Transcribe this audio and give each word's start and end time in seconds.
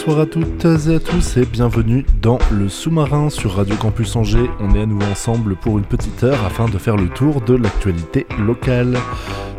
Bonsoir 0.00 0.20
à 0.20 0.26
toutes 0.26 0.64
et 0.64 0.94
à 0.94 0.98
tous 0.98 1.36
et 1.36 1.44
bienvenue 1.44 2.06
dans 2.22 2.38
le 2.50 2.70
sous-marin 2.70 3.28
sur 3.28 3.56
Radio 3.56 3.76
Campus 3.76 4.16
Angers. 4.16 4.48
On 4.58 4.74
est 4.74 4.80
à 4.80 4.86
nouveau 4.86 5.04
ensemble 5.04 5.56
pour 5.56 5.76
une 5.76 5.84
petite 5.84 6.24
heure 6.24 6.42
afin 6.46 6.70
de 6.70 6.78
faire 6.78 6.96
le 6.96 7.10
tour 7.10 7.42
de 7.42 7.54
l'actualité 7.54 8.26
locale. 8.38 8.96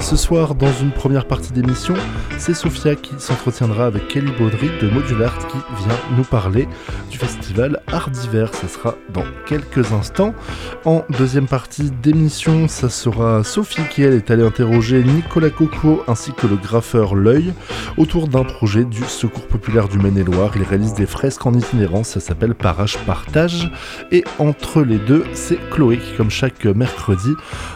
Ce 0.01 0.15
soir, 0.15 0.55
dans 0.55 0.73
une 0.81 0.91
première 0.91 1.25
partie 1.25 1.53
d'émission, 1.53 1.93
c'est 2.39 2.55
Sophia 2.55 2.95
qui 2.95 3.13
s'entretiendra 3.19 3.85
avec 3.85 4.07
Kelly 4.07 4.31
Baudry 4.37 4.69
de 4.81 4.89
Modulart 4.89 5.37
qui 5.47 5.57
vient 5.77 5.95
nous 6.17 6.23
parler 6.23 6.67
du 7.11 7.19
festival 7.19 7.81
Art 7.87 8.09
d'hiver. 8.09 8.49
Ça 8.53 8.67
sera 8.67 8.95
dans 9.13 9.23
quelques 9.45 9.93
instants. 9.93 10.33
En 10.85 11.05
deuxième 11.17 11.47
partie 11.47 11.91
d'émission, 11.91 12.67
ça 12.67 12.89
sera 12.89 13.43
Sophie 13.43 13.83
qui 13.91 14.01
elle 14.01 14.15
est 14.15 14.31
allée 14.31 14.43
interroger 14.43 15.03
Nicolas 15.03 15.51
Coco 15.51 16.03
ainsi 16.07 16.33
que 16.33 16.47
le 16.47 16.55
graffeur 16.55 17.13
L'œil 17.13 17.53
autour 17.95 18.27
d'un 18.27 18.43
projet 18.43 18.83
du 18.83 19.03
Secours 19.03 19.47
populaire 19.47 19.87
du 19.87 19.99
Maine-et-Loire. 19.99 20.51
Il 20.55 20.63
réalise 20.63 20.95
des 20.95 21.05
fresques 21.05 21.45
en 21.45 21.53
itinérance, 21.53 22.09
ça 22.09 22.19
s'appelle 22.19 22.55
Parage 22.55 22.97
Partage. 23.05 23.71
Et 24.11 24.23
entre 24.39 24.81
les 24.81 24.97
deux, 24.97 25.25
c'est 25.33 25.59
Chloé 25.69 25.99
qui, 25.99 26.17
comme 26.17 26.31
chaque 26.31 26.65
mercredi, 26.65 27.33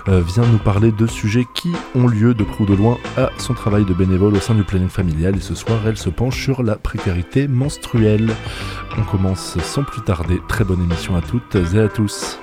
euh, 0.07 0.21
vient 0.21 0.45
nous 0.45 0.57
parler 0.57 0.91
de 0.91 1.05
sujets 1.05 1.45
qui 1.53 1.71
ont 1.93 2.07
lieu 2.07 2.14
de 2.15 2.43
près 2.43 2.63
ou 2.63 2.65
de 2.65 2.73
loin 2.73 2.97
à 3.17 3.29
son 3.37 3.53
travail 3.53 3.83
de 3.83 3.93
bénévole 3.93 4.35
au 4.35 4.39
sein 4.39 4.55
du 4.55 4.63
planning 4.63 4.89
familial. 4.89 5.35
Et 5.35 5.41
ce 5.41 5.53
soir, 5.53 5.81
elle 5.85 5.97
se 5.97 6.09
penche 6.09 6.41
sur 6.41 6.63
la 6.63 6.75
précarité 6.75 7.47
menstruelle. 7.47 8.31
On 8.97 9.03
commence 9.03 9.57
sans 9.59 9.83
plus 9.83 10.01
tarder. 10.01 10.39
Très 10.47 10.63
bonne 10.63 10.81
émission 10.81 11.15
à 11.15 11.21
toutes 11.21 11.55
et 11.55 11.79
à 11.79 11.89
tous. 11.89 12.39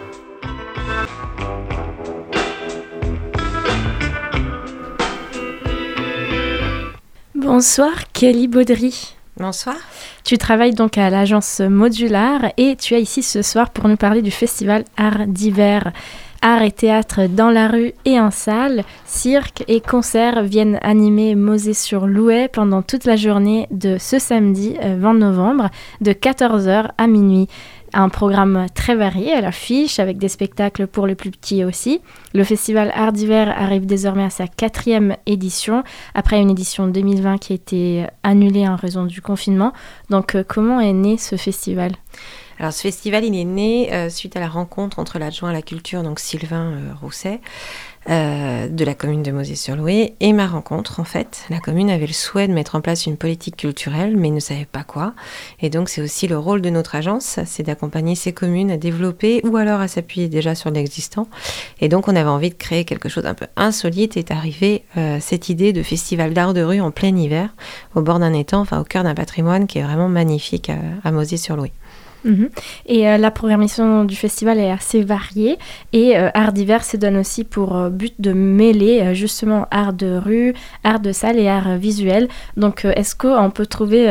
Bonsoir 7.34 8.12
Kelly 8.12 8.48
Baudry. 8.48 9.15
Bonsoir. 9.39 9.77
Tu 10.25 10.37
travailles 10.37 10.75
donc 10.75 10.98
à 10.98 11.09
l'agence 11.09 11.61
Modular 11.61 12.53
et 12.59 12.77
tu 12.77 12.95
es 12.95 13.00
ici 13.00 13.23
ce 13.23 13.41
soir 13.41 13.70
pour 13.70 13.89
nous 13.89 13.97
parler 13.97 14.20
du 14.20 14.31
festival 14.31 14.84
Art 14.98 15.27
d'hiver. 15.27 15.93
Art 16.44 16.62
et 16.62 16.72
théâtre 16.72 17.28
dans 17.28 17.50
la 17.50 17.68
rue 17.68 17.92
et 18.04 18.18
en 18.18 18.32
salle, 18.32 18.82
cirque 19.06 19.62
et 19.68 19.80
concerts 19.80 20.42
viennent 20.42 20.80
animer 20.82 21.36
Mosée-sur-Louet 21.36 22.48
pendant 22.48 22.82
toute 22.82 23.04
la 23.04 23.14
journée 23.14 23.68
de 23.70 23.96
ce 23.98 24.18
samedi 24.18 24.76
20 24.82 25.14
novembre 25.14 25.70
de 26.00 26.12
14h 26.12 26.90
à 26.98 27.06
minuit 27.06 27.46
un 27.94 28.08
programme 28.08 28.66
très 28.74 28.96
varié 28.96 29.32
à 29.32 29.40
l'affiche, 29.40 29.98
avec 29.98 30.18
des 30.18 30.28
spectacles 30.28 30.86
pour 30.86 31.06
les 31.06 31.14
plus 31.14 31.30
petits 31.30 31.64
aussi. 31.64 32.00
Le 32.34 32.42
festival 32.42 32.90
Art 32.94 33.12
d'hiver 33.12 33.54
arrive 33.56 33.86
désormais 33.86 34.24
à 34.24 34.30
sa 34.30 34.46
quatrième 34.46 35.16
édition, 35.26 35.84
après 36.14 36.40
une 36.40 36.50
édition 36.50 36.86
2020 36.88 37.38
qui 37.38 37.52
a 37.52 37.56
été 37.56 38.06
annulée 38.22 38.66
en 38.66 38.76
raison 38.76 39.04
du 39.04 39.20
confinement. 39.20 39.72
Donc 40.10 40.34
euh, 40.34 40.44
comment 40.46 40.80
est 40.80 40.92
né 40.92 41.18
ce 41.18 41.36
festival? 41.36 41.92
Alors 42.62 42.72
ce 42.72 42.82
festival, 42.82 43.24
il 43.24 43.34
est 43.34 43.42
né 43.42 43.92
euh, 43.92 44.08
suite 44.08 44.36
à 44.36 44.41
la 44.41 44.46
rencontre 44.46 45.00
entre 45.00 45.18
l'adjoint 45.18 45.50
à 45.50 45.52
la 45.52 45.62
culture, 45.62 46.05
donc 46.05 46.20
Sylvain 46.20 46.74
euh, 46.74 46.92
Rousset, 47.00 47.41
euh, 48.09 48.69
de 48.69 48.84
la 48.84 48.94
commune 48.94 49.25
de 49.25 49.32
Mosée-sur-Loué 49.32 50.14
et 50.20 50.32
ma 50.32 50.47
rencontre 50.47 50.98
en 51.00 51.04
fait. 51.04 51.44
La 51.50 51.59
commune 51.59 51.91
avait 51.91 52.06
le 52.06 52.12
souhait 52.12 52.47
de 52.47 52.53
mettre 52.53 52.76
en 52.76 52.81
place 52.81 53.06
une 53.06 53.16
politique 53.16 53.56
culturelle 53.56 54.16
mais 54.16 54.31
ne 54.31 54.38
savait 54.38 54.64
pas 54.64 54.84
quoi. 54.84 55.14
Et 55.60 55.70
donc 55.70 55.88
c'est 55.88 56.00
aussi 56.00 56.28
le 56.28 56.38
rôle 56.38 56.62
de 56.62 56.70
notre 56.70 56.94
agence, 56.94 57.41
c'est 57.47 57.64
d'accompagner 57.64 58.14
ces 58.14 58.32
communes 58.32 58.70
à 58.70 58.76
développer 58.76 59.41
ou 59.44 59.56
alors 59.56 59.81
à 59.81 59.88
s'appuyer 59.88 60.28
déjà 60.28 60.54
sur 60.54 60.70
l'existant. 60.70 61.26
Et 61.81 61.88
donc 61.88 62.06
on 62.06 62.14
avait 62.14 62.28
envie 62.28 62.50
de 62.50 62.54
créer 62.54 62.84
quelque 62.84 63.08
chose 63.08 63.26
un 63.26 63.34
peu 63.34 63.47
insolite 63.56 64.16
et 64.16 64.20
est 64.20 64.31
arrivée 64.31 64.84
euh, 64.97 65.19
cette 65.20 65.48
idée 65.48 65.72
de 65.72 65.82
festival 65.82 66.32
d'art 66.32 66.54
de 66.54 66.62
rue 66.62 66.81
en 66.81 66.92
plein 66.92 67.16
hiver 67.16 67.50
au 67.97 68.03
bord 68.03 68.20
d'un 68.20 68.34
étang, 68.34 68.60
enfin 68.60 68.81
au 68.81 68.84
cœur 68.84 69.03
d'un 69.03 69.14
patrimoine 69.14 69.66
qui 69.66 69.78
est 69.78 69.82
vraiment 69.82 70.08
magnifique 70.08 70.70
à, 70.70 70.78
à 71.03 71.10
Mosée-sur-Loué. 71.10 71.72
Mhm. 72.25 72.50
Et 72.87 73.09
euh, 73.09 73.19
la 73.19 73.31
programmation 73.31 74.05
du 74.05 74.16
festival 74.16 74.59
est 74.59 74.71
assez 74.71 75.03
variée 75.03 75.59
et 75.93 76.16
euh, 76.16 76.31
Art 76.34 76.53
divers 76.53 76.84
se 76.84 76.97
donne 76.97 77.16
aussi 77.16 77.44
pour 77.44 77.77
euh, 77.77 77.91
but 77.91 78.15
de 78.19 78.33
mêler 78.33 79.15
justement 79.15 79.66
art 79.71 79.93
de 79.93 80.16
rue, 80.16 80.55
art 80.84 81.00
de 81.00 81.12
salle 81.12 81.38
et 81.38 81.49
art 81.49 81.77
visuel. 81.77 82.28
Donc 82.56 82.84
est-ce 82.84 83.15
qu'on 83.15 83.50
peut 83.50 83.66
trouver 83.66 84.09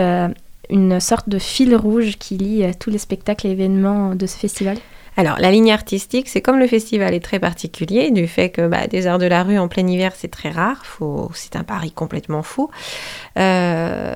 une 0.70 1.00
sorte 1.00 1.30
de 1.30 1.40
fil 1.40 1.76
rouge 1.76 2.18
qui 2.18 2.38
lie 2.38 2.66
tous 2.80 2.90
les 2.90 2.98
spectacles 2.98 3.48
et 3.48 3.52
événements 3.52 4.16
de 4.16 4.26
ce 4.26 4.38
festival? 4.38 4.78
Alors, 5.22 5.38
la 5.38 5.52
ligne 5.52 5.72
artistique, 5.72 6.28
c'est 6.28 6.42
comme 6.42 6.58
le 6.58 6.66
festival 6.66 7.14
est 7.14 7.20
très 7.20 7.38
particulier, 7.38 8.10
du 8.10 8.26
fait 8.26 8.50
que 8.50 8.68
bah, 8.68 8.88
des 8.88 9.06
arts 9.06 9.20
de 9.20 9.28
la 9.28 9.44
rue 9.44 9.60
en 9.60 9.68
plein 9.68 9.86
hiver, 9.86 10.14
c'est 10.16 10.32
très 10.32 10.50
rare, 10.50 10.82
c'est 11.36 11.56
un 11.56 11.64
pari 11.64 11.92
complètement 11.92 12.42
fou. 12.42 12.72
Euh, 13.38 14.16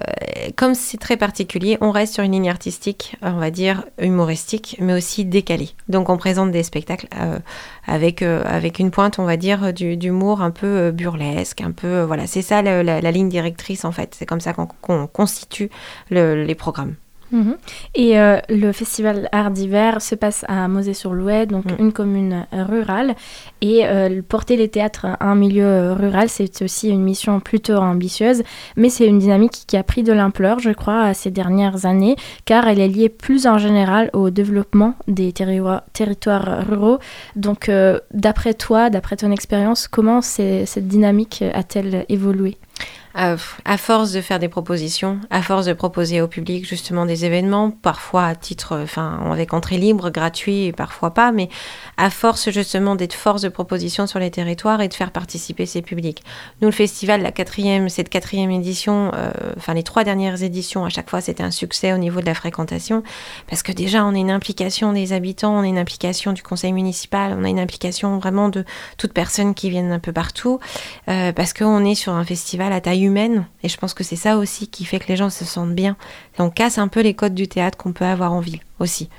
comme 0.55 0.73
c'est 0.73 0.97
très 0.97 1.15
particulier, 1.15 1.77
on 1.79 1.91
reste 1.91 2.15
sur 2.15 2.23
une 2.23 2.31
ligne 2.31 2.49
artistique, 2.49 3.17
on 3.21 3.37
va 3.37 3.51
dire 3.51 3.85
humoristique, 4.01 4.77
mais 4.79 4.95
aussi 4.95 5.25
décalée. 5.25 5.69
Donc, 5.89 6.09
on 6.09 6.17
présente 6.17 6.49
des 6.49 6.63
spectacles 6.63 7.07
euh, 7.21 7.37
avec, 7.85 8.23
euh, 8.23 8.41
avec 8.43 8.79
une 8.79 8.89
pointe, 8.89 9.19
on 9.19 9.25
va 9.25 9.37
dire, 9.37 9.73
d'humour 9.73 10.41
un 10.41 10.49
peu 10.49 10.89
burlesque, 10.89 11.61
un 11.61 11.71
peu. 11.71 12.01
voilà, 12.01 12.25
c'est 12.25 12.41
ça 12.41 12.63
la, 12.63 13.11
ligne 13.11 13.29
directrice, 13.29 13.85
en 13.85 13.91
fait. 13.91 14.15
C'est 14.17 14.25
comme 14.25 14.41
ça 14.41 14.53
qu'on 14.53 15.05
constitue 15.05 15.69
les 16.09 16.55
programmes. 16.55 16.95
Mhm. 17.35 17.57
Et 17.95 18.17
euh, 18.17 18.37
le 18.49 18.71
festival 18.71 19.27
Art 19.33 19.51
d'hiver 19.51 20.01
se 20.01 20.15
passe 20.15 20.45
à 20.47 20.69
Mosée-sur-Louet, 20.69 21.47
donc 21.47 21.65
mm. 21.65 21.75
une 21.79 21.91
commune 21.91 22.45
euh, 22.53 22.63
rurale. 22.63 23.13
Et 23.61 23.85
euh, 23.85 24.21
porter 24.27 24.55
les 24.55 24.69
théâtres 24.69 25.05
à 25.05 25.25
un 25.25 25.35
milieu 25.35 25.91
rural, 25.91 26.29
c'est 26.29 26.61
aussi 26.61 26.89
une 26.89 27.03
mission 27.03 27.41
plutôt 27.41 27.75
ambitieuse, 27.75 28.41
mais 28.77 28.89
c'est 28.89 29.05
une 29.05 29.19
dynamique 29.19 29.65
qui 29.67 29.75
a 29.75 29.83
pris 29.83 30.01
de 30.01 30.13
l'ampleur, 30.13 30.59
je 30.59 30.71
crois, 30.71 31.13
ces 31.13 31.29
dernières 31.29 31.85
années, 31.85 32.15
car 32.45 32.69
elle 32.69 32.79
est 32.79 32.87
liée 32.87 33.09
plus 33.09 33.47
en 33.47 33.57
général 33.57 34.09
au 34.13 34.29
développement 34.29 34.95
des 35.09 35.33
territoires 35.33 36.65
ruraux. 36.65 36.99
Donc, 37.35 37.69
d'après 38.13 38.53
toi, 38.53 38.89
d'après 38.89 39.17
ton 39.17 39.31
expérience, 39.31 39.87
comment 39.87 40.21
cette 40.21 40.87
dynamique 40.87 41.43
a-t-elle 41.53 42.05
évolué? 42.07 42.57
À 43.15 43.77
force 43.77 44.11
de 44.11 44.19
faire 44.19 44.39
des 44.39 44.49
propositions, 44.49 45.19
à 45.29 45.41
force 45.41 45.65
de 45.65 45.73
proposer 45.73 46.21
au 46.21 46.27
public 46.27 46.67
justement 46.67 47.05
des 47.05 47.23
événements, 47.23 47.71
parfois 47.71 48.25
à 48.25 48.35
titre, 48.35 48.77
enfin, 48.83 49.19
avec 49.31 49.53
entrée 49.53 49.77
libre, 49.77 50.09
gratuit 50.09 50.65
et 50.65 50.73
parfois 50.73 51.13
pas, 51.13 51.31
mais 51.31 51.47
à 51.95 52.09
force 52.09 52.49
justement 52.49 52.95
d'être 52.95 53.13
force 53.13 53.41
de 53.41 53.47
proposition 53.47 54.05
sur 54.05 54.19
les 54.19 54.31
territoires 54.31 54.81
et 54.81 54.89
de 54.89 54.93
faire 54.93 55.11
participer 55.11 55.65
ces 55.65 55.81
publics. 55.81 56.23
Nous, 56.61 56.67
le 56.67 56.73
festival, 56.73 57.21
la 57.21 57.31
quatrième, 57.31 57.87
cette 57.87 58.09
quatrième 58.09 58.51
édition, 58.51 59.11
euh, 59.13 59.31
enfin 59.55 59.73
les 59.73 59.83
trois 59.83 60.03
dernières 60.03 60.43
éditions, 60.43 60.83
à 60.83 60.89
chaque 60.89 61.09
fois, 61.09 61.21
c'était 61.21 61.43
un 61.43 61.51
succès 61.51 61.93
au 61.93 61.97
niveau 61.97 62.19
de 62.19 62.25
la 62.25 62.33
fréquentation, 62.33 63.01
parce 63.47 63.63
que 63.63 63.71
déjà, 63.71 64.03
on 64.03 64.13
a 64.13 64.17
une 64.17 64.31
implication 64.31 64.91
des 64.91 65.13
habitants, 65.13 65.55
on 65.55 65.61
a 65.61 65.67
une 65.67 65.77
implication 65.77 66.33
du 66.33 66.43
conseil 66.43 66.73
municipal, 66.73 67.33
on 67.39 67.45
a 67.45 67.49
une 67.49 67.59
implication 67.59 68.17
vraiment 68.17 68.49
de 68.49 68.65
toutes 68.97 69.13
personnes 69.13 69.53
qui 69.53 69.69
viennent 69.69 69.93
un 69.93 69.99
peu 69.99 70.11
partout, 70.11 70.59
euh, 71.07 71.31
parce 71.31 71.53
qu'on 71.53 71.85
est 71.85 71.95
sur 71.95 72.11
un 72.11 72.25
festival 72.25 72.73
à 72.73 72.81
taille 72.81 73.04
humaine. 73.05 73.45
Et 73.63 73.69
je 73.69 73.77
pense 73.77 73.93
que 73.93 74.03
c'est 74.03 74.15
ça 74.15 74.37
aussi 74.37 74.67
qui 74.67 74.85
fait 74.85 74.99
que 74.99 75.07
les 75.07 75.15
gens 75.15 75.29
se 75.29 75.45
sentent 75.45 75.75
bien. 75.75 75.95
on 76.39 76.49
casse 76.49 76.77
un 76.77 76.87
peu 76.87 77.01
les 77.01 77.13
codes 77.13 77.35
du 77.35 77.47
théâtre 77.47 77.77
qu'on 77.77 77.93
peut 77.93 78.05
avoir 78.05 78.33
en 78.33 78.39
ville 78.39 78.59
aussi. 78.79 79.09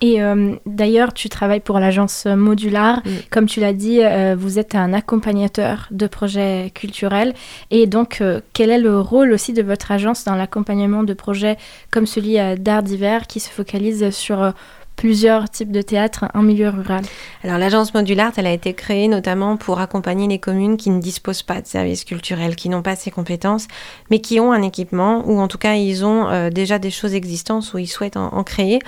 Et 0.00 0.22
euh, 0.22 0.54
d'ailleurs, 0.64 1.12
tu 1.12 1.28
travailles 1.28 1.60
pour 1.60 1.80
l'agence 1.80 2.26
Modular. 2.26 2.98
Mm. 2.98 3.10
Comme 3.30 3.46
tu 3.46 3.60
l'as 3.60 3.72
dit, 3.72 4.00
euh, 4.02 4.36
vous 4.38 4.58
êtes 4.58 4.74
un 4.74 4.92
accompagnateur 4.92 5.88
de 5.90 6.06
projets 6.06 6.70
culturels. 6.74 7.34
Et 7.70 7.86
donc, 7.86 8.20
euh, 8.20 8.40
quel 8.52 8.70
est 8.70 8.78
le 8.78 9.00
rôle 9.00 9.32
aussi 9.32 9.52
de 9.52 9.62
votre 9.62 9.90
agence 9.90 10.24
dans 10.24 10.36
l'accompagnement 10.36 11.02
de 11.02 11.14
projets 11.14 11.56
comme 11.90 12.06
celui 12.06 12.36
d'Art 12.58 12.82
d'hiver 12.82 13.26
qui 13.26 13.40
se 13.40 13.50
focalise 13.50 14.10
sur 14.10 14.52
plusieurs 14.98 15.48
types 15.48 15.70
de 15.70 15.80
théâtres 15.80 16.24
en 16.34 16.42
milieu 16.42 16.70
rural 16.70 17.02
Alors 17.44 17.56
l'agence 17.56 17.94
modularte, 17.94 18.36
elle 18.36 18.48
a 18.48 18.52
été 18.52 18.74
créée 18.74 19.06
notamment 19.06 19.56
pour 19.56 19.78
accompagner 19.78 20.26
les 20.26 20.40
communes 20.40 20.76
qui 20.76 20.90
ne 20.90 21.00
disposent 21.00 21.44
pas 21.44 21.62
de 21.62 21.68
services 21.68 22.04
culturels, 22.04 22.56
qui 22.56 22.68
n'ont 22.68 22.82
pas 22.82 22.96
ces 22.96 23.12
compétences, 23.12 23.68
mais 24.10 24.18
qui 24.18 24.40
ont 24.40 24.50
un 24.50 24.60
équipement 24.60 25.22
ou 25.24 25.38
en 25.38 25.46
tout 25.46 25.56
cas 25.56 25.74
ils 25.74 26.04
ont 26.04 26.28
euh, 26.28 26.50
déjà 26.50 26.80
des 26.80 26.90
choses 26.90 27.14
existantes 27.14 27.72
ou 27.72 27.78
ils 27.78 27.86
souhaitent 27.86 28.16
en, 28.16 28.42
créer. 28.42 28.80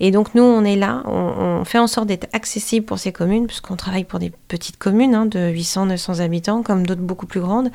Et 0.00 0.10
donc 0.10 0.34
nous, 0.34 0.42
on 0.42 0.64
est 0.64 0.76
là, 0.76 1.02
on, 1.04 1.64
fait 1.66 1.78
en 1.78 1.86
sorte 1.86 2.06
d'être 2.06 2.28
accessible 2.32 2.86
pour 2.86 2.98
ces 2.98 3.12
communes, 3.12 3.46
puisqu'on 3.46 3.76
travaille 3.76 4.04
pour 4.04 4.20
des 4.20 4.32
petites 4.48 4.78
communes 4.78 5.14
hein, 5.14 5.26
de 5.26 5.52
800-900 5.52 6.22
habitants, 6.22 6.62
comme 6.62 6.86
d'autres 6.86 7.02
beaucoup 7.02 7.26
plus 7.26 7.40
grandes. 7.40 7.70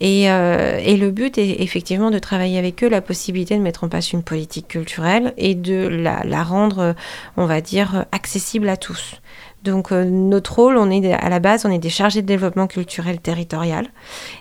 Et, 0.00 0.30
euh, 0.30 0.78
et 0.82 0.96
le 0.96 1.10
but 1.10 1.36
est 1.36 1.60
effectivement 1.60 2.10
de 2.10 2.18
travailler 2.18 2.58
avec 2.58 2.82
eux 2.82 2.88
la 2.88 3.02
possibilité 3.02 3.56
de 3.56 3.62
mettre 3.62 3.84
en 3.84 3.88
place 3.88 4.12
une 4.12 4.22
politique 4.22 4.68
culturelle 4.68 5.34
et 5.36 5.54
de 5.54 5.86
la 5.86 6.42
rendre 6.42 6.94
on 7.36 7.46
va 7.46 7.60
dire, 7.60 8.06
accessible 8.12 8.68
à 8.68 8.76
tous. 8.76 9.20
Donc 9.66 9.90
euh, 9.90 10.04
notre 10.04 10.54
rôle, 10.54 10.76
on 10.76 10.90
est 10.90 11.12
à 11.12 11.28
la 11.28 11.40
base, 11.40 11.66
on 11.66 11.70
est 11.70 11.80
des 11.80 11.90
chargés 11.90 12.22
de 12.22 12.26
développement 12.26 12.68
culturel 12.68 13.20
territorial 13.20 13.88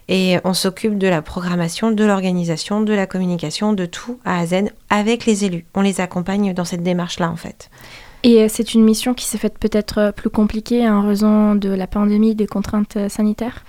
et 0.07 0.37
on 0.43 0.53
s'occupe 0.53 0.99
de 0.99 1.07
la 1.07 1.23
programmation, 1.23 1.89
de 1.89 2.03
l'organisation, 2.05 2.81
de 2.81 2.93
la 2.93 3.07
communication, 3.07 3.73
de 3.73 3.87
tout 3.87 4.19
à 4.23 4.39
à 4.39 4.45
Z 4.45 4.65
avec 4.89 5.25
les 5.25 5.45
élus. 5.45 5.65
On 5.73 5.81
les 5.81 5.99
accompagne 5.99 6.53
dans 6.53 6.65
cette 6.65 6.83
démarche-là 6.83 7.31
en 7.31 7.37
fait. 7.37 7.71
Et 8.25 8.41
euh, 8.41 8.47
c'est 8.49 8.73
une 8.73 8.83
mission 8.83 9.13
qui 9.13 9.23
s'est 9.25 9.37
faite 9.37 9.59
peut-être 9.59 9.99
euh, 9.99 10.11
plus 10.11 10.31
compliquée 10.31 10.89
en 10.89 11.03
raison 11.03 11.53
de 11.53 11.69
la 11.69 11.85
pandémie, 11.85 12.33
des 12.33 12.47
contraintes 12.47 12.97
euh, 12.97 13.07
sanitaires? 13.07 13.63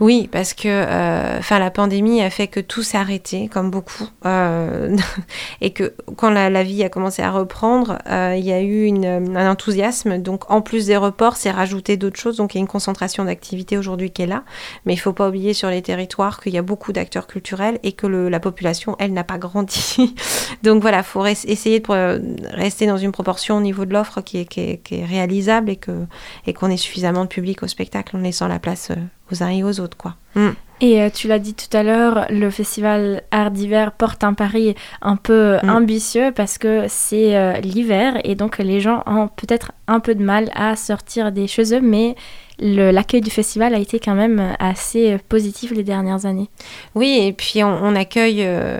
Oui, 0.00 0.28
parce 0.32 0.52
que 0.52 0.68
la 0.68 1.70
pandémie 1.70 2.22
a 2.22 2.30
fait 2.30 2.48
que 2.48 2.58
tout 2.58 2.82
s'est 2.82 2.96
arrêté, 2.96 3.48
comme 3.52 3.70
beaucoup. 3.70 4.08
et 5.60 5.70
que 5.74 5.92
quand 6.16 6.30
la, 6.30 6.62
vie 6.62 6.82
a 6.82 6.88
commencé 6.88 7.20
à 7.20 7.30
reprendre, 7.30 7.98
il 8.08 8.42
y 8.42 8.50
a 8.50 8.62
eu 8.62 8.88
un 8.88 9.50
enthousiasme. 9.50 10.16
Donc 10.16 10.50
en 10.50 10.62
plus 10.62 10.86
des 10.86 10.96
reports, 10.96 11.36
c'est 11.36 11.50
rajouté 11.50 11.98
d'autres 11.98 12.18
choses. 12.18 12.38
Donc 12.38 12.54
il 12.54 12.56
y 12.56 12.60
a 12.60 12.62
une 12.62 12.66
concentration 12.66 13.26
d'activité 13.26 13.76
aujourd'hui 13.76 14.10
qui 14.10 14.22
est 14.22 14.26
là. 14.26 14.42
Mais 14.86 14.94
il 14.94 14.96
ne 14.96 15.02
faut 15.02 15.12
pas 15.12 15.28
oublier 15.28 15.52
sur 15.52 15.68
les 15.68 15.82
territoires 15.82 16.40
qu'il 16.40 16.54
y 16.54 16.58
a 16.58 16.62
beaucoup 16.62 16.94
d'acteurs 16.94 17.26
culturels 17.26 17.78
et 17.82 17.92
que 17.92 18.06
la 18.06 18.40
population, 18.40 18.96
elle, 19.00 19.12
n'a 19.12 19.24
pas 19.24 19.36
grandi. 19.36 20.14
Donc 20.62 20.80
voilà, 20.80 20.98
il 20.98 21.04
faut 21.04 21.26
essayer 21.26 21.80
de 21.80 22.56
rester 22.56 22.86
dans 22.86 22.96
une 22.96 23.12
proportion 23.12 23.58
au 23.58 23.60
niveau 23.60 23.84
de 23.84 23.92
l'ordre 23.92 23.99
offre 24.00 24.20
qui 24.20 24.38
est, 24.38 25.04
réalisable 25.06 25.70
et 25.70 25.76
qu'on 25.76 26.08
et 26.46 26.52
qu'on 26.52 26.70
ait 26.70 26.76
suffisamment 26.76 27.24
de 27.24 27.28
public 27.28 27.62
au 27.62 27.66
spectacle 27.66 28.16
en 28.16 28.20
laissant 28.20 28.48
la 28.48 28.58
place 28.58 28.90
euh, 28.90 28.96
aux 29.30 29.42
uns 29.42 29.50
et 29.50 29.62
aux 29.62 29.80
autres. 29.80 29.96
quoi. 29.96 30.16
Mm. 30.34 30.50
Et 30.82 31.02
euh, 31.02 31.10
tu 31.10 31.28
l'as 31.28 31.38
dit 31.38 31.52
tout 31.52 31.76
à 31.76 31.82
l'heure, 31.82 32.26
le 32.30 32.48
festival 32.48 33.22
Art 33.30 33.50
d'hiver 33.50 33.92
porte 33.92 34.24
un 34.24 34.32
pari 34.32 34.74
un 35.02 35.16
peu 35.16 35.58
mm. 35.62 35.68
ambitieux 35.68 36.32
parce 36.34 36.56
que 36.56 36.86
c'est 36.88 37.36
euh, 37.36 37.60
l'hiver 37.60 38.18
et 38.24 38.34
donc 38.34 38.58
les 38.58 38.80
gens 38.80 39.02
ont 39.06 39.28
peut-être 39.28 39.72
un 39.86 40.00
peu 40.00 40.14
de 40.14 40.22
mal 40.22 40.50
à 40.54 40.76
sortir 40.76 41.32
des 41.32 41.46
chez 41.46 41.74
eux, 41.74 41.80
mais 41.82 42.14
l'accueil 42.60 43.20
du 43.20 43.30
festival 43.30 43.74
a 43.74 43.78
été 43.78 43.98
quand 43.98 44.14
même 44.14 44.54
assez 44.58 45.16
positif 45.28 45.72
les 45.72 45.82
dernières 45.82 46.26
années. 46.26 46.48
Oui, 46.94 47.18
et 47.22 47.32
puis 47.32 47.62
on, 47.64 47.94
accueille, 47.94 48.42
euh, 48.42 48.78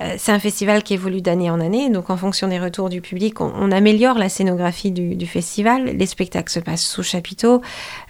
euh, 0.00 0.14
c'est 0.18 0.32
un 0.32 0.38
festival 0.38 0.82
qui 0.82 0.94
évolue 0.94 1.20
d'année 1.20 1.50
en 1.50 1.60
année, 1.60 1.90
donc 1.90 2.10
en 2.10 2.16
fonction 2.16 2.48
des 2.48 2.58
retours 2.58 2.88
du 2.88 3.00
public, 3.00 3.40
on, 3.40 3.70
améliore 3.70 4.18
la 4.18 4.28
scénographie 4.28 4.90
du, 4.90 5.26
festival, 5.26 5.84
les 5.84 6.06
spectacles 6.06 6.50
se 6.50 6.60
passent 6.60 6.86
sous 6.86 7.02
chapiteau, 7.02 7.60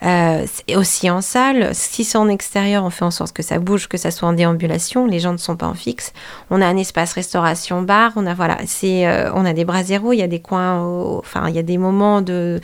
euh, 0.04 0.46
aussi 0.76 1.10
en 1.10 1.20
salle, 1.20 1.70
si 1.74 2.04
c'est 2.04 2.18
en 2.18 2.28
extérieur, 2.28 2.84
on 2.84 2.90
fait 2.90 3.04
en 3.04 3.10
sorte 3.10 3.34
que 3.34 3.42
ça 3.42 3.58
bouge, 3.58 3.88
que 3.88 3.96
ça 3.96 4.10
soit 4.10 4.28
en 4.28 4.32
déambulation, 4.32 5.06
les 5.06 5.18
gens 5.18 5.32
ne 5.32 5.38
sont 5.38 5.56
pas 5.56 5.66
en 5.66 5.74
fixe, 5.74 6.12
on 6.50 6.62
a 6.62 6.66
un 6.66 6.76
espace 6.76 7.12
restauration 7.12 7.82
bar, 7.82 8.12
on 8.16 8.26
a 8.26 8.34
voilà, 8.34 8.58
c'est, 8.66 9.06
on 9.34 9.44
a 9.44 9.52
des 9.52 9.64
bras 9.64 9.82
zéro, 9.82 10.12
il 10.12 10.18
y 10.18 10.22
a 10.22 10.28
des 10.28 10.40
coins, 10.40 10.80
enfin 11.18 11.48
il 11.48 11.54
y 11.54 11.58
a 11.58 11.62
des 11.62 11.78
moments 11.78 12.22
de 12.22 12.60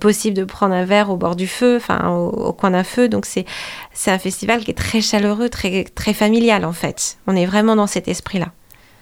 possible 0.00 0.36
de 0.36 0.44
prendre 0.44 0.74
un 0.74 0.84
verre 0.84 1.10
au 1.10 1.16
bord 1.16 1.36
du 1.36 1.46
feu, 1.46 1.75
au, 1.78 2.52
coin 2.52 2.70
d'un 2.70 2.84
feu. 2.84 3.08
Donc 3.08 3.26
c'est 3.26 3.44
c'est 3.92 4.10
un 4.10 4.18
festival 4.18 4.64
qui 4.64 4.70
est 4.70 4.74
très 4.74 5.00
chaleureux, 5.00 5.48
très 5.48 5.84
très 5.84 6.12
familial 6.12 6.64
en 6.64 6.72
fait. 6.72 7.18
On 7.26 7.36
est 7.36 7.46
vraiment 7.46 7.76
dans 7.76 7.86
cet 7.86 8.08
esprit-là. 8.08 8.52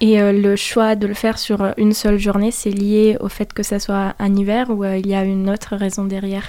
Et 0.01 0.21
euh, 0.21 0.33
le 0.33 0.57
choix 0.57 0.97
de 0.97 1.07
le 1.07 1.15
faire 1.15 1.39
sur 1.39 1.73
une 1.77 1.93
seule 1.93 2.19
journée, 2.19 2.51
c'est 2.51 2.71
lié 2.71 3.17
au 3.21 3.29
fait 3.29 3.53
que 3.53 3.63
ça 3.63 3.79
soit 3.79 4.15
un 4.19 4.35
hiver 4.35 4.71
ou 4.71 4.85
euh, 4.85 4.97
il 4.97 5.07
y 5.07 5.15
a 5.15 5.25
une 5.25 5.49
autre 5.49 5.77
raison 5.77 6.05
derrière? 6.05 6.49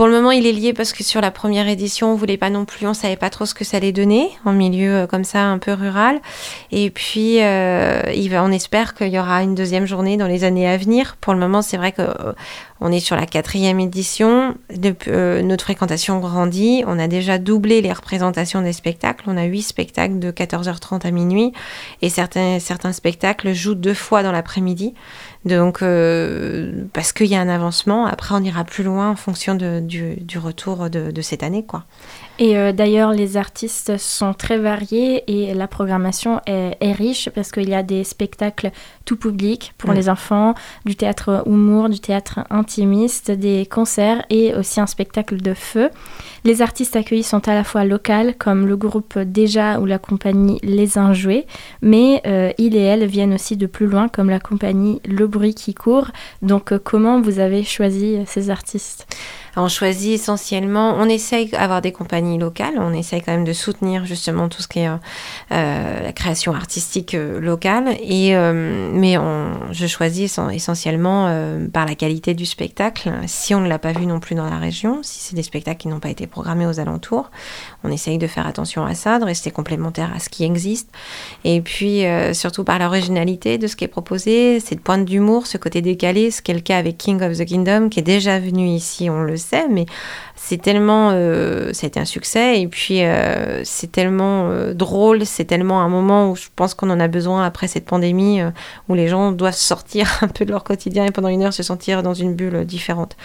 Pour 0.00 0.06
le 0.06 0.14
moment, 0.14 0.30
il 0.30 0.46
est 0.46 0.52
lié 0.52 0.72
parce 0.72 0.94
que 0.94 1.04
sur 1.04 1.20
la 1.20 1.30
première 1.30 1.68
édition, 1.68 2.10
on 2.10 2.14
voulait 2.14 2.38
pas 2.38 2.48
non 2.48 2.64
plus, 2.64 2.86
on 2.86 2.94
savait 2.94 3.16
pas 3.16 3.28
trop 3.28 3.44
ce 3.44 3.52
que 3.52 3.64
ça 3.64 3.76
allait 3.76 3.92
donner 3.92 4.30
en 4.46 4.52
milieu 4.54 4.94
euh, 4.94 5.06
comme 5.06 5.24
ça 5.24 5.44
un 5.44 5.58
peu 5.58 5.74
rural. 5.74 6.22
Et 6.72 6.88
puis, 6.88 7.34
il 7.34 8.28
va, 8.30 8.42
on 8.42 8.50
espère 8.50 8.94
qu'il 8.94 9.08
y 9.08 9.18
aura 9.18 9.42
une 9.42 9.54
deuxième 9.54 9.84
journée 9.84 10.16
dans 10.16 10.26
les 10.26 10.42
années 10.44 10.66
à 10.66 10.78
venir. 10.78 11.18
Pour 11.20 11.34
le 11.34 11.38
moment, 11.38 11.60
c'est 11.60 11.76
vrai 11.76 11.92
que 11.92 12.00
on 12.82 12.90
est 12.90 13.00
sur 13.00 13.14
la 13.14 13.26
quatrième 13.26 13.78
édition. 13.78 14.54
Euh, 15.08 15.42
notre 15.42 15.64
fréquentation 15.64 16.18
grandit. 16.18 16.82
On 16.86 16.98
a 16.98 17.08
déjà 17.08 17.38
doublé 17.38 17.82
les 17.82 17.92
représentations 17.92 18.62
des 18.62 18.72
spectacles. 18.72 19.24
On 19.26 19.36
a 19.36 19.44
huit 19.44 19.62
spectacles 19.62 20.18
de 20.18 20.30
14h30 20.30 21.06
à 21.06 21.10
minuit. 21.10 21.52
Et 22.00 22.08
certains, 22.08 22.58
spectacles 22.92 23.52
jouent 23.52 23.74
deux 23.74 23.94
fois 23.94 24.22
dans 24.22 24.32
l'après-midi. 24.32 24.94
Donc, 25.44 25.82
euh, 25.82 26.86
parce 26.94 27.12
qu'il 27.12 27.26
y 27.26 27.36
a 27.36 27.40
un 27.40 27.48
avancement. 27.50 28.06
Après, 28.06 28.34
on 28.34 28.42
ira 28.42 28.64
plus 28.64 28.84
loin 28.84 29.10
en 29.10 29.16
fonction 29.16 29.54
du, 29.90 30.38
retour 30.38 30.88
de, 30.88 31.10
de 31.10 31.22
cette 31.22 31.42
année. 31.42 31.64
quoi. 31.64 31.84
Et 32.38 32.56
euh, 32.56 32.72
d'ailleurs, 32.72 33.12
les 33.12 33.36
artistes 33.36 33.98
sont 33.98 34.32
très 34.32 34.56
variés 34.56 35.24
et 35.26 35.52
la 35.52 35.68
programmation 35.68 36.40
est, 36.46 36.92
riche 36.92 37.28
parce 37.34 37.52
qu'il 37.52 37.68
y 37.68 37.74
a 37.74 37.82
des 37.82 38.02
spectacles 38.02 38.70
tout 39.04 39.16
public 39.16 39.74
pour 39.76 39.92
les 39.92 40.08
enfants, 40.08 40.54
du 40.86 40.96
théâtre 40.96 41.42
humour, 41.46 41.90
du 41.90 42.00
théâtre 42.00 42.40
intimiste, 42.48 43.30
des 43.30 43.66
concerts 43.66 44.24
et 44.30 44.54
aussi 44.54 44.80
un 44.80 44.86
spectacle 44.86 45.36
de 45.36 45.52
feu. 45.52 45.90
Les 46.44 46.62
artistes 46.62 46.96
accueillis 46.96 47.22
sont 47.22 47.46
à 47.46 47.54
la 47.54 47.64
fois 47.64 47.84
locaux, 47.84 48.32
comme 48.38 48.66
le 48.66 48.76
groupe 48.76 49.18
Déjà 49.18 49.78
ou 49.78 49.84
la 49.84 49.98
compagnie 49.98 50.58
Les 50.62 50.96
Injoués, 50.96 51.46
mais 51.82 52.22
euh, 52.26 52.52
ils 52.56 52.74
et 52.74 52.80
elles 52.80 53.06
viennent 53.06 53.34
aussi 53.34 53.58
de 53.58 53.66
plus 53.66 53.86
loin, 53.86 54.08
comme 54.08 54.30
la 54.30 54.40
compagnie 54.40 55.00
Le 55.04 55.26
Bruit 55.26 55.54
qui 55.54 55.74
court. 55.74 56.08
Donc, 56.40 56.72
euh, 56.72 56.78
comment 56.82 57.20
vous 57.20 57.38
avez 57.38 57.62
choisi 57.62 58.16
ces 58.26 58.48
artistes? 58.48 59.06
On 59.60 59.68
choisit 59.68 60.12
essentiellement, 60.14 60.94
on 60.96 61.08
essaye 61.08 61.48
d'avoir 61.48 61.82
des 61.82 61.92
compagnies 61.92 62.38
locales, 62.38 62.74
on 62.78 62.92
essaye 62.92 63.20
quand 63.20 63.32
même 63.32 63.44
de 63.44 63.52
soutenir 63.52 64.04
justement 64.04 64.48
tout 64.48 64.62
ce 64.62 64.68
qui 64.68 64.80
est 64.80 64.88
euh, 64.88 64.96
euh, 65.52 66.02
la 66.02 66.12
création 66.12 66.54
artistique 66.54 67.14
euh, 67.14 67.40
locale, 67.40 67.96
et, 68.02 68.34
mais 68.34 69.18
on, 69.18 69.72
je 69.72 69.86
choisis 69.86 70.38
essentiellement 70.52 71.30
par 71.72 71.86
la 71.86 71.94
qualité 71.94 72.34
du 72.34 72.46
spectacle. 72.46 73.10
Si 73.26 73.54
on 73.54 73.60
ne 73.60 73.68
l'a 73.68 73.78
pas 73.78 73.92
vu 73.92 74.06
non 74.06 74.20
plus 74.20 74.34
dans 74.34 74.48
la 74.48 74.58
région, 74.58 75.00
si 75.02 75.20
c'est 75.20 75.36
des 75.36 75.42
spectacles 75.42 75.78
qui 75.78 75.88
n'ont 75.88 76.00
pas 76.00 76.10
été 76.10 76.26
programmés 76.26 76.66
aux 76.66 76.80
alentours, 76.80 77.30
on 77.84 77.90
essaye 77.90 78.18
de 78.18 78.26
faire 78.26 78.46
attention 78.46 78.84
à 78.84 78.94
ça, 78.94 79.18
de 79.18 79.24
rester 79.24 79.50
complémentaire 79.50 80.12
à 80.14 80.18
ce 80.18 80.28
qui 80.28 80.44
existe, 80.44 80.90
et 81.44 81.60
puis 81.60 82.04
surtout 82.32 82.64
par 82.64 82.78
l'originalité 82.78 83.58
de 83.58 83.66
ce 83.66 83.76
qui 83.76 83.84
est 83.84 83.88
proposé, 83.88 84.60
cette 84.60 84.80
pointe 84.80 85.04
d'humour, 85.04 85.46
ce 85.46 85.58
côté 85.58 85.82
décalé, 85.82 86.30
ce 86.30 86.42
qui 86.42 86.52
est 86.52 86.54
le 86.54 86.60
cas 86.60 86.78
avec 86.78 86.98
King 86.98 87.22
of 87.22 87.36
the 87.36 87.44
Kingdom, 87.44 87.88
qui 87.88 88.00
est 88.00 88.04
déjà 88.04 88.38
venu 88.38 88.66
ici, 88.66 89.10
on 89.10 89.22
le 89.22 89.36
mais 89.70 89.86
c'est 90.42 90.60
tellement, 90.60 91.10
euh, 91.12 91.72
ça 91.72 91.84
a 91.84 91.88
été 91.88 92.00
un 92.00 92.04
succès 92.04 92.60
et 92.60 92.66
puis 92.66 93.04
euh, 93.04 93.60
c'est 93.62 93.92
tellement 93.92 94.48
euh, 94.50 94.72
drôle, 94.74 95.26
c'est 95.26 95.44
tellement 95.44 95.82
un 95.82 95.88
moment 95.88 96.30
où 96.30 96.36
je 96.36 96.48
pense 96.56 96.74
qu'on 96.74 96.90
en 96.90 96.98
a 96.98 97.08
besoin 97.08 97.44
après 97.44 97.68
cette 97.68 97.84
pandémie 97.84 98.40
où 98.88 98.94
les 98.94 99.06
gens 99.06 99.32
doivent 99.32 99.54
sortir 99.54 100.18
un 100.22 100.28
peu 100.28 100.44
de 100.44 100.50
leur 100.50 100.64
quotidien 100.64 101.04
et 101.04 101.10
pendant 101.10 101.28
une 101.28 101.42
heure 101.42 101.52
se 101.52 101.62
sentir 101.62 102.02
dans 102.02 102.14
une 102.14 102.34
bulle 102.34 102.64
différente. 102.64 103.16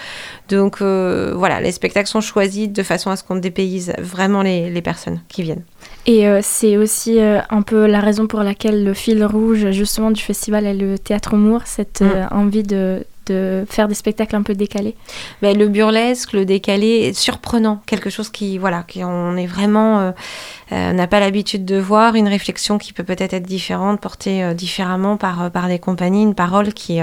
Donc 0.49 0.81
voilà, 0.81 1.61
les 1.61 1.71
spectacles 1.71 2.09
sont 2.09 2.21
choisis 2.21 2.69
de 2.69 2.83
façon 2.83 3.09
à 3.09 3.15
ce 3.15 3.23
qu'on 3.23 3.37
dépayse 3.37 3.93
vraiment 3.97 4.41
les, 4.41 4.69
les 4.69 4.81
personnes 4.81 5.21
qui 5.29 5.43
viennent. 5.43 5.63
Et 6.05 6.27
c'est 6.41 6.77
aussi 6.77 7.19
un 7.19 7.61
peu 7.61 7.87
la 7.87 7.99
raison 7.99 8.27
pour 8.27 8.43
laquelle 8.43 8.83
le 8.83 8.93
fil 8.93 9.23
rouge 9.25 9.71
justement 9.71 10.11
du 10.11 10.21
festival 10.21 10.65
est 10.65 10.73
le 10.73 10.99
théâtre 10.99 11.33
humour, 11.33 11.61
cette 11.65 12.01
mm. 12.01 12.27
envie 12.31 12.63
de, 12.63 13.05
de 13.27 13.65
faire 13.69 13.87
des 13.87 13.93
spectacles 13.95 14.35
un 14.35 14.43
peu 14.43 14.53
décalés 14.53 14.95
Mais 15.41 15.53
Le 15.53 15.67
burlesque, 15.67 16.33
le 16.33 16.45
décalé, 16.45 17.13
surprenant, 17.13 17.81
quelque 17.85 18.09
chose 18.09 18.29
qui, 18.29 18.57
voilà, 18.57 18.83
qui 18.87 19.03
on 19.03 19.35
est 19.37 19.45
vraiment, 19.45 19.99
euh, 19.99 20.11
euh, 20.71 20.93
n'a 20.93 21.07
pas 21.07 21.19
l'habitude 21.19 21.65
de 21.65 21.77
voir, 21.77 22.15
une 22.15 22.27
réflexion 22.27 22.77
qui 22.77 22.93
peut 22.93 23.03
peut-être 23.03 23.33
être 23.33 23.45
différente, 23.45 23.99
portée 23.99 24.43
euh, 24.43 24.53
différemment 24.53 25.17
par, 25.17 25.51
par 25.51 25.67
des 25.67 25.79
compagnies, 25.79 26.23
une 26.23 26.35
parole 26.35 26.73
qui, 26.73 26.99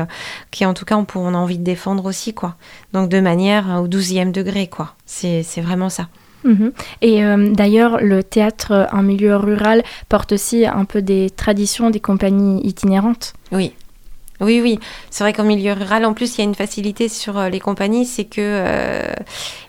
qui 0.50 0.64
en 0.64 0.74
tout 0.74 0.84
cas, 0.84 0.96
on, 0.96 1.06
on 1.14 1.34
a 1.34 1.38
envie 1.38 1.58
de 1.58 1.64
défendre 1.64 2.04
aussi, 2.06 2.34
quoi. 2.34 2.56
Donc 2.92 3.08
de 3.08 3.20
manière 3.20 3.80
au 3.82 3.88
douzième 3.88 4.32
degré, 4.32 4.66
quoi. 4.66 4.94
C'est 5.06 5.42
vraiment 5.60 5.88
ça. 5.88 6.08
Mhm. 6.44 6.72
Et 7.02 7.22
d'ailleurs, 7.52 8.00
le 8.00 8.24
théâtre 8.24 8.88
en 8.92 9.02
milieu 9.02 9.36
rural 9.36 9.84
porte 10.08 10.32
aussi 10.32 10.66
un 10.66 10.84
peu 10.84 11.00
des 11.00 11.30
traditions 11.30 11.90
des 11.90 12.00
compagnies 12.00 12.60
itinérantes. 12.66 13.34
Oui, 13.52 13.74
Oui, 14.42 14.60
oui. 14.60 14.78
C'est 15.10 15.22
vrai 15.22 15.32
qu'en 15.32 15.44
milieu 15.44 15.72
rural, 15.72 16.04
en 16.04 16.14
plus, 16.14 16.36
il 16.36 16.38
y 16.38 16.40
a 16.42 16.44
une 16.44 16.54
facilité 16.54 17.08
sur 17.08 17.38
euh, 17.38 17.48
les 17.48 17.60
compagnies, 17.60 18.04
c'est 18.04 18.24
que 18.24 18.40
euh, 18.40 19.12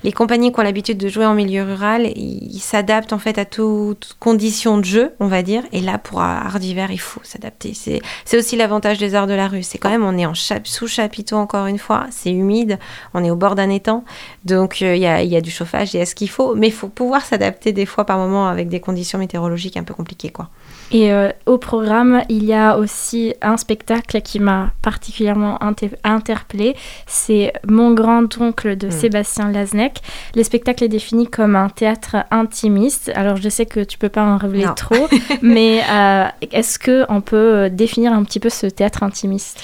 les 0.03 0.11
compagnies 0.11 0.51
qui 0.51 0.59
ont 0.59 0.63
l'habitude 0.63 0.97
de 0.97 1.07
jouer 1.07 1.25
en 1.25 1.35
milieu 1.35 1.63
rural, 1.63 2.11
ils 2.15 2.59
s'adaptent 2.59 3.13
en 3.13 3.19
fait 3.19 3.37
à 3.37 3.45
toutes 3.45 4.15
conditions 4.19 4.79
de 4.79 4.85
jeu, 4.85 5.11
on 5.19 5.27
va 5.27 5.43
dire. 5.43 5.63
Et 5.71 5.79
là, 5.79 5.99
pour 5.99 6.21
art 6.21 6.59
d'hiver, 6.59 6.91
il 6.91 6.99
faut 6.99 7.21
s'adapter. 7.23 7.73
C'est 7.73 8.37
aussi 8.37 8.55
l'avantage 8.55 8.97
des 8.97 9.13
arts 9.13 9.27
de 9.27 9.33
la 9.33 9.47
rue. 9.47 9.63
C'est 9.63 9.77
quand 9.77 9.89
même, 9.89 10.03
on 10.03 10.17
est 10.17 10.25
en 10.25 10.33
sous 10.33 10.87
chapiteau 10.87 11.37
encore 11.37 11.67
une 11.67 11.77
fois. 11.77 12.07
C'est 12.09 12.31
humide, 12.31 12.79
on 13.13 13.23
est 13.23 13.29
au 13.29 13.35
bord 13.35 13.55
d'un 13.55 13.69
étang, 13.69 14.03
donc 14.43 14.81
euh, 14.81 14.95
il 14.95 15.01
y, 15.01 15.35
a, 15.35 15.41
du 15.41 15.51
chauffage, 15.51 15.93
il 15.93 15.97
y 15.97 16.01
a 16.01 16.05
ce 16.05 16.15
qu'il 16.15 16.29
faut, 16.29 16.55
mais 16.55 16.67
il 16.67 16.73
faut 16.73 16.89
pouvoir 16.89 17.23
s'adapter 17.23 17.73
des 17.73 17.85
fois 17.85 18.05
par 18.05 18.17
moment 18.17 18.47
avec 18.47 18.69
des 18.69 18.79
conditions 18.79 19.19
météorologiques 19.19 19.77
un 19.77 19.83
peu 19.83 19.93
compliquées, 19.93 20.31
quoi. 20.31 20.49
Et 20.93 21.11
euh, 21.11 21.31
au 21.47 21.57
programme, 21.57 22.23
il 22.29 22.45
y 22.45 22.53
a 22.53 22.77
aussi 22.77 23.33
un 23.41 23.57
spectacle 23.57 24.21
qui 24.21 24.39
m'a 24.39 24.71
particulièrement 24.83 25.59
interpellée. 26.03 26.75
C'est 27.07 27.51
Mon 27.67 27.93
grand-oncle 27.93 28.77
de 28.77 28.87
hmm. 28.87 28.91
Sébastien 28.91 29.51
Laznec. 29.51 30.01
Le 30.35 30.43
spectacle 30.43 30.83
est 30.83 30.89
défini 30.89 31.27
comme 31.27 31.55
un 31.55 31.69
théâtre 31.69 32.17
intimiste. 32.29 33.11
Alors 33.15 33.37
je 33.37 33.49
sais 33.49 33.65
que 33.65 33.79
tu 33.83 33.97
peux 33.97 34.09
pas 34.09 34.23
en 34.23 34.37
révéler 34.37 34.67
trop, 34.75 35.07
mais 35.41 35.81
euh, 35.89 36.27
est-ce 36.51 36.77
que 36.77 37.05
on 37.09 37.21
peut 37.21 37.71
définir 37.71 38.13
un 38.13 38.23
petit 38.23 38.39
peu 38.39 38.49
ce 38.49 38.67
théâtre 38.67 39.01
intimiste? 39.01 39.59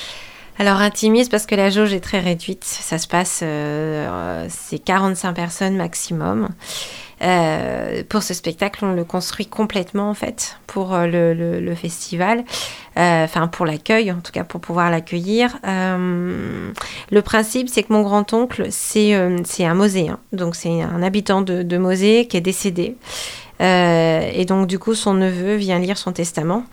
Alors 0.60 0.82
intimiste 0.82 1.32
parce 1.32 1.46
que 1.46 1.56
la 1.56 1.70
jauge 1.70 1.94
est 1.94 2.02
très 2.02 2.20
réduite. 2.20 2.66
Ça 2.66 2.98
se 2.98 3.08
passe, 3.08 3.40
euh, 3.44 4.46
c'est 4.50 4.80
45 4.80 5.34
personnes 5.34 5.78
maximum. 5.78 6.50
Euh, 7.22 8.04
pour 8.08 8.24
ce 8.24 8.34
spectacle, 8.34 8.86
on 8.86 8.94
le 8.94 9.04
construit 9.04 9.46
complètement 9.46 10.10
en 10.10 10.14
fait 10.14 10.58
pour 10.68 10.94
euh, 10.94 11.06
le, 11.06 11.76
festival, 11.76 12.44
euh, 12.98 13.24
enfin 13.24 13.48
pour 13.48 13.66
l'accueil, 13.66 14.12
en 14.12 14.20
tout 14.20 14.32
cas 14.32 14.44
pour 14.44 14.62
pouvoir 14.62 14.90
l'accueillir. 14.90 15.58
le 15.64 17.22
principe, 17.22 17.70
c'est 17.70 17.84
que 17.84 17.94
mon 17.94 18.02
grand-oncle, 18.02 18.68
c'est 18.72 19.14
un 19.14 19.74
moséen, 19.74 20.20
donc 20.32 20.56
c'est 20.56 20.82
un 20.82 21.04
habitant 21.04 21.42
de, 21.42 21.64
de 21.64 21.78
Mosée 21.78 22.28
qui 22.28 22.38
est 22.38 22.42
décédé. 22.42 22.96
et 23.60 24.46
donc, 24.48 24.68
du 24.68 24.80
coup, 24.80 24.96
son 24.96 25.14
neveu 25.14 25.56
vient 25.56 25.80
lire 25.80 25.98
son 25.98 26.14
testament 26.14 26.64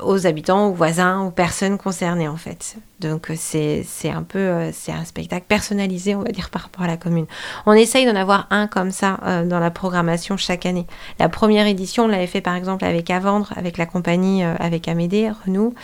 aux 0.00 0.26
habitants, 0.26 0.68
aux 0.68 0.74
voisins, 0.74 1.22
aux 1.22 1.30
personnes 1.30 1.78
concernées, 1.78 2.28
en 2.28 2.36
fait. 2.36 2.76
Donc 3.00 3.30
euh, 3.30 3.34
c'est 3.36 4.10
un 4.10 4.22
peu 4.22 4.38
euh, 4.38 4.70
c'est 4.72 4.92
un 4.92 5.04
spectacle 5.04 5.46
personnalisé, 5.48 6.14
on 6.14 6.22
va 6.22 6.30
dire, 6.30 6.48
par 6.50 6.62
rapport 6.62 6.84
à 6.84 6.86
la 6.86 6.96
commune. 6.96 7.26
On 7.66 7.72
essaye 7.72 8.06
d'en 8.06 8.14
avoir 8.14 8.46
un 8.50 8.68
comme 8.68 8.92
ça 8.92 9.18
euh, 9.26 9.44
dans 9.44 9.58
la 9.58 9.70
programmation 9.70 10.36
chaque 10.36 10.64
année. 10.64 10.86
La 11.18 11.28
première 11.28 11.66
édition, 11.66 12.04
on 12.04 12.08
l'avait 12.08 12.28
fait 12.28 12.40
par 12.40 12.54
exemple 12.54 12.84
avec 12.84 13.10
Avendre, 13.10 13.52
avec 13.56 13.78
la 13.78 13.86
compagnie, 13.86 14.44
avec 14.44 14.86
Amédée, 14.88 15.30
Renault, 15.44 15.74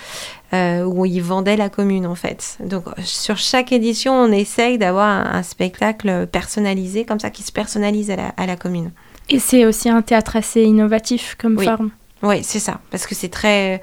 où 0.52 1.06
ils 1.06 1.22
vendaient 1.22 1.56
la 1.56 1.68
commune 1.68 2.06
en 2.06 2.14
fait. 2.14 2.58
Donc 2.64 2.84
sur 3.02 3.36
chaque 3.36 3.72
édition, 3.72 4.14
on 4.14 4.30
essaye 4.30 4.78
d'avoir 4.78 5.34
un, 5.34 5.42
spectacle 5.42 6.26
personnalisé, 6.26 7.04
comme 7.04 7.18
ça, 7.18 7.30
qui 7.30 7.42
se 7.42 7.50
personnalise 7.50 8.10
à 8.10 8.16
la, 8.16 8.28
à 8.36 8.46
la 8.46 8.56
commune. 8.56 8.92
Et 9.28 9.38
c'est 9.38 9.64
aussi 9.64 9.88
un 9.88 10.02
théâtre 10.02 10.36
assez 10.36 10.62
innovatif 10.62 11.36
comme 11.40 11.58
forme. 11.58 11.90
Oui, 12.22 12.42
c'est 12.42 12.58
ça, 12.58 12.80
parce 12.90 13.06
que 13.06 13.14
c'est 13.14 13.30
très 13.30 13.80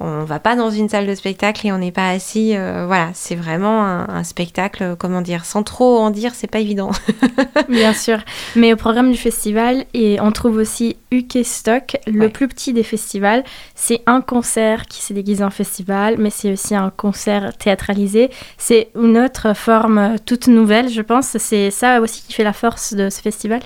on 0.00 0.24
va 0.24 0.38
pas 0.38 0.54
dans 0.54 0.70
une 0.70 0.88
salle 0.88 1.06
de 1.06 1.14
spectacle 1.14 1.66
et 1.66 1.72
on 1.72 1.78
n'est 1.78 1.92
pas 1.92 2.10
assis. 2.10 2.56
Euh, 2.56 2.86
voilà, 2.86 3.10
c'est 3.14 3.34
vraiment 3.34 3.82
un, 3.82 4.22
spectacle, 4.22 4.94
comment 4.98 5.22
dire, 5.22 5.44
sans 5.44 5.62
trop 5.62 5.98
en 5.98 6.10
dire, 6.10 6.34
c'est 6.34 6.46
pas 6.46 6.60
évident. 6.60 6.90
Bien 7.68 7.92
sûr. 7.92 8.18
Mais 8.54 8.72
au 8.72 8.76
programme 8.76 9.10
du 9.10 9.18
festival, 9.18 9.86
et 9.94 10.20
on 10.20 10.30
trouve 10.30 10.56
aussi 10.56 10.96
UK 11.10 11.38
Stock, 11.44 11.96
le 12.06 12.28
plus 12.28 12.46
petit 12.46 12.72
des 12.72 12.82
festivals. 12.82 13.42
C'est 13.74 14.02
un 14.06 14.20
concert 14.20 14.86
qui 14.86 15.02
s'est 15.02 15.14
déguisé 15.14 15.42
en 15.42 15.50
festival, 15.50 16.16
mais 16.18 16.30
c'est 16.30 16.52
aussi 16.52 16.74
un 16.74 16.90
concert 16.90 17.56
théâtralisé. 17.56 18.30
C'est 18.56 18.90
une 18.94 19.18
autre 19.18 19.54
forme 19.54 20.16
toute 20.26 20.46
nouvelle, 20.46 20.88
je 20.90 21.02
pense. 21.02 21.36
C'est 21.38 21.70
ça 21.70 22.00
aussi 22.00 22.22
qui 22.22 22.32
fait 22.32 22.44
la 22.44 22.52
force 22.52 22.94
de 22.94 23.10
ce 23.10 23.20
festival? 23.20 23.60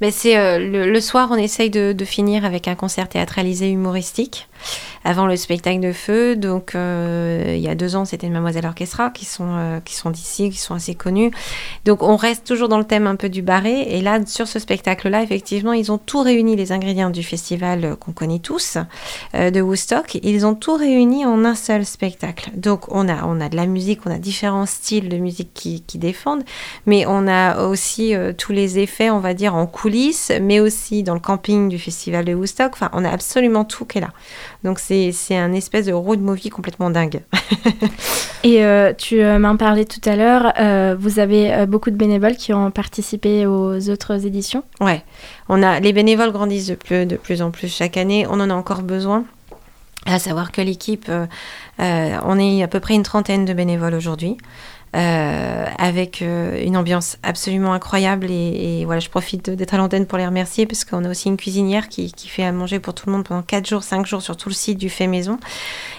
Mais 0.00 0.10
c'est 0.10 0.38
euh, 0.38 0.58
le, 0.58 1.00
soir, 1.00 1.28
on 1.32 1.36
essaye 1.36 1.70
de 1.70 2.04
finir 2.04 2.44
avec 2.44 2.68
un 2.68 2.76
concert 2.76 3.08
théâtralisé 3.08 3.68
humoristique 3.70 4.48
avant 5.06 5.26
le 5.26 5.36
spectacle 5.36 5.80
de 5.80 5.92
feu. 5.92 6.36
Donc, 6.36 6.74
euh, 6.74 7.54
il 7.56 7.60
y 7.60 7.68
a 7.68 7.76
deux 7.76 7.94
ans, 7.94 8.04
c'était 8.04 8.28
Mademoiselle 8.28 8.66
Orchestra 8.66 9.10
qui 9.10 9.24
sont, 9.24 9.48
euh, 9.50 9.78
sont 9.86 10.10
d'ici, 10.10 10.50
qui 10.50 10.58
sont 10.58 10.74
assez 10.74 10.94
connus. 10.94 11.30
Donc, 11.84 12.02
on 12.02 12.16
reste 12.16 12.44
toujours 12.44 12.68
dans 12.68 12.78
le 12.78 12.84
thème 12.84 13.06
un 13.06 13.14
peu 13.14 13.28
du 13.28 13.40
barré. 13.40 13.82
Et 13.82 14.02
là, 14.02 14.18
sur 14.26 14.48
ce 14.48 14.58
spectacle-là, 14.58 15.22
effectivement, 15.22 15.72
ils 15.72 15.92
ont 15.92 15.98
tout 15.98 16.20
réuni, 16.22 16.56
les 16.56 16.72
ingrédients 16.72 17.10
du 17.10 17.22
festival 17.22 17.84
euh, 17.84 17.96
qu'on 17.96 18.12
connaît 18.12 18.40
tous, 18.40 18.78
de 19.34 19.60
Woodstock. 19.60 20.18
Ils 20.22 20.44
ont 20.44 20.54
tout 20.54 20.74
réuni 20.74 21.24
en 21.24 21.44
un 21.44 21.54
seul 21.54 21.84
spectacle. 21.84 22.50
Donc, 22.54 22.92
on 22.92 23.08
a, 23.08 23.24
on 23.24 23.40
a 23.40 23.48
de 23.48 23.56
la 23.56 23.66
musique, 23.66 24.00
on 24.06 24.10
a 24.10 24.18
différents 24.18 24.66
styles 24.66 25.08
de 25.08 25.18
musique 25.18 25.50
qui, 25.54 25.82
qui 25.82 25.98
défendent, 25.98 26.44
mais 26.86 27.06
on 27.06 27.28
a 27.28 27.64
aussi 27.66 28.14
tous 28.38 28.52
les 28.52 28.78
effets, 28.78 29.10
on 29.10 29.20
va 29.20 29.34
dire, 29.34 29.54
en 29.54 29.66
coulisses, 29.66 30.32
mais 30.40 30.58
aussi 30.60 31.02
dans 31.02 31.14
le 31.14 31.20
camping 31.20 31.68
du 31.68 31.78
festival 31.78 32.24
de 32.24 32.34
Woodstock. 32.34 32.72
Enfin, 32.72 32.90
on 32.92 33.04
a 33.04 33.10
absolument 33.10 33.64
tout 33.64 33.84
qui 33.84 33.98
est 33.98 34.00
là. 34.00 34.10
Donc 34.66 34.80
c'est 34.80 35.12
un 35.30 35.52
espèce 35.52 35.86
de 35.86 35.92
road 35.92 36.20
movie 36.20 36.50
complètement 36.50 36.90
dingue. 36.90 37.22
Et 38.42 38.64
euh, 38.64 38.92
tu 38.92 39.22
euh, 39.22 39.38
m'en 39.38 39.56
parlais 39.56 39.84
tout 39.84 40.00
à 40.04 40.16
l'heure, 40.16 40.52
euh, 40.58 40.96
vous 40.98 41.20
avez 41.20 41.66
beaucoup 41.66 41.92
de 41.92 41.96
bénévoles 41.96 42.34
qui 42.34 42.52
ont 42.52 42.72
participé 42.72 43.46
aux 43.46 43.88
autres 43.90 44.26
éditions 44.26 44.64
Ouais, 44.80 45.04
on 45.48 45.62
a, 45.62 45.78
les 45.78 45.92
bénévoles 45.92 46.32
grandissent 46.32 46.66
de 46.66 46.74
plus, 46.74 47.06
de 47.06 47.14
plus 47.14 47.42
en 47.42 47.52
plus 47.52 47.72
chaque 47.72 47.96
année, 47.96 48.26
on 48.28 48.40
en 48.40 48.50
a 48.50 48.54
encore 48.54 48.82
besoin. 48.82 49.24
À 50.04 50.18
savoir 50.18 50.50
que 50.50 50.60
l'équipe, 50.60 51.10
on 51.78 52.38
est 52.38 52.62
à 52.62 52.68
peu 52.68 52.80
près 52.80 52.94
une 52.94 53.04
trentaine 53.04 53.44
de 53.44 53.52
bénévoles 53.52 53.94
aujourd'hui. 53.94 54.36
Euh, 54.94 55.66
avec 55.78 56.22
euh, 56.22 56.62
une 56.64 56.76
ambiance 56.76 57.18
absolument 57.22 57.74
incroyable. 57.74 58.28
Et, 58.30 58.84
voilà, 58.86 59.00
je 59.00 59.10
profite 59.10 59.50
d'être 59.50 59.74
à 59.74 59.76
l'antenne 59.76 60.06
pour 60.06 60.16
les 60.16 60.24
remercier 60.24 60.64
parce 60.64 60.84
qu'on 60.84 61.04
a 61.04 61.10
aussi 61.10 61.28
une 61.28 61.36
cuisinière 61.36 61.88
qui, 61.88 62.10
fait 62.26 62.44
à 62.44 62.52
manger 62.52 62.78
pour 62.78 62.94
tout 62.94 63.04
le 63.06 63.12
monde 63.12 63.24
pendant 63.24 63.42
4 63.42 63.68
jours, 63.68 63.82
5 63.82 64.06
jours 64.06 64.22
sur 64.22 64.36
tout 64.36 64.48
le 64.48 64.54
site 64.54 64.78
du 64.78 64.88
fait 64.88 65.06
maison. 65.06 65.38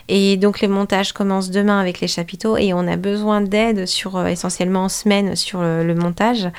Et 0.07 0.37
donc 0.37 0.61
les 0.61 0.67
montages 0.67 1.11
commencent 1.11 1.51
demain 1.51 1.79
avec 1.79 1.99
les 1.99 2.07
chapiteaux 2.07 2.57
et 2.57 2.73
on 2.73 2.87
a 2.87 2.95
besoin 2.95 3.41
d'aide 3.41 3.85
sur 3.85 4.17
euh, 4.17 4.27
essentiellement 4.27 4.85
en 4.85 4.89
semaine 4.89 5.35
sur 5.35 5.61
le, 5.61 5.93
montage. 5.93 6.49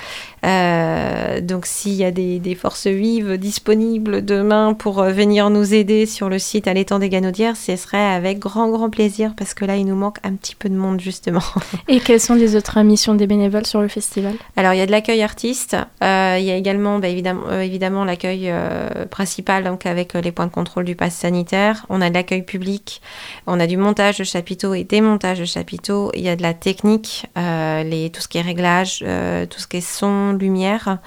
donc 1.43 1.67
s'il 1.67 1.95
y 1.95 2.05
a 2.05 2.11
des, 2.11 2.55
forces 2.55 2.87
vives 2.87 3.37
disponibles 3.37 4.25
demain 4.25 4.75
pour 4.75 5.03
venir 5.03 5.51
nous 5.51 5.75
aider 5.75 6.07
sur 6.07 6.29
le 6.29 6.39
site 6.39 6.69
à 6.69 6.75
l'étang 6.75 6.99
des 6.99 7.09
Ganaudières, 7.09 7.57
ce 7.57 7.75
serait 7.77 7.99
avec 7.99 8.39
grand 8.39 8.69
grand 8.69 8.91
plaisir 8.91 9.33
parce 9.37 9.55
que 9.55 9.65
là 9.65 9.77
il 9.77 9.87
nous 9.87 9.97
manque 9.97 10.19
un 10.25 10.35
petit 10.35 10.55
peu 10.55 10.69
de 10.69 10.77
monde 10.77 11.01
justement. 11.01 11.43
Et 11.89 12.01
quelles 12.19 12.27
sont 12.27 12.35
les 12.35 12.57
autres 12.57 12.81
missions 12.83 13.15
des 13.15 13.29
bénévoles 13.29 13.65
sur 13.65 13.81
le 13.81 13.87
festival? 13.87 14.35
Alors, 14.57 14.73
il 14.73 14.79
y 14.79 14.81
a 14.81 14.87
de 14.87 14.91
l'accueil 14.91 15.23
artiste. 15.23 15.77
Euh, 16.03 16.37
il 16.37 16.45
y 16.45 16.51
a 16.51 16.57
également, 16.57 16.99
bah, 16.99 17.07
évidemment, 17.07 17.45
euh, 17.49 17.61
évidemment 17.61 18.05
l'accueil 18.05 18.47
euh, 18.47 19.07
principal, 19.07 19.63
donc 19.63 19.87
avec 19.87 20.15
les 20.15 20.33
points 20.33 20.47
de 20.47 20.51
contrôle 20.51 20.85
du 20.85 20.97
pass 20.97 21.15
sanitaire. 21.15 21.87
On 21.91 22.01
a 22.01 22.09
de 22.09 22.15
l'accueil 22.15 22.43
public. 22.43 23.03
On 23.47 23.61
a 23.61 23.69
du 23.69 23.77
montage 23.77 24.19
de 24.19 24.25
chapiteaux 24.25 24.75
et 24.75 24.83
démontage 24.83 25.39
de 25.39 25.45
chapiteaux. 25.45 26.11
Il 26.15 26.23
y 26.23 26.29
a 26.29 26.35
de 26.35 26.43
la 26.43 26.55
technique, 26.55 27.27
tout 27.37 28.21
ce 28.21 28.27
qui 28.29 28.39
est 28.39 28.43
réglage, 28.43 28.99
tout 28.99 29.61
ce 29.61 29.69
qui 29.69 29.77
est 29.77 29.81
son, 29.81 30.33
lumière. 30.33 30.99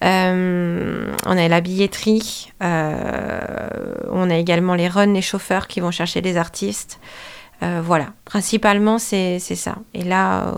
on 0.00 0.06
a 0.06 1.48
la 1.48 1.60
billetterie, 1.60 2.50
on 2.62 4.30
a 4.30 4.36
également 4.36 4.74
les 4.74 4.88
runs, 4.88 5.12
les 5.12 5.20
chauffeurs 5.20 5.66
qui 5.66 5.80
vont 5.80 5.90
chercher 5.90 6.22
les 6.22 6.38
artistes. 6.38 6.98
Euh, 7.62 7.80
voilà, 7.82 8.08
principalement 8.26 8.98
c'est 8.98 9.38
ça. 9.38 9.76
Et 9.94 10.02
là, 10.02 10.52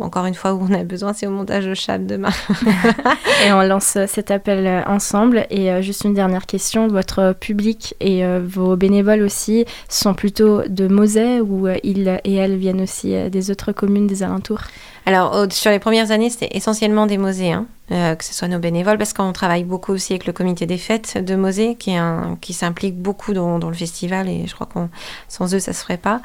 encore 0.00 0.26
une 0.26 0.34
fois, 0.34 0.54
où 0.54 0.64
on 0.68 0.72
a 0.72 0.84
besoin, 0.84 1.12
c'est 1.12 1.26
au 1.26 1.30
montage 1.30 1.66
de 1.66 1.74
chat 1.74 1.98
demain. 1.98 2.30
et 3.46 3.52
on 3.52 3.62
lance 3.62 3.98
cet 4.06 4.30
appel 4.30 4.84
ensemble. 4.86 5.46
Et 5.50 5.72
euh, 5.72 5.82
juste 5.82 6.04
une 6.04 6.14
dernière 6.14 6.46
question, 6.46 6.86
votre 6.86 7.34
public 7.38 7.94
et 8.00 8.24
euh, 8.24 8.40
vos 8.46 8.76
bénévoles 8.76 9.22
aussi 9.22 9.64
sont 9.88 10.14
plutôt 10.14 10.62
de 10.68 10.86
Mosée 10.86 11.40
ou 11.40 11.68
ils 11.82 12.20
et 12.24 12.34
elles 12.34 12.56
viennent 12.56 12.82
aussi 12.82 13.14
des 13.30 13.50
autres 13.50 13.72
communes 13.72 14.06
des 14.06 14.22
alentours? 14.22 14.60
Alors, 15.06 15.46
sur 15.52 15.70
les 15.70 15.78
premières 15.78 16.10
années, 16.10 16.30
c'était 16.30 16.48
essentiellement 16.56 17.06
des 17.06 17.16
Moséens, 17.16 17.66
euh, 17.92 18.16
que 18.16 18.24
ce 18.24 18.34
soit 18.34 18.48
nos 18.48 18.58
bénévoles, 18.58 18.98
parce 18.98 19.12
qu'on 19.12 19.32
travaille 19.32 19.62
beaucoup 19.62 19.92
aussi 19.92 20.12
avec 20.12 20.26
le 20.26 20.32
comité 20.32 20.66
des 20.66 20.78
fêtes 20.78 21.24
de 21.24 21.36
Mosée, 21.36 21.76
qui, 21.76 21.94
qui 22.40 22.52
s'implique 22.52 22.96
beaucoup 22.96 23.32
dans, 23.32 23.58
le 23.58 23.72
festival, 23.72 24.28
et 24.28 24.48
je 24.48 24.54
crois 24.56 24.66
qu'on 24.66 24.88
sans 25.28 25.54
eux, 25.54 25.60
ça 25.60 25.72
se 25.72 25.82
ferait 25.82 25.96
pas. 25.96 26.20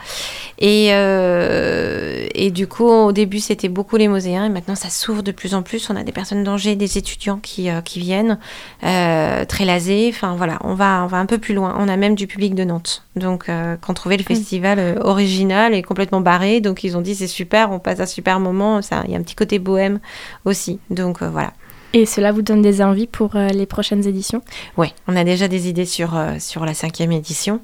Et, 0.58 0.88
euh, 0.94 2.26
et 2.34 2.50
du 2.50 2.66
coup, 2.66 2.86
au 2.86 3.12
début, 3.12 3.40
c'était 3.40 3.70
beaucoup 3.70 3.98
les 3.98 4.08
Moséens, 4.08 4.48
et 4.48 4.50
maintenant, 4.50 4.74
ça 4.74 4.90
s'ouvre 4.90 5.22
de 5.22 5.32
plus 5.32 5.54
en 5.54 5.62
plus. 5.62 5.92
On 5.92 5.96
a 5.96 6.02
des 6.04 6.12
personnes 6.12 6.44
d'Angers, 6.44 6.76
des 6.76 6.98
étudiants 6.98 7.38
qui, 7.38 7.70
euh, 7.70 7.82
qui 7.82 8.00
viennent, 8.00 8.40
très 8.82 9.66
lasés. 9.66 10.12
Enfin, 10.12 10.34
voilà, 10.36 10.58
on 10.64 10.74
va, 10.74 11.04
on 11.04 11.08
va 11.08 11.18
un 11.18 11.28
peu 11.28 11.38
plus 11.38 11.54
loin. 11.54 11.76
On 11.78 11.88
a 11.88 11.98
même 11.98 12.16
du 12.16 12.26
public 12.26 12.56
de 12.56 12.64
Nantes. 12.64 13.04
Donc, 13.16 13.52
quand 13.82 13.94
trouvait 13.94 14.18
le 14.18 14.24
festival 14.24 14.98
original 15.02 15.76
et 15.76 15.84
complètement 15.84 16.22
barré, 16.22 16.62
donc 16.62 16.84
ils 16.84 16.98
ont 16.98 17.02
dit 17.02 17.14
c'est 17.14 17.28
super, 17.28 17.72
on 17.72 17.78
passe 17.78 18.00
un 18.00 18.06
super 18.08 18.40
moment 18.40 18.71
il 18.80 19.12
y 19.12 19.16
a 19.16 19.18
un 19.18 19.24
petit 19.24 19.36
côté 19.36 19.60
bohème 19.60 20.00
aussi. 20.46 20.80
Donc 20.90 21.22
euh, 21.22 21.30
voilà. 21.30 21.54
Et 21.94 22.06
cela 22.06 22.32
vous 22.32 22.42
donne 22.42 22.62
des 22.62 22.82
envies 22.82 23.08
pour 23.08 23.36
les 23.36 23.66
prochaines 23.66 24.08
éditions? 24.08 24.42
Oui, 24.78 24.94
on 25.10 25.16
a 25.18 25.26
déjà 25.26 25.50
des 25.50 25.68
idées 25.68 25.86
sur, 25.86 26.18
sur 26.40 26.64
la 26.64 26.74
cinquième 26.74 27.12
édition. 27.12 27.60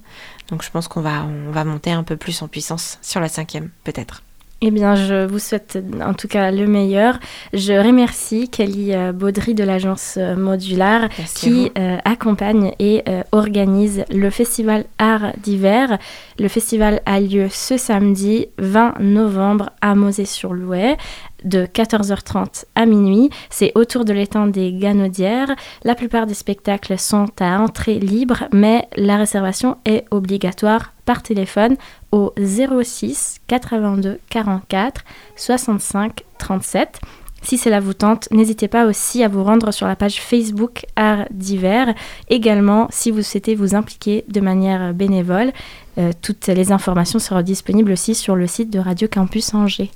Donc 0.50 0.64
je 0.64 0.70
pense 0.70 0.90
qu'on 0.90 1.00
va, 1.00 1.24
on 1.24 1.52
va 1.52 1.64
monter 1.64 1.92
un 1.92 2.04
peu 2.04 2.18
plus 2.18 2.42
en 2.42 2.50
puissance 2.50 3.00
sur 3.02 3.22
la 3.22 3.30
cinquième, 3.30 3.70
peut-être. 3.86 4.24
Eh 4.60 4.72
bien, 4.72 4.96
je 4.96 5.28
vous 5.28 5.38
souhaite 5.38 5.78
en 6.04 6.16
tout 6.16 6.28
cas 6.28 6.50
le 6.50 6.66
meilleur. 6.66 7.20
Je 7.54 7.74
remercie 7.74 8.50
Kelly 8.50 8.92
euh, 8.92 9.12
Baudry 9.12 9.54
de 9.54 9.64
l'agence 9.64 10.16
euh, 10.18 10.36
Modular 10.36 11.10
qui 11.36 11.72
euh, 11.78 11.98
accompagne 12.06 12.74
et 12.80 13.04
organise 13.32 14.04
le 14.10 14.32
festival 14.32 14.86
Art 14.98 15.34
d'hiver. 15.38 16.00
Le 16.40 16.48
festival 16.48 17.02
a 17.06 17.20
lieu 17.20 17.48
ce 17.52 17.78
samedi 17.78 18.48
20 18.58 19.00
novembre 19.00 19.70
à 19.82 19.94
Mosée-sur-Louet 19.94 20.98
de 21.44 21.66
14h30 21.66 22.66
à 22.74 22.86
minuit. 22.86 23.30
C'est 23.52 23.72
autour 23.76 24.06
de 24.06 24.14
l'étang 24.14 24.48
des 24.48 24.74
Ganodières. 24.74 25.56
La 25.84 25.94
plupart 25.94 26.26
des 26.26 26.34
spectacles 26.34 26.98
sont 26.98 27.28
à 27.40 27.60
entrée 27.60 28.00
libre, 28.00 28.46
mais 28.52 28.88
la 28.96 29.18
réservation 29.18 29.78
est 29.86 30.06
obligatoire 30.10 30.94
par 31.06 31.24
téléphone 31.24 31.78
au 32.12 32.34
06 32.38 33.40
82 33.48 34.20
44 34.30 35.04
65 35.36 36.24
37. 36.38 37.00
Si 37.44 37.58
cela 37.58 37.80
vous 37.80 37.94
tente, 37.94 38.30
n'hésitez 38.32 38.68
pas 38.68 38.86
aussi 38.86 39.24
à 39.24 39.28
vous 39.28 39.44
rendre 39.44 39.72
sur 39.72 39.88
la 39.88 39.96
page 39.96 40.20
Facebook 40.22 40.86
Art 40.96 41.26
d'hiver. 41.32 41.94
Également, 42.30 42.88
si 42.90 43.12
vous 43.12 43.22
souhaitez 43.22 43.56
vous 43.56 43.76
impliquer 43.76 44.26
de 44.28 44.42
manière 44.42 44.94
bénévole, 44.94 45.52
euh, 45.98 46.12
toutes 46.22 46.48
les 46.48 46.72
informations 46.72 47.20
seront 47.20 47.44
disponibles 47.44 47.92
aussi 47.92 48.16
sur 48.16 48.36
le 48.36 48.48
site 48.48 48.70
de 48.72 48.80
Radio 48.80 49.08
Campus 49.08 49.54
Angers. 49.54 49.92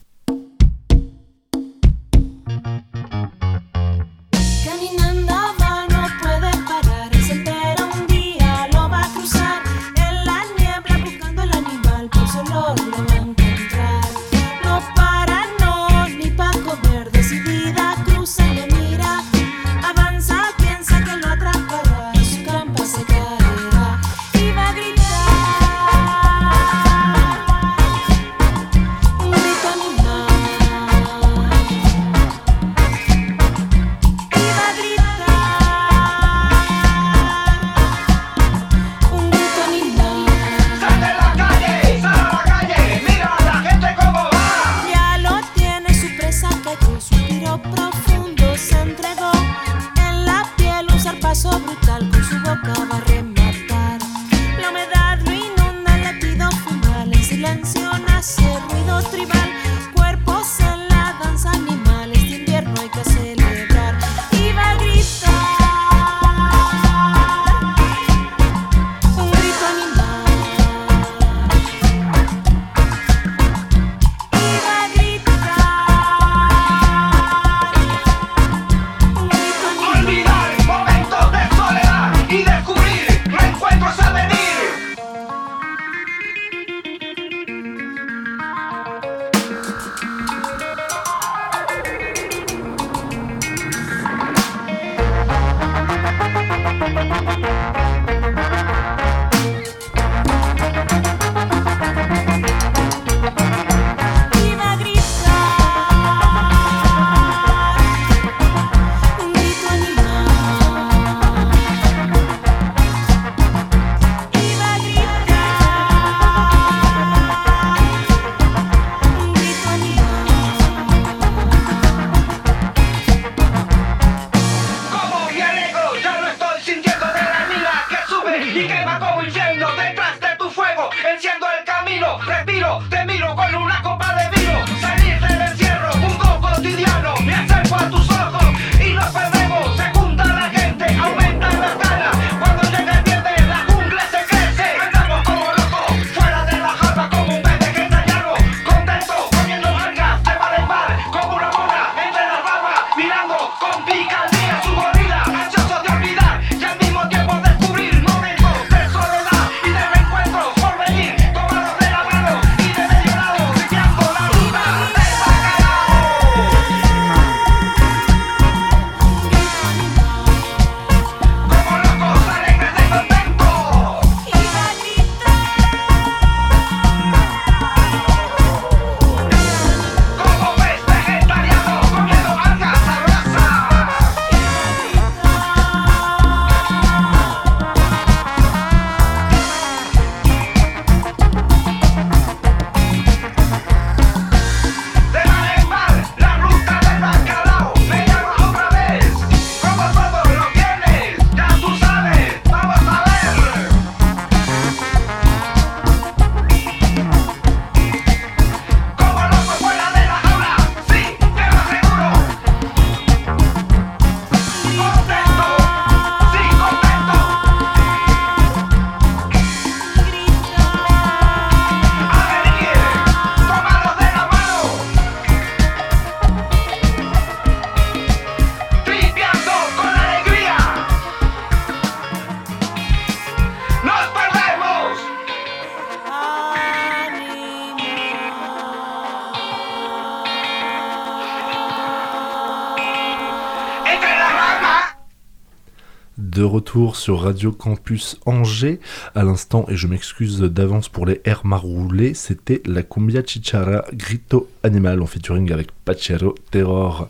De 246.42 246.46
retour 246.46 246.96
sur 246.96 247.22
Radio 247.22 247.52
Campus 247.52 248.20
Angers. 248.26 248.80
À 249.14 249.24
l'instant, 249.24 249.64
et 249.70 249.76
je 249.76 249.86
m'excuse 249.86 250.40
d'avance 250.40 250.90
pour 250.90 251.06
les 251.06 251.22
airs 251.24 251.46
maroulés, 251.46 252.16
c'était 252.16 252.64
la 252.66 252.82
cumbia 252.82 253.22
chichara 253.24 253.86
Grito 253.94 254.48
Animal 254.64 255.04
en 255.04 255.06
featuring 255.06 255.52
avec 255.52 255.68
Pachero 255.86 256.34
Terror. 256.50 257.10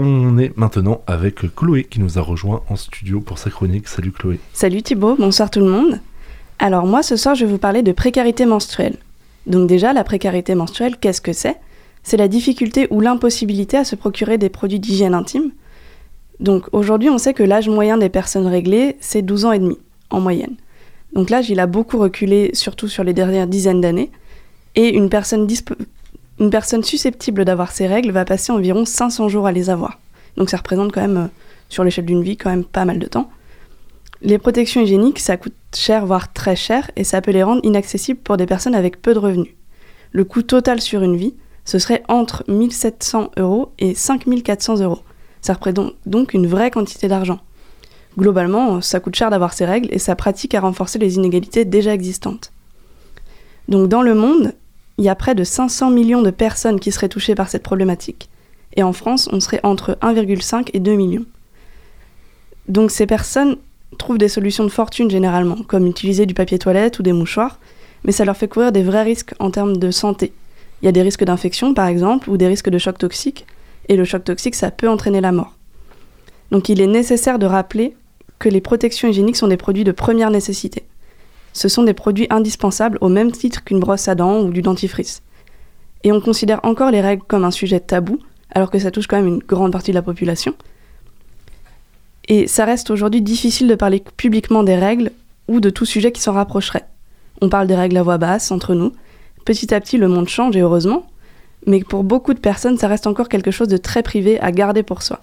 On 0.00 0.38
est 0.38 0.56
maintenant 0.56 1.02
avec 1.06 1.54
Chloé 1.54 1.84
qui 1.84 2.00
nous 2.00 2.18
a 2.18 2.20
rejoint 2.20 2.64
en 2.68 2.74
studio 2.74 3.20
pour 3.20 3.38
sa 3.38 3.48
chronique. 3.48 3.86
Salut 3.86 4.10
Chloé. 4.10 4.40
Salut 4.54 4.82
Thibaut, 4.82 5.14
bonsoir 5.16 5.52
tout 5.52 5.60
le 5.60 5.70
monde. 5.70 6.00
Alors 6.58 6.84
moi 6.84 7.04
ce 7.04 7.14
soir 7.14 7.36
je 7.36 7.44
vais 7.44 7.52
vous 7.52 7.58
parler 7.58 7.84
de 7.84 7.92
précarité 7.92 8.44
menstruelle. 8.44 8.96
Donc 9.46 9.68
déjà 9.68 9.92
la 9.92 10.02
précarité 10.02 10.56
menstruelle, 10.56 10.96
qu'est-ce 10.96 11.20
que 11.20 11.32
c'est? 11.32 11.60
C'est 12.02 12.16
la 12.16 12.26
difficulté 12.26 12.88
ou 12.90 13.00
l'impossibilité 13.00 13.76
à 13.76 13.84
se 13.84 13.94
procurer 13.94 14.36
des 14.36 14.48
produits 14.48 14.80
d'hygiène 14.80 15.14
intime 15.14 15.52
donc 16.40 16.66
aujourd'hui, 16.72 17.10
on 17.10 17.18
sait 17.18 17.34
que 17.34 17.42
l'âge 17.42 17.68
moyen 17.68 17.98
des 17.98 18.08
personnes 18.08 18.46
réglées, 18.46 18.96
c'est 19.00 19.22
12 19.22 19.44
ans 19.46 19.52
et 19.52 19.58
demi, 19.58 19.78
en 20.10 20.20
moyenne. 20.20 20.54
Donc 21.12 21.30
l'âge, 21.30 21.50
il 21.50 21.58
a 21.58 21.66
beaucoup 21.66 21.98
reculé, 21.98 22.50
surtout 22.52 22.88
sur 22.88 23.02
les 23.02 23.14
dernières 23.14 23.46
dizaines 23.46 23.80
d'années. 23.80 24.10
Et 24.76 24.94
une 24.94 25.08
personne, 25.08 25.48
susceptible 26.84 27.44
d'avoir 27.44 27.72
ces 27.72 27.86
règles 27.86 28.12
va 28.12 28.24
passer 28.24 28.52
environ 28.52 28.84
500 28.84 29.28
jours 29.28 29.46
à 29.46 29.52
les 29.52 29.70
avoir. 29.70 29.98
Donc 30.36 30.50
ça 30.50 30.58
représente 30.58 30.92
quand 30.92 31.00
même, 31.00 31.16
euh, 31.16 31.26
sur 31.68 31.82
l'échelle 31.82 32.06
d'une 32.06 32.22
vie, 32.22 32.36
quand 32.36 32.50
même 32.50 32.64
pas 32.64 32.84
mal 32.84 33.00
de 33.00 33.06
temps. 33.06 33.30
Les 34.22 34.38
protections 34.38 34.80
hygiéniques, 34.80 35.18
ça 35.18 35.36
coûte 35.36 35.54
cher, 35.74 36.06
voire 36.06 36.32
très 36.32 36.54
cher, 36.54 36.90
et 36.96 37.02
ça 37.02 37.20
peut 37.20 37.30
les 37.32 37.42
rendre 37.42 37.60
inaccessibles 37.64 38.20
pour 38.20 38.36
des 38.36 38.46
personnes 38.46 38.74
avec 38.74 39.02
peu 39.02 39.14
de 39.14 39.18
revenus. 39.18 39.54
Le 40.12 40.24
coût 40.24 40.42
total 40.42 40.80
sur 40.80 41.02
une 41.02 41.16
vie, 41.16 41.34
ce 41.64 41.78
serait 41.78 42.02
entre 42.08 42.44
1700 42.48 43.32
euros 43.36 43.72
et 43.78 43.94
5400 43.94 44.80
euros. 44.80 45.00
Ça 45.40 45.54
représente 45.54 45.94
donc 46.06 46.34
une 46.34 46.46
vraie 46.46 46.70
quantité 46.70 47.08
d'argent. 47.08 47.40
Globalement, 48.18 48.80
ça 48.80 49.00
coûte 49.00 49.14
cher 49.14 49.30
d'avoir 49.30 49.52
ces 49.52 49.64
règles 49.64 49.88
et 49.92 49.98
ça 49.98 50.16
pratique 50.16 50.54
à 50.54 50.60
renforcer 50.60 50.98
les 50.98 51.16
inégalités 51.16 51.64
déjà 51.64 51.94
existantes. 51.94 52.52
Donc 53.68 53.88
dans 53.88 54.02
le 54.02 54.14
monde, 54.14 54.54
il 54.96 55.04
y 55.04 55.08
a 55.08 55.14
près 55.14 55.34
de 55.34 55.44
500 55.44 55.90
millions 55.90 56.22
de 56.22 56.30
personnes 56.30 56.80
qui 56.80 56.90
seraient 56.90 57.08
touchées 57.08 57.34
par 57.34 57.48
cette 57.48 57.62
problématique. 57.62 58.28
Et 58.76 58.82
en 58.82 58.92
France, 58.92 59.28
on 59.32 59.40
serait 59.40 59.60
entre 59.62 59.96
1,5 60.02 60.70
et 60.72 60.80
2 60.80 60.94
millions. 60.94 61.24
Donc 62.66 62.90
ces 62.90 63.06
personnes 63.06 63.56
trouvent 63.98 64.18
des 64.18 64.28
solutions 64.28 64.64
de 64.64 64.68
fortune 64.68 65.10
généralement, 65.10 65.56
comme 65.66 65.86
utiliser 65.86 66.26
du 66.26 66.34
papier 66.34 66.58
toilette 66.58 66.98
ou 66.98 67.02
des 67.02 67.12
mouchoirs, 67.12 67.58
mais 68.04 68.12
ça 68.12 68.24
leur 68.24 68.36
fait 68.36 68.48
courir 68.48 68.72
des 68.72 68.82
vrais 68.82 69.02
risques 69.02 69.34
en 69.38 69.50
termes 69.50 69.76
de 69.76 69.90
santé. 69.90 70.32
Il 70.82 70.86
y 70.86 70.88
a 70.88 70.92
des 70.92 71.02
risques 71.02 71.24
d'infection 71.24 71.74
par 71.74 71.86
exemple, 71.86 72.28
ou 72.30 72.36
des 72.36 72.46
risques 72.46 72.70
de 72.70 72.78
choc 72.78 72.98
toxique, 72.98 73.46
et 73.88 73.96
le 73.96 74.04
choc 74.04 74.24
toxique, 74.24 74.54
ça 74.54 74.70
peut 74.70 74.88
entraîner 74.88 75.20
la 75.20 75.32
mort. 75.32 75.56
Donc 76.50 76.68
il 76.68 76.80
est 76.80 76.86
nécessaire 76.86 77.38
de 77.38 77.46
rappeler 77.46 77.96
que 78.38 78.48
les 78.48 78.60
protections 78.60 79.08
hygiéniques 79.08 79.36
sont 79.36 79.48
des 79.48 79.56
produits 79.56 79.84
de 79.84 79.92
première 79.92 80.30
nécessité. 80.30 80.84
Ce 81.52 81.68
sont 81.68 81.82
des 81.82 81.94
produits 81.94 82.26
indispensables 82.30 82.98
au 83.00 83.08
même 83.08 83.32
titre 83.32 83.64
qu'une 83.64 83.80
brosse 83.80 84.08
à 84.08 84.14
dents 84.14 84.42
ou 84.42 84.50
du 84.50 84.62
dentifrice. 84.62 85.22
Et 86.04 86.12
on 86.12 86.20
considère 86.20 86.60
encore 86.62 86.90
les 86.90 87.00
règles 87.00 87.24
comme 87.26 87.44
un 87.44 87.50
sujet 87.50 87.80
tabou, 87.80 88.20
alors 88.54 88.70
que 88.70 88.78
ça 88.78 88.90
touche 88.90 89.06
quand 89.06 89.16
même 89.16 89.26
une 89.26 89.38
grande 89.38 89.72
partie 89.72 89.90
de 89.90 89.96
la 89.96 90.02
population. 90.02 90.54
Et 92.28 92.46
ça 92.46 92.64
reste 92.64 92.90
aujourd'hui 92.90 93.22
difficile 93.22 93.68
de 93.68 93.74
parler 93.74 94.02
publiquement 94.16 94.62
des 94.62 94.76
règles 94.76 95.12
ou 95.48 95.60
de 95.60 95.70
tout 95.70 95.86
sujet 95.86 96.12
qui 96.12 96.20
s'en 96.20 96.32
rapprocherait. 96.32 96.86
On 97.40 97.48
parle 97.48 97.66
des 97.66 97.74
règles 97.74 97.96
à 97.96 98.02
voix 98.02 98.18
basse 98.18 98.50
entre 98.50 98.74
nous. 98.74 98.92
Petit 99.44 99.74
à 99.74 99.80
petit, 99.80 99.96
le 99.96 100.08
monde 100.08 100.28
change 100.28 100.56
et 100.56 100.60
heureusement, 100.60 101.06
mais 101.68 101.80
pour 101.80 102.02
beaucoup 102.02 102.32
de 102.32 102.40
personnes, 102.40 102.78
ça 102.78 102.88
reste 102.88 103.06
encore 103.06 103.28
quelque 103.28 103.50
chose 103.50 103.68
de 103.68 103.76
très 103.76 104.02
privé 104.02 104.40
à 104.40 104.50
garder 104.52 104.82
pour 104.82 105.02
soi. 105.02 105.20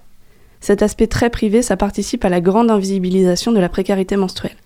Cet 0.60 0.80
aspect 0.80 1.08
très 1.08 1.28
privé, 1.28 1.60
ça 1.60 1.76
participe 1.76 2.24
à 2.24 2.28
la 2.28 2.40
grande 2.40 2.70
invisibilisation 2.70 3.50
de 3.50 3.58
la 3.58 3.68
précarité 3.68 4.16
menstruelle. 4.16 4.56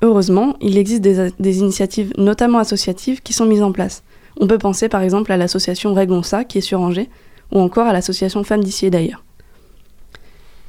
Heureusement, 0.00 0.56
il 0.62 0.78
existe 0.78 1.02
des, 1.02 1.58
initiatives, 1.58 2.12
notamment 2.16 2.58
associatives, 2.58 3.22
qui 3.22 3.34
sont 3.34 3.44
mises 3.44 3.62
en 3.62 3.72
place. 3.72 4.02
On 4.40 4.46
peut 4.46 4.58
penser 4.58 4.88
par 4.88 5.02
exemple 5.02 5.32
à 5.32 5.36
l'association 5.36 5.92
Régonça, 5.92 6.44
qui 6.44 6.58
est 6.58 6.62
sur 6.62 6.80
Angers, 6.80 7.10
ou 7.52 7.60
encore 7.60 7.86
à 7.86 7.92
l'association 7.92 8.42
Femmes 8.42 8.64
d'ici 8.64 8.90
d'ailleurs. 8.90 9.22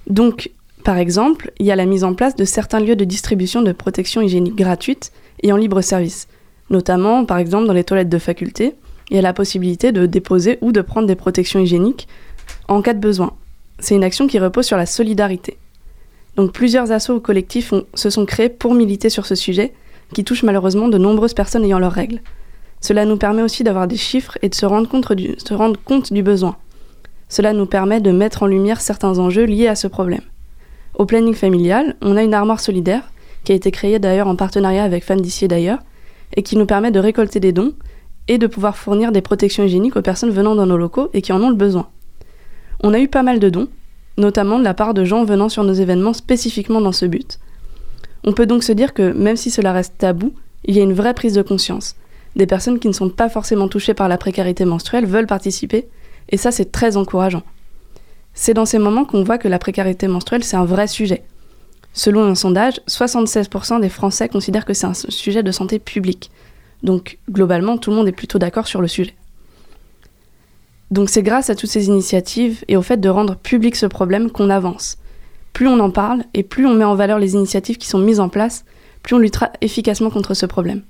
Donc, 0.07 0.51
par 0.83 0.97
exemple, 0.97 1.51
il 1.57 1.65
y 1.65 1.71
a 1.71 1.75
la 1.75 1.85
mise 1.85 2.03
en 2.03 2.13
place 2.13 2.35
de 2.35 2.45
certains 2.45 2.81
lieux 2.81 2.97
de 2.97 3.05
distribution 3.05 3.61
de 3.61 3.71
protection 3.71 4.21
hygiénique 4.21 4.55
gratuite 4.55 5.13
et 5.41 5.53
en 5.53 5.57
libre 5.57 5.81
service, 5.81 6.27
notamment 6.69 7.25
par 7.25 7.37
exemple 7.37 7.65
dans 7.65 7.73
les 7.73 7.85
toilettes 7.85 8.09
de 8.09 8.19
faculté, 8.19 8.75
y 9.11 9.17
a 9.17 9.21
la 9.21 9.33
possibilité 9.33 9.91
de 9.91 10.05
déposer 10.05 10.57
ou 10.61 10.71
de 10.71 10.81
prendre 10.81 11.07
des 11.07 11.15
protections 11.15 11.59
hygiéniques 11.59 12.07
en 12.67 12.81
cas 12.81 12.93
de 12.93 12.99
besoin. 12.99 13.33
C'est 13.79 13.95
une 13.95 14.03
action 14.03 14.27
qui 14.27 14.39
repose 14.39 14.65
sur 14.65 14.77
la 14.77 14.85
solidarité. 14.85 15.57
Donc 16.35 16.51
plusieurs 16.51 16.91
assauts 16.91 17.19
collectifs 17.19 17.73
se 17.93 18.09
sont 18.09 18.25
créés 18.25 18.49
pour 18.49 18.73
militer 18.73 19.09
sur 19.09 19.25
ce 19.25 19.35
sujet, 19.35 19.73
qui 20.13 20.23
touche 20.23 20.43
malheureusement 20.43 20.87
de 20.87 20.97
nombreuses 20.97 21.33
personnes 21.33 21.63
ayant 21.63 21.79
leurs 21.79 21.91
règles. 21.91 22.21
Cela 22.81 23.05
nous 23.05 23.17
permet 23.17 23.41
aussi 23.41 23.63
d'avoir 23.63 23.87
des 23.87 23.97
chiffres 23.97 24.37
et 24.41 24.49
de 24.49 24.55
se 24.55 24.65
rendre, 24.65 24.87
compte 24.87 26.13
du, 26.13 26.23
besoin. 26.23 26.55
Cela 27.29 27.53
nous 27.53 27.65
permet 27.65 28.01
de 28.01 28.11
mettre 28.11 28.43
en 28.43 28.47
lumière 28.47 28.81
certains 28.81 29.17
enjeux 29.17 29.45
liés 29.45 29.67
à 29.67 29.75
ce 29.75 29.87
problème. 29.87 30.21
Au 30.93 31.05
planning 31.05 31.33
familial, 31.33 31.95
on 32.01 32.15
a 32.15 32.23
une 32.23 32.33
armoire 32.33 32.59
solidaire, 32.59 33.11
qui 33.43 33.51
a 33.51 33.55
été 33.55 33.71
créée 33.71 33.99
d'ailleurs 33.99 34.27
en 34.27 34.35
partenariat 34.35 34.83
avec 34.83 35.03
Femmes 35.03 35.21
d'ici 35.21 35.45
et 35.45 35.47
d'ailleurs, 35.47 35.79
et 36.35 36.43
qui 36.43 36.57
nous 36.57 36.65
permet 36.65 36.91
de 36.91 36.99
récolter 36.99 37.39
des 37.39 37.51
dons 37.51 37.73
et 38.27 38.37
de 38.37 38.47
pouvoir 38.47 38.77
fournir 38.77 39.11
des 39.11 39.21
protections 39.21 39.63
hygiéniques 39.63 39.95
aux 39.95 40.01
personnes 40.01 40.31
venant 40.31 40.55
dans 40.55 40.65
nos 40.65 40.77
locaux 40.77 41.09
et 41.13 41.21
qui 41.21 41.31
en 41.31 41.41
ont 41.41 41.49
le 41.49 41.55
besoin. 41.55 41.87
On 42.81 42.93
a 42.93 42.99
eu 42.99 43.07
pas 43.07 43.23
mal 43.23 43.39
de 43.39 43.49
dons, 43.49 43.67
notamment 44.17 44.59
de 44.59 44.63
la 44.63 44.73
part 44.73 44.93
de 44.93 45.03
gens 45.03 45.23
venant 45.23 45.49
sur 45.49 45.63
nos 45.63 45.73
événements 45.73 46.13
spécifiquement 46.13 46.81
dans 46.81 46.91
ce 46.91 47.05
but. 47.05 47.39
On 48.23 48.33
peut 48.33 48.45
donc 48.45 48.63
se 48.63 48.71
dire 48.71 48.93
que 48.93 49.11
même 49.13 49.37
si 49.37 49.51
cela 49.51 49.71
reste 49.71 49.97
tabou, 49.97 50.33
il 50.63 50.75
y 50.75 50.79
a 50.79 50.83
une 50.83 50.93
vraie 50.93 51.13
prise 51.13 51.33
de 51.33 51.41
conscience. 51.41 51.95
Des 52.35 52.47
personnes 52.47 52.79
qui 52.79 52.87
ne 52.87 52.93
sont 52.93 53.09
pas 53.09 53.29
forcément 53.29 53.67
touchées 53.67 53.93
par 53.93 54.09
la 54.09 54.17
précarité 54.17 54.65
menstruelle 54.65 55.05
veulent 55.05 55.27
participer, 55.27 55.87
et 56.29 56.37
ça 56.37 56.51
c'est 56.51 56.71
très 56.71 56.97
encourageant. 56.97 57.43
C'est 58.33 58.53
dans 58.53 58.65
ces 58.65 58.79
moments 58.79 59.05
qu'on 59.05 59.23
voit 59.23 59.37
que 59.37 59.47
la 59.47 59.59
précarité 59.59 60.07
menstruelle 60.07 60.43
c'est 60.43 60.57
un 60.57 60.65
vrai 60.65 60.87
sujet. 60.87 61.23
Selon 61.93 62.23
un 62.25 62.35
sondage, 62.35 62.81
76% 62.89 63.79
des 63.79 63.87
Français 63.87 64.27
considèrent 64.27 64.65
que 64.65 64.73
c'est 64.73 64.87
un 64.87 64.93
sujet 64.93 65.43
de 65.43 65.51
santé 65.51 65.79
publique. 65.79 66.29
Donc 66.85 67.17
globalement, 67.29 67.77
tout 67.77 67.89
le 67.89 67.97
monde 67.97 68.07
est 68.07 68.13
plutôt 68.13 68.39
d'accord 68.39 68.67
sur 68.67 68.79
le 68.79 68.87
sujet. 68.87 69.15
Donc 70.91 71.09
c'est 71.09 71.23
grâce 71.23 71.49
à 71.49 71.55
toutes 71.55 71.71
ces 71.71 71.87
initiatives 71.87 72.63
et 72.67 72.77
au 72.77 72.83
fait 72.83 72.97
de 72.97 73.09
rendre 73.09 73.35
public 73.35 73.75
ce 73.75 73.87
problème 73.87 74.29
qu'on 74.29 74.51
avance. 74.51 74.97
Plus 75.51 75.67
on 75.67 75.79
en 75.79 75.89
parle 75.89 76.23
et 76.35 76.43
plus 76.43 76.67
on 76.67 76.75
met 76.75 76.85
en 76.85 76.95
valeur 76.95 77.17
les 77.17 77.33
initiatives 77.33 77.77
qui 77.77 77.87
sont 77.87 77.97
mises 77.97 78.19
en 78.19 78.29
place, 78.29 78.65
plus 79.01 79.15
on 79.15 79.19
luttera 79.19 79.49
efficacement 79.61 80.11
contre 80.11 80.35
ce 80.35 80.45
problème. 80.45 80.83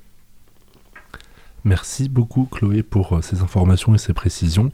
Merci 1.63 2.09
beaucoup 2.09 2.47
Chloé 2.51 2.83
pour 2.83 3.13
euh, 3.13 3.21
ces 3.21 3.41
informations 3.41 3.95
et 3.95 3.97
ces 3.97 4.13
précisions. 4.13 4.69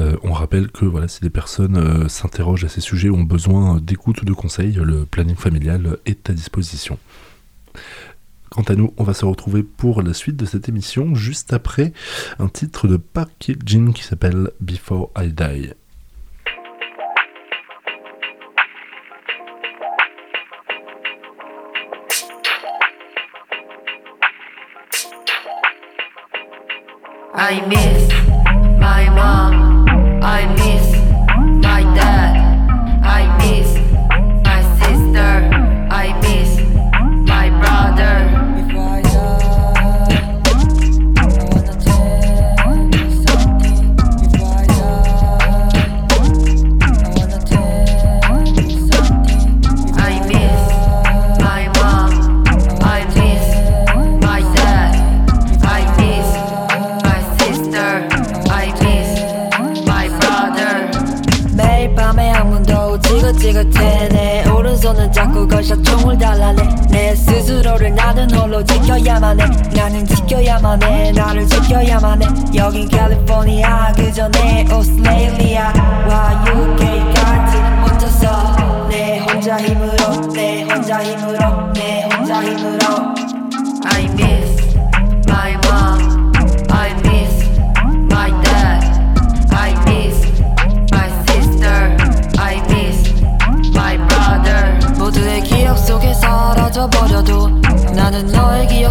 Euh, 0.00 0.16
on 0.24 0.32
rappelle 0.32 0.72
que 0.72 0.84
voilà, 0.84 1.06
si 1.06 1.22
les 1.22 1.30
personnes 1.30 1.76
euh, 1.76 2.08
s'interrogent 2.08 2.64
à 2.64 2.68
ces 2.68 2.80
sujets 2.80 3.10
ou 3.10 3.16
ont 3.16 3.22
besoin 3.22 3.78
d'écoute 3.80 4.22
ou 4.22 4.24
de 4.24 4.32
conseils, 4.32 4.72
le 4.72 5.04
planning 5.04 5.36
familial 5.36 5.98
est 6.04 6.30
à 6.30 6.32
disposition. 6.32 6.98
Quant 8.52 8.62
à 8.64 8.74
nous, 8.74 8.92
on 8.98 9.04
va 9.04 9.14
se 9.14 9.24
retrouver 9.24 9.62
pour 9.62 10.02
la 10.02 10.12
suite 10.12 10.36
de 10.36 10.44
cette 10.44 10.68
émission 10.68 11.14
juste 11.14 11.54
après 11.54 11.94
un 12.38 12.48
titre 12.48 12.86
de 12.86 12.98
Park 12.98 13.50
Jin 13.64 13.92
qui 13.94 14.02
s'appelle 14.02 14.50
Before 14.60 15.10
I 15.16 15.32
Die. 15.32 15.72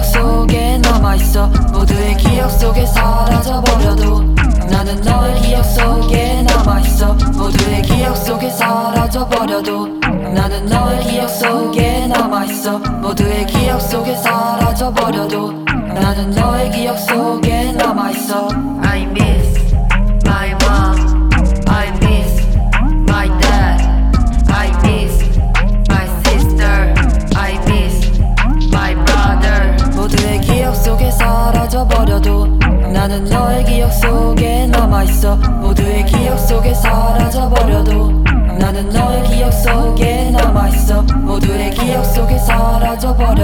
기억 0.01 0.03
속에 0.03 0.77
남아있어. 0.79 1.47
모두의 1.71 2.17
기억 2.17 2.49
속에 2.49 2.85
사라져버려도 2.87 4.21
나는 4.69 4.99
너의 5.01 5.35
기억 5.41 5.63
속에 5.63 6.41
남아있어. 6.41 7.13
모두의 7.37 7.83
기억 7.83 8.15
속에 8.17 8.49
사라져버려도 8.49 9.87
나는 10.33 10.65
너의 10.65 11.01
기억 11.01 11.27
속에 11.29 12.07
남아있어. 12.07 12.79
모두의 12.79 13.45
기억 13.45 13.79
속에 13.79 14.15
사라져버려도 14.15 15.51
나는 15.93 16.31
너의 16.31 16.71
기억 16.71 16.97
속에 16.97 17.71
남아있어. 17.73 18.47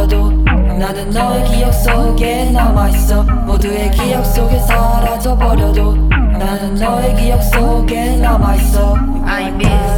있어도 0.07 0.31
나는 0.79 1.09
너의 1.11 1.43
기억 1.45 1.71
속에 1.71 2.49
남아있어. 2.51 3.23
모두의 3.23 3.91
기억 3.91 4.25
속에 4.25 4.57
사라져버려도 4.59 5.95
나는 6.39 6.75
너의 6.75 7.15
기억 7.15 7.41
속에 7.43 8.17
남아있어. 8.17 8.95
I 9.25 9.47
miss 9.49 9.96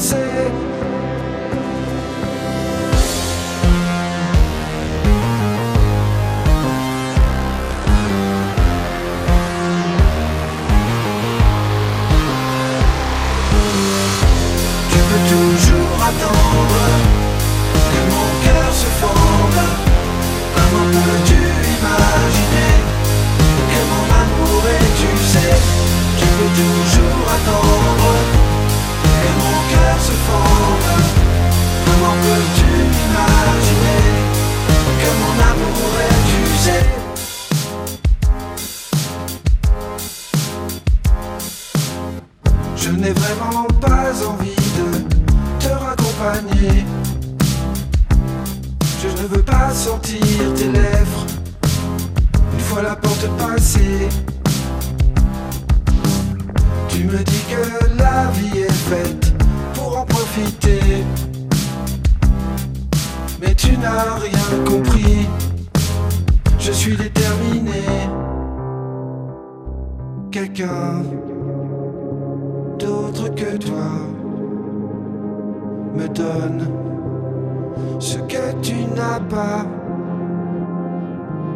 say 0.00 0.79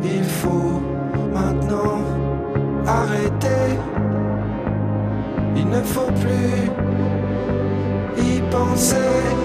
Il 0.03 0.25
faut 0.25 0.81
maintenant 1.33 2.01
arrêter. 2.87 3.79
Il 5.57 5.69
ne 5.69 5.83
faut 5.83 6.13
plus 6.23 6.71
y 8.23 8.41
penser. 8.51 9.44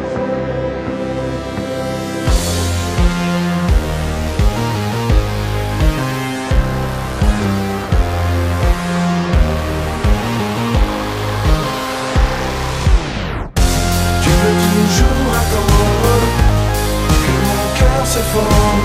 Comment 18.31 18.77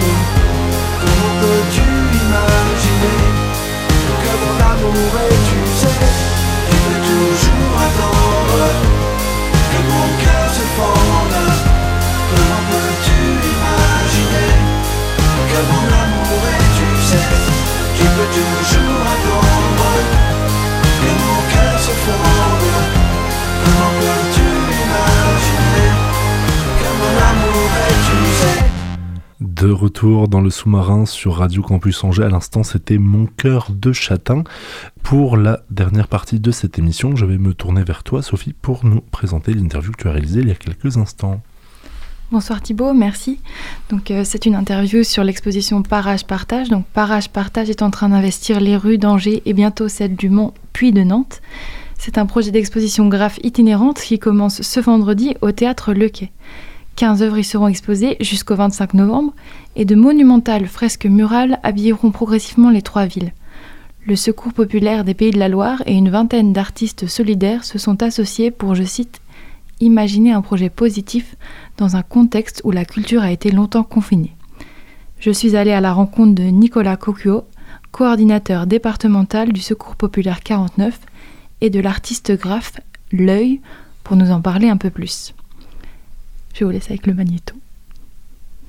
peux-tu 1.40 1.82
imaginer 2.24 3.20
Que 4.22 4.32
mon 4.40 4.56
amour 4.72 5.12
est 5.20 5.46
usé 5.60 5.94
De 29.64 29.70
retour 29.70 30.28
dans 30.28 30.42
le 30.42 30.50
sous-marin 30.50 31.06
sur 31.06 31.36
Radio 31.36 31.62
Campus 31.62 32.04
Angers, 32.04 32.24
à 32.24 32.28
l'instant 32.28 32.62
c'était 32.64 32.98
Mon 32.98 33.24
cœur 33.24 33.68
de 33.70 33.94
châtain. 33.94 34.44
Pour 35.02 35.38
la 35.38 35.60
dernière 35.70 36.06
partie 36.06 36.38
de 36.38 36.50
cette 36.50 36.78
émission, 36.78 37.16
je 37.16 37.24
vais 37.24 37.38
me 37.38 37.54
tourner 37.54 37.82
vers 37.82 38.02
toi 38.02 38.20
Sophie 38.20 38.52
pour 38.52 38.84
nous 38.84 39.00
présenter 39.00 39.54
l'interview 39.54 39.92
que 39.92 40.02
tu 40.02 40.06
as 40.06 40.12
réalisée 40.12 40.40
il 40.40 40.48
y 40.48 40.50
a 40.50 40.54
quelques 40.54 40.98
instants. 40.98 41.40
Bonsoir 42.30 42.60
Thibault, 42.60 42.92
merci. 42.92 43.40
Donc 43.88 44.10
euh, 44.10 44.20
c'est 44.22 44.44
une 44.44 44.54
interview 44.54 45.02
sur 45.02 45.24
l'exposition 45.24 45.82
Parage 45.82 46.26
Partage. 46.26 46.68
Donc 46.68 46.84
Parage 46.92 47.30
Partage 47.30 47.70
est 47.70 47.80
en 47.80 47.90
train 47.90 48.10
d'investir 48.10 48.60
les 48.60 48.76
rues 48.76 48.98
d'Angers 48.98 49.40
et 49.46 49.54
bientôt 49.54 49.88
celles 49.88 50.14
du 50.14 50.28
Mont 50.28 50.52
puis 50.74 50.92
de 50.92 51.02
Nantes. 51.02 51.40
C'est 51.98 52.18
un 52.18 52.26
projet 52.26 52.50
d'exposition 52.50 53.08
graphe 53.08 53.38
itinérante 53.42 53.98
qui 54.02 54.18
commence 54.18 54.60
ce 54.60 54.80
vendredi 54.80 55.36
au 55.40 55.52
théâtre 55.52 55.94
Le 55.94 56.10
Quai. 56.10 56.32
15 56.96 57.22
œuvres 57.22 57.38
y 57.38 57.44
seront 57.44 57.68
exposées 57.68 58.16
jusqu'au 58.20 58.54
25 58.54 58.94
novembre 58.94 59.32
et 59.76 59.84
de 59.84 59.94
monumentales 59.94 60.66
fresques 60.66 61.06
murales 61.06 61.58
habilleront 61.62 62.10
progressivement 62.10 62.70
les 62.70 62.82
trois 62.82 63.06
villes. 63.06 63.32
Le 64.06 64.16
Secours 64.16 64.52
populaire 64.52 65.04
des 65.04 65.14
Pays 65.14 65.30
de 65.30 65.38
la 65.38 65.48
Loire 65.48 65.82
et 65.86 65.94
une 65.94 66.10
vingtaine 66.10 66.52
d'artistes 66.52 67.06
solidaires 67.06 67.64
se 67.64 67.78
sont 67.78 68.02
associés 68.02 68.50
pour, 68.50 68.74
je 68.74 68.84
cite, 68.84 69.20
imaginer 69.80 70.32
un 70.32 70.42
projet 70.42 70.70
positif 70.70 71.36
dans 71.78 71.96
un 71.96 72.02
contexte 72.02 72.60
où 72.64 72.70
la 72.70 72.84
culture 72.84 73.22
a 73.22 73.32
été 73.32 73.50
longtemps 73.50 73.82
confinée. 73.82 74.36
Je 75.18 75.30
suis 75.30 75.56
allée 75.56 75.72
à 75.72 75.80
la 75.80 75.92
rencontre 75.92 76.34
de 76.34 76.42
Nicolas 76.42 76.96
Cocuo, 76.96 77.44
coordinateur 77.92 78.66
départemental 78.66 79.52
du 79.52 79.60
Secours 79.60 79.96
populaire 79.96 80.42
49, 80.42 81.00
et 81.60 81.70
de 81.70 81.80
l'artiste 81.80 82.32
graphe 82.38 82.74
L'œil, 83.10 83.60
pour 84.02 84.16
nous 84.16 84.30
en 84.30 84.40
parler 84.40 84.68
un 84.68 84.76
peu 84.76 84.90
plus. 84.90 85.34
Je 86.54 86.64
vous 86.64 86.70
laisse 86.70 86.86
avec 86.86 87.06
le 87.08 87.14
magnéto. 87.14 87.56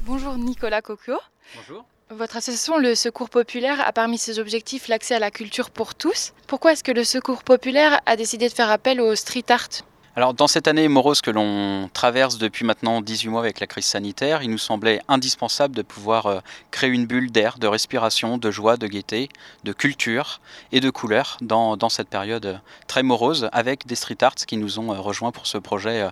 Bonjour 0.05 0.37
Nicolas 0.39 0.81
Cocuo. 0.81 1.17
Bonjour. 1.55 1.85
Votre 2.09 2.37
association, 2.37 2.79
le 2.79 2.95
Secours 2.95 3.29
populaire, 3.29 3.79
a 3.87 3.93
parmi 3.93 4.17
ses 4.17 4.39
objectifs 4.39 4.87
l'accès 4.87 5.13
à 5.13 5.19
la 5.19 5.29
culture 5.29 5.69
pour 5.69 5.93
tous. 5.93 6.33
Pourquoi 6.47 6.73
est-ce 6.73 6.83
que 6.83 6.91
le 6.91 7.03
Secours 7.03 7.43
populaire 7.43 8.01
a 8.07 8.15
décidé 8.15 8.49
de 8.49 8.53
faire 8.53 8.71
appel 8.71 8.99
au 8.99 9.13
street 9.13 9.45
art? 9.49 9.69
Alors 10.15 10.33
dans 10.33 10.47
cette 10.47 10.69
année 10.69 10.87
morose 10.87 11.19
que 11.19 11.29
l'on 11.29 11.89
traverse 11.91 12.37
depuis 12.37 12.63
maintenant 12.63 13.01
18 13.01 13.29
mois 13.29 13.41
avec 13.41 13.59
la 13.59 13.67
crise 13.67 13.85
sanitaire, 13.85 14.43
il 14.43 14.49
nous 14.49 14.57
semblait 14.57 15.01
indispensable 15.09 15.75
de 15.75 15.81
pouvoir 15.81 16.25
euh, 16.27 16.39
créer 16.71 16.89
une 16.89 17.05
bulle 17.05 17.31
d'air, 17.31 17.57
de 17.59 17.67
respiration, 17.67 18.37
de 18.37 18.49
joie, 18.49 18.77
de 18.77 18.87
gaieté, 18.87 19.27
de 19.65 19.73
culture 19.73 20.39
et 20.71 20.79
de 20.79 20.89
couleur 20.89 21.37
dans, 21.41 21.77
cette 21.89 22.07
période 22.07 22.45
euh, 22.45 22.57
très 22.87 23.03
morose 23.03 23.49
avec 23.51 23.87
des 23.87 23.95
street 23.95 24.17
arts 24.21 24.35
qui 24.35 24.55
nous 24.55 24.79
ont 24.79 24.93
euh, 24.93 24.99
rejoints 24.99 25.33
pour 25.33 25.47
ce 25.47 25.57
projet 25.57 26.07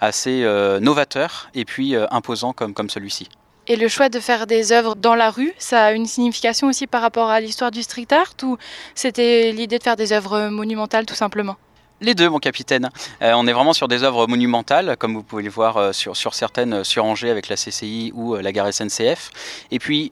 assez 0.00 0.42
novateur 0.80 1.50
et 1.54 1.64
puis 1.64 1.94
imposant 2.10 2.52
comme, 2.52 2.74
comme 2.74 2.88
celui-ci. 2.88 3.28
Et 3.66 3.76
le 3.76 3.88
choix 3.88 4.08
de 4.08 4.20
faire 4.20 4.46
des 4.46 4.72
œuvres 4.72 4.94
dans 4.94 5.14
la 5.14 5.30
rue, 5.30 5.52
ça 5.58 5.86
a 5.86 5.92
une 5.92 6.06
signification 6.06 6.68
aussi 6.68 6.86
par 6.86 7.02
rapport 7.02 7.28
à 7.28 7.40
l'histoire 7.40 7.70
du 7.70 7.82
street 7.82 8.08
art 8.10 8.34
ou 8.42 8.56
c'était 8.94 9.52
l'idée 9.52 9.78
de 9.78 9.82
faire 9.82 9.96
des 9.96 10.12
œuvres 10.12 10.48
monumentales 10.48 11.06
tout 11.06 11.14
simplement? 11.14 11.56
Les 12.00 12.14
deux, 12.14 12.28
mon 12.28 12.38
capitaine. 12.38 12.90
Euh, 13.22 13.32
on 13.34 13.46
est 13.46 13.52
vraiment 13.52 13.72
sur 13.72 13.88
des 13.88 14.02
œuvres 14.02 14.26
monumentales, 14.26 14.96
comme 14.98 15.14
vous 15.14 15.22
pouvez 15.22 15.42
le 15.42 15.50
voir 15.50 15.76
euh, 15.76 15.92
sur, 15.92 16.16
certaines 16.34 16.72
euh, 16.72 16.84
sur 16.84 17.04
Angers 17.04 17.30
avec 17.30 17.48
la 17.48 17.56
CCI 17.56 18.12
ou 18.14 18.36
la 18.36 18.52
gare 18.52 18.72
SNCF. 18.72 19.30
Et 19.70 19.78
puis, 19.78 20.10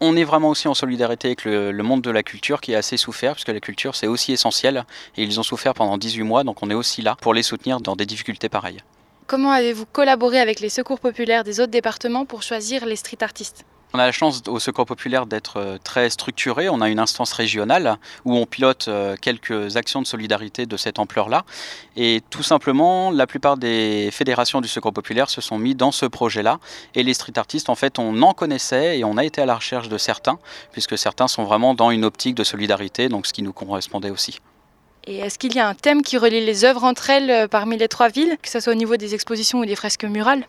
on 0.00 0.16
est 0.16 0.24
vraiment 0.24 0.48
aussi 0.48 0.66
en 0.66 0.74
solidarité 0.74 1.28
avec 1.28 1.44
le, 1.44 1.72
monde 1.82 2.02
de 2.02 2.10
la 2.10 2.24
culture 2.24 2.60
qui 2.60 2.72
est 2.72 2.76
assez 2.76 2.96
souffert, 2.96 3.34
puisque 3.34 3.48
la 3.48 3.60
culture 3.60 3.94
c'est 3.94 4.08
aussi 4.08 4.32
essentiel. 4.32 4.84
Et 5.16 5.22
ils 5.22 5.38
ont 5.38 5.44
souffert 5.44 5.74
pendant 5.74 5.96
18 5.96 6.24
mois, 6.24 6.42
donc 6.42 6.62
on 6.62 6.70
est 6.70 6.74
aussi 6.74 7.02
là 7.02 7.16
pour 7.20 7.34
les 7.34 7.44
soutenir 7.44 7.80
dans 7.80 7.94
des 7.94 8.06
difficultés 8.06 8.48
pareilles. 8.48 8.80
Comment 9.28 9.52
avez-vous 9.52 9.86
collaboré 9.86 10.40
avec 10.40 10.58
les 10.58 10.68
secours 10.68 10.98
populaires 10.98 11.44
des 11.44 11.60
autres 11.60 11.70
départements 11.70 12.26
pour 12.26 12.42
choisir 12.42 12.84
les 12.84 12.96
street 12.96 13.22
artistes? 13.22 13.64
On 13.92 13.98
a 13.98 14.06
la 14.06 14.12
chance 14.12 14.42
au 14.48 14.58
Secours 14.58 14.86
populaire 14.86 15.26
d'être 15.26 15.58
euh, 15.58 15.78
très 15.82 16.10
structuré. 16.10 16.68
On 16.68 16.80
a 16.80 16.88
une 16.88 16.98
instance 16.98 17.32
régionale 17.32 17.98
où 18.24 18.36
on 18.36 18.46
pilote 18.46 18.86
euh, 18.88 19.16
quelques 19.20 19.76
actions 19.76 20.00
de 20.00 20.06
solidarité 20.06 20.66
de 20.66 20.76
cette 20.76 20.98
ampleur-là. 20.98 21.44
Et 21.96 22.22
tout 22.30 22.42
simplement, 22.42 23.10
la 23.10 23.26
plupart 23.26 23.56
des 23.56 24.08
fédérations 24.12 24.60
du 24.60 24.68
Secours 24.68 24.92
populaire 24.92 25.28
se 25.28 25.40
sont 25.40 25.58
mis 25.58 25.74
dans 25.74 25.92
ce 25.92 26.06
projet-là. 26.06 26.58
Et 26.94 27.02
les 27.02 27.14
street 27.14 27.36
artistes, 27.36 27.68
en 27.68 27.74
fait, 27.74 27.98
on 27.98 28.22
en 28.22 28.32
connaissait 28.32 28.98
et 28.98 29.04
on 29.04 29.16
a 29.16 29.24
été 29.24 29.42
à 29.42 29.46
la 29.46 29.56
recherche 29.56 29.88
de 29.88 29.98
certains, 29.98 30.38
puisque 30.72 30.96
certains 30.96 31.28
sont 31.28 31.44
vraiment 31.44 31.74
dans 31.74 31.90
une 31.90 32.04
optique 32.04 32.34
de 32.34 32.44
solidarité, 32.44 33.08
donc 33.08 33.26
ce 33.26 33.32
qui 33.32 33.42
nous 33.42 33.52
correspondait 33.52 34.10
aussi. 34.10 34.40
Et 35.04 35.18
est-ce 35.18 35.38
qu'il 35.38 35.54
y 35.54 35.58
a 35.58 35.66
un 35.66 35.74
thème 35.74 36.02
qui 36.02 36.16
relie 36.16 36.44
les 36.44 36.64
œuvres 36.64 36.84
entre 36.84 37.10
elles 37.10 37.30
euh, 37.30 37.48
parmi 37.48 37.76
les 37.76 37.88
trois 37.88 38.08
villes, 38.08 38.36
que 38.40 38.48
ce 38.48 38.60
soit 38.60 38.72
au 38.72 38.76
niveau 38.76 38.96
des 38.96 39.14
expositions 39.14 39.58
ou 39.58 39.66
des 39.66 39.76
fresques 39.76 40.04
murales? 40.04 40.46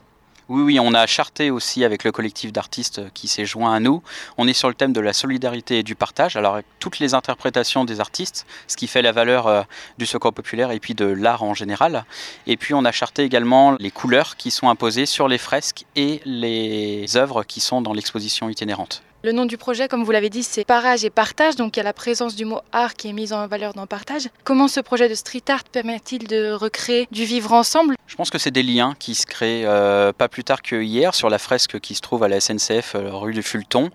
Oui, 0.50 0.62
oui, 0.62 0.80
on 0.80 0.94
a 0.94 1.08
charté 1.08 1.52
aussi 1.52 1.86
avec 1.86 2.04
le 2.04 2.12
collectif 2.12 2.52
d'artistes 2.52 3.02
qui 3.14 3.30
s'est 3.30 3.46
joint 3.46 3.74
à 3.74 3.80
nous. 3.80 4.04
On 4.38 4.48
est 4.48 4.54
sur 4.54 4.68
le 4.68 4.74
thème 4.74 4.92
de 4.92 5.00
la 5.00 5.14
solidarité 5.14 5.80
et 5.80 5.84
du 5.84 5.96
partage. 5.96 6.36
Alors, 6.36 6.56
avec 6.56 6.66
toutes 6.80 7.00
les 7.00 7.14
interprétations 7.14 7.86
des 7.86 8.02
artistes, 8.02 8.46
ce 8.68 8.76
qui 8.76 8.88
fait 8.88 9.02
la 9.02 9.14
valeur 9.14 9.48
euh, 9.48 9.64
du 9.98 10.06
secours 10.06 10.34
populaire 10.34 10.72
et 10.72 10.80
puis 10.80 10.96
de 10.96 11.06
l'art 11.06 11.44
en 11.44 11.54
général. 11.54 12.04
Et 12.46 12.58
puis, 12.58 12.74
on 12.74 12.84
a 12.84 12.92
charté 12.92 13.24
également 13.24 13.78
les 13.80 13.92
couleurs 13.92 14.36
qui 14.36 14.52
sont 14.52 14.68
imposées 14.68 15.06
sur 15.06 15.30
les 15.30 15.38
fresques 15.38 15.86
et 15.96 16.22
les 16.26 17.16
œuvres 17.16 17.44
qui 17.44 17.62
sont 17.62 17.82
dans 17.82 17.94
l'exposition 17.94 18.50
itinérante. 18.50 19.02
Le 19.26 19.32
nom 19.32 19.46
du 19.46 19.56
projet, 19.56 19.88
comme 19.88 20.04
vous 20.04 20.12
l'avez 20.12 20.30
dit, 20.30 20.44
c'est 20.44 20.66
Parage 20.66 21.06
et 21.06 21.10
Partage, 21.10 21.56
donc 21.56 21.78
il 21.78 21.80
y 21.80 21.80
a 21.80 21.84
la 21.84 21.94
présence 21.94 22.36
du 22.36 22.44
mot 22.44 22.60
art 22.74 22.94
qui 22.94 23.08
est 23.08 23.14
mise 23.14 23.32
en 23.32 23.48
valeur 23.48 23.74
dans 23.74 23.88
Partage. 23.88 24.28
Comment 24.44 24.68
ce 24.68 24.82
projet 24.82 25.08
de 25.08 25.16
street 25.16 25.46
art 25.48 25.64
permet-il 25.64 26.28
de 26.28 26.52
recréer 26.52 27.08
du 27.10 27.24
vivre 27.24 27.54
ensemble? 27.54 27.96
Je 28.06 28.16
pense 28.18 28.30
que 28.30 28.38
c'est 28.38 28.52
des 28.52 28.64
liens 28.64 28.96
qui 29.00 29.16
se 29.16 29.26
créent 29.26 29.64
euh, 29.66 30.12
pas 30.12 30.28
plus 30.28 30.44
tard 30.44 30.62
que 30.62 30.76
hier 30.82 31.16
sur 31.16 31.30
la 31.30 31.40
fresque 31.40 31.80
qui 31.80 31.96
se 31.96 32.02
trouve 32.02 32.24
à 32.24 32.28
la 32.28 32.42
SNCF 32.42 32.96
euh, 32.96 33.12
rue 33.14 33.32
du 33.32 33.44
Fulton. 33.44 33.92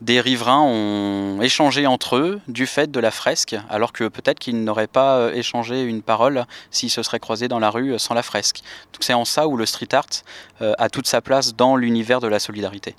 Des 0.00 0.20
riverains 0.20 0.62
ont 0.62 1.40
échangé 1.40 1.86
entre 1.86 2.16
eux 2.16 2.40
du 2.48 2.66
fait 2.66 2.90
de 2.90 2.98
la 2.98 3.12
fresque, 3.12 3.54
alors 3.70 3.92
que 3.92 4.08
peut-être 4.08 4.40
qu'ils 4.40 4.64
n'auraient 4.64 4.88
pas 4.88 5.18
euh, 5.18 5.34
échangé 5.34 5.82
une 5.82 6.02
parole 6.02 6.46
s'ils 6.72 6.90
se 6.90 7.04
seraient 7.04 7.20
croisés 7.20 7.46
dans 7.46 7.60
la 7.60 7.70
rue 7.70 7.96
sans 8.00 8.14
la 8.14 8.24
fresque. 8.24 8.62
C'est 8.98 9.14
en 9.14 9.24
ça 9.24 9.46
où 9.46 9.56
le 9.56 9.66
street 9.66 9.94
art 9.94 10.24
a 10.60 10.88
toute 10.88 11.06
sa 11.06 11.20
place 11.20 11.54
dans 11.54 11.76
l'univers 11.76 12.18
de 12.18 12.26
la 12.26 12.40
solidarité. 12.40 12.96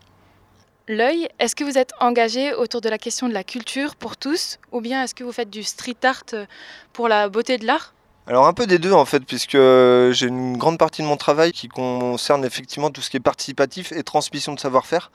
L'œil, 0.87 1.27
est-ce 1.39 1.55
que 1.55 1.63
vous 1.63 1.79
êtes 1.79 1.93
engagé 1.99 2.53
autour 2.53 2.79
de 2.79 2.89
la 2.89 2.99
question 2.99 3.27
de 3.27 3.33
la 3.33 3.43
culture 3.43 3.95
pour 3.95 4.17
tous 4.17 4.59
ou 4.71 4.81
bien 4.81 5.03
est-ce 5.03 5.15
que 5.15 5.23
vous 5.23 5.31
faites 5.31 5.49
du 5.49 5.63
street 5.63 5.97
art 6.03 6.23
pour 6.93 7.07
la 7.07 7.27
beauté 7.27 7.57
de 7.57 7.65
l'art? 7.65 7.95
Alors 8.27 8.47
un 8.47 8.53
peu 8.53 8.65
des 8.65 8.79
deux 8.79 8.91
en 8.91 9.05
fait, 9.05 9.19
puisque 9.19 9.51
j'ai 9.51 10.25
une 10.25 10.57
grande 10.57 10.79
partie 10.79 11.03
de 11.03 11.07
mon 11.07 11.15
travail 11.15 11.51
qui 11.51 11.67
concerne 11.67 12.43
effectivement 12.43 12.89
tout 12.89 13.01
ce 13.01 13.11
qui 13.11 13.17
est 13.17 13.19
participatif 13.19 13.91
et 13.91 14.01
transmission 14.01 14.55
de 14.55 14.59
savoir-faire. 14.59 15.11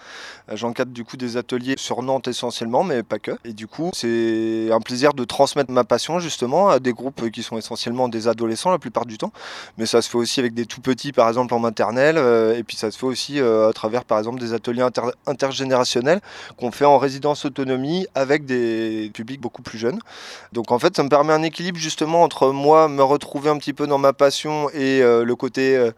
Euh, 0.49 0.57
j'encadre 0.57 0.93
du 0.93 1.03
coup 1.03 1.17
des 1.17 1.37
ateliers 1.37 1.75
sur 1.77 2.05
Nantes 2.05 2.29
essentiellement, 2.29 2.85
mais 2.85 3.03
pas 3.03 3.19
que. 3.19 3.33
Et 3.45 3.53
du 3.53 3.67
coup, 3.67 3.91
c'est 3.95 4.71
un 4.71 4.81
plaisir 4.81 5.13
de 5.13 5.25
transmettre 5.25 5.73
ma 5.73 5.83
passion 5.83 6.21
justement 6.21 6.69
à 6.69 6.79
des 6.79 6.93
groupes 6.93 7.31
qui 7.33 7.43
sont 7.43 7.59
essentiellement 7.59 8.09
des 8.09 8.29
adolescents 8.29 8.71
la 8.71 8.79
plupart 8.79 9.07
du 9.07 9.19
temps. 9.19 9.33
Mais 9.77 9.87
ça 9.87 10.03
se 10.03 10.09
fait 10.09 10.19
aussi 10.19 10.39
avec 10.39 10.55
des 10.55 10.67
tout 10.67 10.81
petits, 10.81 11.11
par 11.11 11.27
exemple 11.27 11.53
en 11.53 11.59
maternelle, 11.59 12.17
euh, 12.17 12.57
et 12.57 12.63
puis 12.63 12.77
ça 12.77 12.93
se 12.93 12.99
fait 12.99 13.07
aussi 13.07 13.41
euh, 13.41 13.71
à 13.71 13.73
travers 13.73 14.05
par 14.05 14.19
exemple 14.19 14.39
des 14.39 14.53
ateliers 14.53 14.87
intergénérationnels 15.27 16.21
qu'on 16.57 16.71
fait 16.71 16.85
en 16.85 16.99
résidence 16.99 17.45
autonomie 17.45 18.07
avec 18.15 18.45
des 18.45 19.11
publics 19.13 19.41
beaucoup 19.41 19.63
plus 19.63 19.79
jeunes. 19.79 19.99
Donc 20.53 20.71
en 20.71 20.79
fait, 20.79 20.95
ça 20.95 21.03
me 21.03 21.09
permet 21.09 21.33
un 21.33 21.43
équilibre 21.43 21.79
justement 21.79 22.23
entre 22.23 22.53
moi, 22.53 22.89
retrouver 23.03 23.51
un 23.51 23.59
petit 23.59 23.73
peu 23.73 23.87
dans 23.87 23.99
ma 23.99 24.13
passion 24.13 24.71
et 24.71 25.03
euh, 25.03 25.25
le 25.25 25.37
côté 25.37 25.77
euh, 25.77 25.91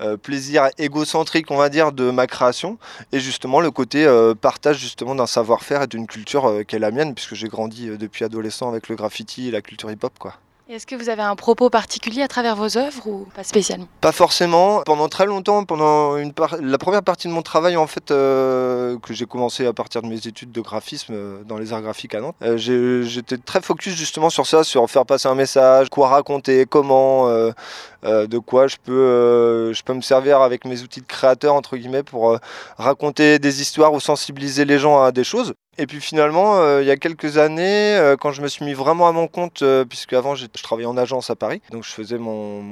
euh, 0.00 0.16
plaisir 0.16 0.68
égocentrique, 0.78 1.50
on 1.50 1.56
va 1.56 1.68
dire, 1.68 1.92
de 1.92 2.10
ma 2.10 2.26
création, 2.26 2.78
et 3.12 3.20
justement 3.20 3.60
le 3.60 3.70
côté 3.70 4.06
partage 4.40 4.78
justement 4.78 5.14
d'un 5.14 5.26
savoir-faire 5.26 5.82
et 5.82 5.86
d'une 5.86 6.06
culture 6.06 6.62
qui 6.68 6.76
est 6.76 6.78
la 6.78 6.90
mienne, 6.90 7.14
puisque 7.14 7.34
j'ai 7.34 7.48
grandi 7.48 7.88
depuis 7.96 8.24
adolescent 8.24 8.68
avec 8.68 8.88
le 8.88 8.96
graffiti 8.96 9.48
et 9.48 9.50
la 9.50 9.62
culture 9.62 9.90
hip-hop, 9.90 10.12
quoi. 10.18 10.34
Est-ce 10.68 10.84
que 10.84 10.96
vous 10.96 11.08
avez 11.08 11.22
un 11.22 11.36
propos 11.36 11.70
particulier 11.70 12.22
à 12.22 12.28
travers 12.28 12.56
vos 12.56 12.76
œuvres 12.76 13.06
ou 13.06 13.28
pas 13.36 13.44
spécialement? 13.44 13.86
Pas 14.00 14.10
forcément. 14.10 14.82
Pendant 14.84 15.08
très 15.08 15.24
longtemps, 15.24 15.64
pendant 15.64 16.16
la 16.16 16.78
première 16.78 17.04
partie 17.04 17.28
de 17.28 17.32
mon 17.32 17.42
travail, 17.42 17.76
en 17.76 17.86
fait, 17.86 18.10
euh, 18.10 18.98
que 18.98 19.14
j'ai 19.14 19.26
commencé 19.26 19.64
à 19.64 19.72
partir 19.72 20.02
de 20.02 20.08
mes 20.08 20.26
études 20.26 20.50
de 20.50 20.60
graphisme 20.60 21.12
euh, 21.14 21.44
dans 21.44 21.56
les 21.56 21.72
arts 21.72 21.82
graphiques 21.82 22.16
à 22.16 22.20
Nantes, 22.20 22.34
euh, 22.42 22.56
j'étais 22.56 23.36
très 23.36 23.60
focus 23.60 23.94
justement 23.94 24.28
sur 24.28 24.44
ça, 24.44 24.64
sur 24.64 24.90
faire 24.90 25.06
passer 25.06 25.28
un 25.28 25.36
message, 25.36 25.88
quoi 25.88 26.08
raconter, 26.08 26.66
comment, 26.66 27.28
de 27.28 28.38
quoi 28.38 28.66
je 28.66 28.76
peux, 28.82 29.72
je 29.72 29.82
peux 29.84 29.94
me 29.94 30.00
servir 30.00 30.40
avec 30.40 30.64
mes 30.64 30.82
outils 30.82 31.00
de 31.00 31.06
créateur 31.06 31.54
entre 31.54 31.76
guillemets 31.76 32.02
pour 32.02 32.36
raconter 32.76 33.38
des 33.38 33.60
histoires 33.62 33.92
ou 33.92 34.00
sensibiliser 34.00 34.64
les 34.64 34.80
gens 34.80 35.00
à 35.00 35.12
des 35.12 35.24
choses. 35.24 35.54
Et 35.78 35.86
puis 35.86 36.00
finalement, 36.00 36.56
euh, 36.56 36.80
il 36.80 36.88
y 36.88 36.90
a 36.90 36.96
quelques 36.96 37.36
années, 37.36 37.96
euh, 37.96 38.16
quand 38.16 38.32
je 38.32 38.40
me 38.40 38.48
suis 38.48 38.64
mis 38.64 38.72
vraiment 38.72 39.08
à 39.08 39.12
mon 39.12 39.28
compte, 39.28 39.60
euh, 39.60 39.84
puisque 39.84 40.14
avant 40.14 40.34
je 40.34 40.46
travaillais 40.46 40.86
en 40.86 40.96
agence 40.96 41.28
à 41.28 41.36
Paris, 41.36 41.60
donc 41.70 41.84
je 41.84 41.90
faisais 41.90 42.16
mon, 42.16 42.62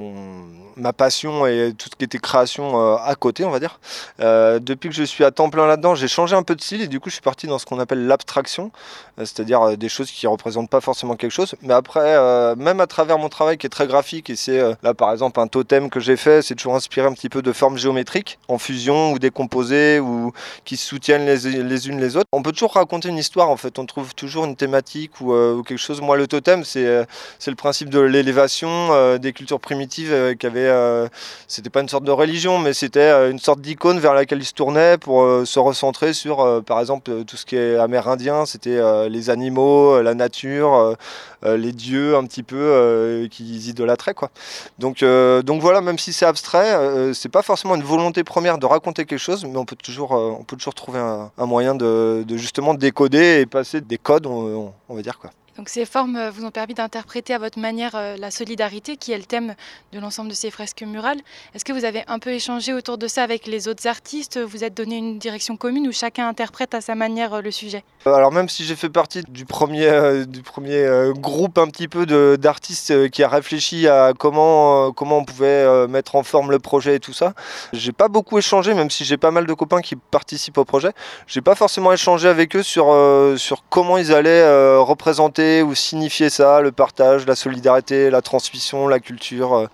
ma 0.76 0.94
passion 0.94 1.46
et 1.46 1.74
tout 1.76 1.90
ce 1.90 1.96
qui 1.96 2.04
était 2.04 2.18
création 2.18 2.96
à 2.96 3.14
côté, 3.14 3.44
on 3.44 3.50
va 3.50 3.61
dire. 3.61 3.78
depuis 4.18 4.88
que 4.88 4.94
je 4.94 5.05
suis 5.05 5.22
à 5.24 5.30
temps 5.30 5.50
plein 5.50 5.66
là-dedans, 5.66 5.94
j'ai 5.94 6.09
changé 6.09 6.34
un 6.34 6.42
peu 6.42 6.55
de 6.55 6.62
style 6.62 6.80
et 6.80 6.88
du 6.88 6.98
coup 6.98 7.11
je 7.11 7.14
suis 7.14 7.22
parti 7.22 7.46
dans 7.46 7.59
ce 7.59 7.66
qu'on 7.66 7.78
appelle 7.78 8.07
l'abstraction, 8.07 8.70
c'est-à-dire 9.18 9.76
des 9.76 9.88
choses 9.88 10.11
qui 10.11 10.26
représentent 10.26 10.70
pas 10.70 10.80
forcément 10.80 11.16
quelque 11.16 11.30
chose. 11.30 11.55
Mais 11.62 11.74
après, 11.74 12.16
même 12.57 12.80
à 12.80 12.86
travers 12.86 13.18
mon 13.18 13.28
travail 13.28 13.59
qui 13.59 13.66
est 13.66 13.70
très 13.70 13.86
graphique, 13.86 14.30
et 14.30 14.36
c'est 14.36 14.61
là 14.82 14.94
par 14.94 15.12
exemple 15.12 15.40
un 15.40 15.46
totem 15.46 15.90
que 15.90 16.00
j'ai 16.00 16.16
fait, 16.16 16.42
c'est 16.42 16.55
toujours 16.55 16.74
inspiré 16.74 17.07
un 17.07 17.12
petit 17.12 17.28
peu 17.28 17.42
de 17.42 17.52
formes 17.52 17.76
géométriques 17.76 18.38
en 18.48 18.59
fusion 18.59 19.12
ou 19.12 19.18
décomposées 19.18 20.00
ou 20.00 20.32
qui 20.64 20.76
soutiennent 20.76 21.26
les, 21.26 21.62
les 21.62 21.88
unes 21.88 22.00
les 22.00 22.16
autres. 22.16 22.28
On 22.32 22.42
peut 22.42 22.52
toujours 22.52 22.72
raconter 22.72 22.93
raconter 22.95 23.09
une 23.09 23.18
histoire 23.18 23.51
en 23.51 23.57
fait. 23.57 23.78
On 23.78 23.86
trouve 23.86 24.14
toujours 24.14 24.45
une 24.45 24.55
thématique 24.55 25.20
ou, 25.20 25.34
ou 25.34 25.62
quelque 25.62 25.78
chose. 25.78 26.01
Moi, 26.01 26.16
le 26.16 26.26
totem, 26.28 26.64
c'est 26.64 27.05
c'est 27.38 27.51
le 27.51 27.57
principe 27.57 27.90
de 27.90 27.99
l'élévation 27.99 29.16
des 29.18 29.32
cultures 29.32 29.61
primitives 29.61 30.36
qui 30.38 30.47
avaient. 30.47 31.09
c'était 31.49 31.70
pas 31.70 31.80
une 31.80 31.88
sorte 31.88 32.05
de 32.05 32.12
religion, 32.12 32.59
mais 32.59 32.72
c'était 32.72 33.11
une 33.30 33.38
sorte 33.40 33.61
d'icône 33.61 33.99
vers 33.99 34.14
laquelle 34.14 34.38
ils 34.38 34.45
se 34.45 34.53
tournaient 34.53 34.97
pour 34.99 35.24
se 35.45 35.59
recentrer 35.59 36.12
sur, 36.12 36.62
par 36.64 36.78
exemple, 36.80 37.24
tout 37.24 37.36
ce 37.36 37.45
qui 37.45 37.57
est 37.57 37.76
amérindien. 37.76 38.47
C'était 38.47 38.80
les 39.09 39.30
animaux, 39.30 40.01
la 40.01 40.14
nature, 40.14 40.97
les 41.45 41.72
dieux 41.72 42.16
un 42.16 42.24
petit 42.24 42.42
peu 42.42 43.26
qu'ils 43.30 43.68
idolâtraient 43.68 44.14
quoi. 44.14 44.30
Donc 44.78 45.03
donc 45.03 45.61
voilà, 45.61 45.80
même 45.80 45.99
si 45.99 46.12
c'est 46.12 46.26
abstrait, 46.26 47.12
c'est 47.14 47.28
pas 47.28 47.42
forcément 47.42 47.74
une 47.74 47.82
volonté 47.82 48.22
première 48.22 48.59
de 48.59 48.66
raconter 48.66 49.05
quelque 49.05 49.18
chose, 49.18 49.45
mais 49.45 49.57
on 49.57 49.64
peut 49.64 49.76
toujours 49.76 50.12
on 50.12 50.45
peut 50.45 50.57
toujours 50.57 50.74
trouver 50.74 51.01
un, 51.01 51.47
moyen 51.47 51.74
de, 51.74 52.24
justement 52.36 52.74
décoder 52.85 53.41
et 53.41 53.47
passer 53.47 53.80
des 53.80 53.99
codes, 53.99 54.26
on, 54.26 54.74
on 54.89 54.95
va 54.95 55.03
dire 55.03 55.18
quoi. 55.18 55.30
Donc 55.57 55.68
ces 55.68 55.84
formes 55.84 56.16
euh, 56.16 56.30
vous 56.30 56.44
ont 56.44 56.50
permis 56.50 56.74
d'interpréter 56.74 57.32
à 57.32 57.38
votre 57.38 57.61
manière 57.61 57.92
euh, 57.94 58.16
la 58.18 58.32
solidarité, 58.32 58.96
qui 58.96 59.12
est 59.12 59.18
le 59.18 59.24
thème 59.24 59.55
de 59.92 60.00
l'ensemble 60.00 60.28
de 60.30 60.34
ces 60.34 60.50
fresques 60.50 60.82
murales. 60.82 61.20
Est-ce 61.55 61.64
que 61.64 61.72
vous 61.72 61.84
avez 61.84 62.02
un 62.09 62.18
peu 62.18 62.30
échangé 62.30 62.72
autour 62.72 62.98
de 62.98 63.07
ça 63.07 63.22
avec 63.22 63.46
les 63.46 63.68
autres 63.68 63.86
artistes? 63.86 64.38
Vous 64.38 64.64
êtes 64.64 64.76
donné 64.76 64.96
une 64.96 65.18
direction 65.18 65.57
commune 65.57 65.86
où 65.86 65.92
chacun 65.92 66.28
interprète 66.28 66.74
à 66.74 66.80
sa 66.80 66.96
manière 66.96 67.34
euh, 67.34 67.40
le 67.40 67.52
sujet? 67.52 67.84
Alors 68.05 68.32
même 68.32 68.48
si 68.48 68.64
j'ai 68.64 68.74
fait 68.74 68.88
partie 68.88 69.22
du 69.28 69.44
premier, 69.44 70.24
du 70.26 70.42
premier 70.42 71.12
groupe 71.14 71.57
un 71.57 71.68
petit 71.68 71.88
peu 71.88 72.05
d'artistes 72.36 73.09
qui 73.11 73.22
a 73.22 73.28
réfléchi 73.28 73.88
à 73.88 74.12
comment, 74.18 74.92
comment 74.92 75.18
on 75.18 75.24
pouvait 75.24 75.88
mettre 75.88 76.16
en 76.16 76.22
forme 76.22 76.50
le 76.50 76.59
projet 76.59 76.96
et 76.96 77.00
tout 77.00 77.14
ça, 77.14 77.32
j'ai 77.72 77.92
pas 77.92 78.09
beaucoup 78.09 78.36
échangé, 78.36 78.74
même 78.74 78.90
si 78.90 79.05
j'ai 79.05 79.16
pas 79.16 79.30
mal 79.30 79.46
de 79.46 79.55
copains 79.55 79.80
qui 79.80 79.96
participent 79.96 80.59
au 80.59 80.66
projet. 80.66 80.90
J'ai 81.26 81.40
pas 81.40 81.55
forcément 81.55 81.92
échangé 81.92 82.28
avec 82.28 82.55
eux 82.57 82.62
sur, 82.62 82.94
sur 83.38 83.64
comment 83.70 83.96
ils 83.96 84.12
allaient 84.12 84.46
représenter 84.76 85.43
ou 85.62 85.74
signifier 85.74 86.30
ça, 86.30 86.61
le 86.61 86.72
partage, 86.72 87.26
la 87.26 87.34
solidarité, 87.34 88.11
la 88.11 88.22
transmission, 88.22 88.88
la 88.88 89.01
culture. 89.01 89.68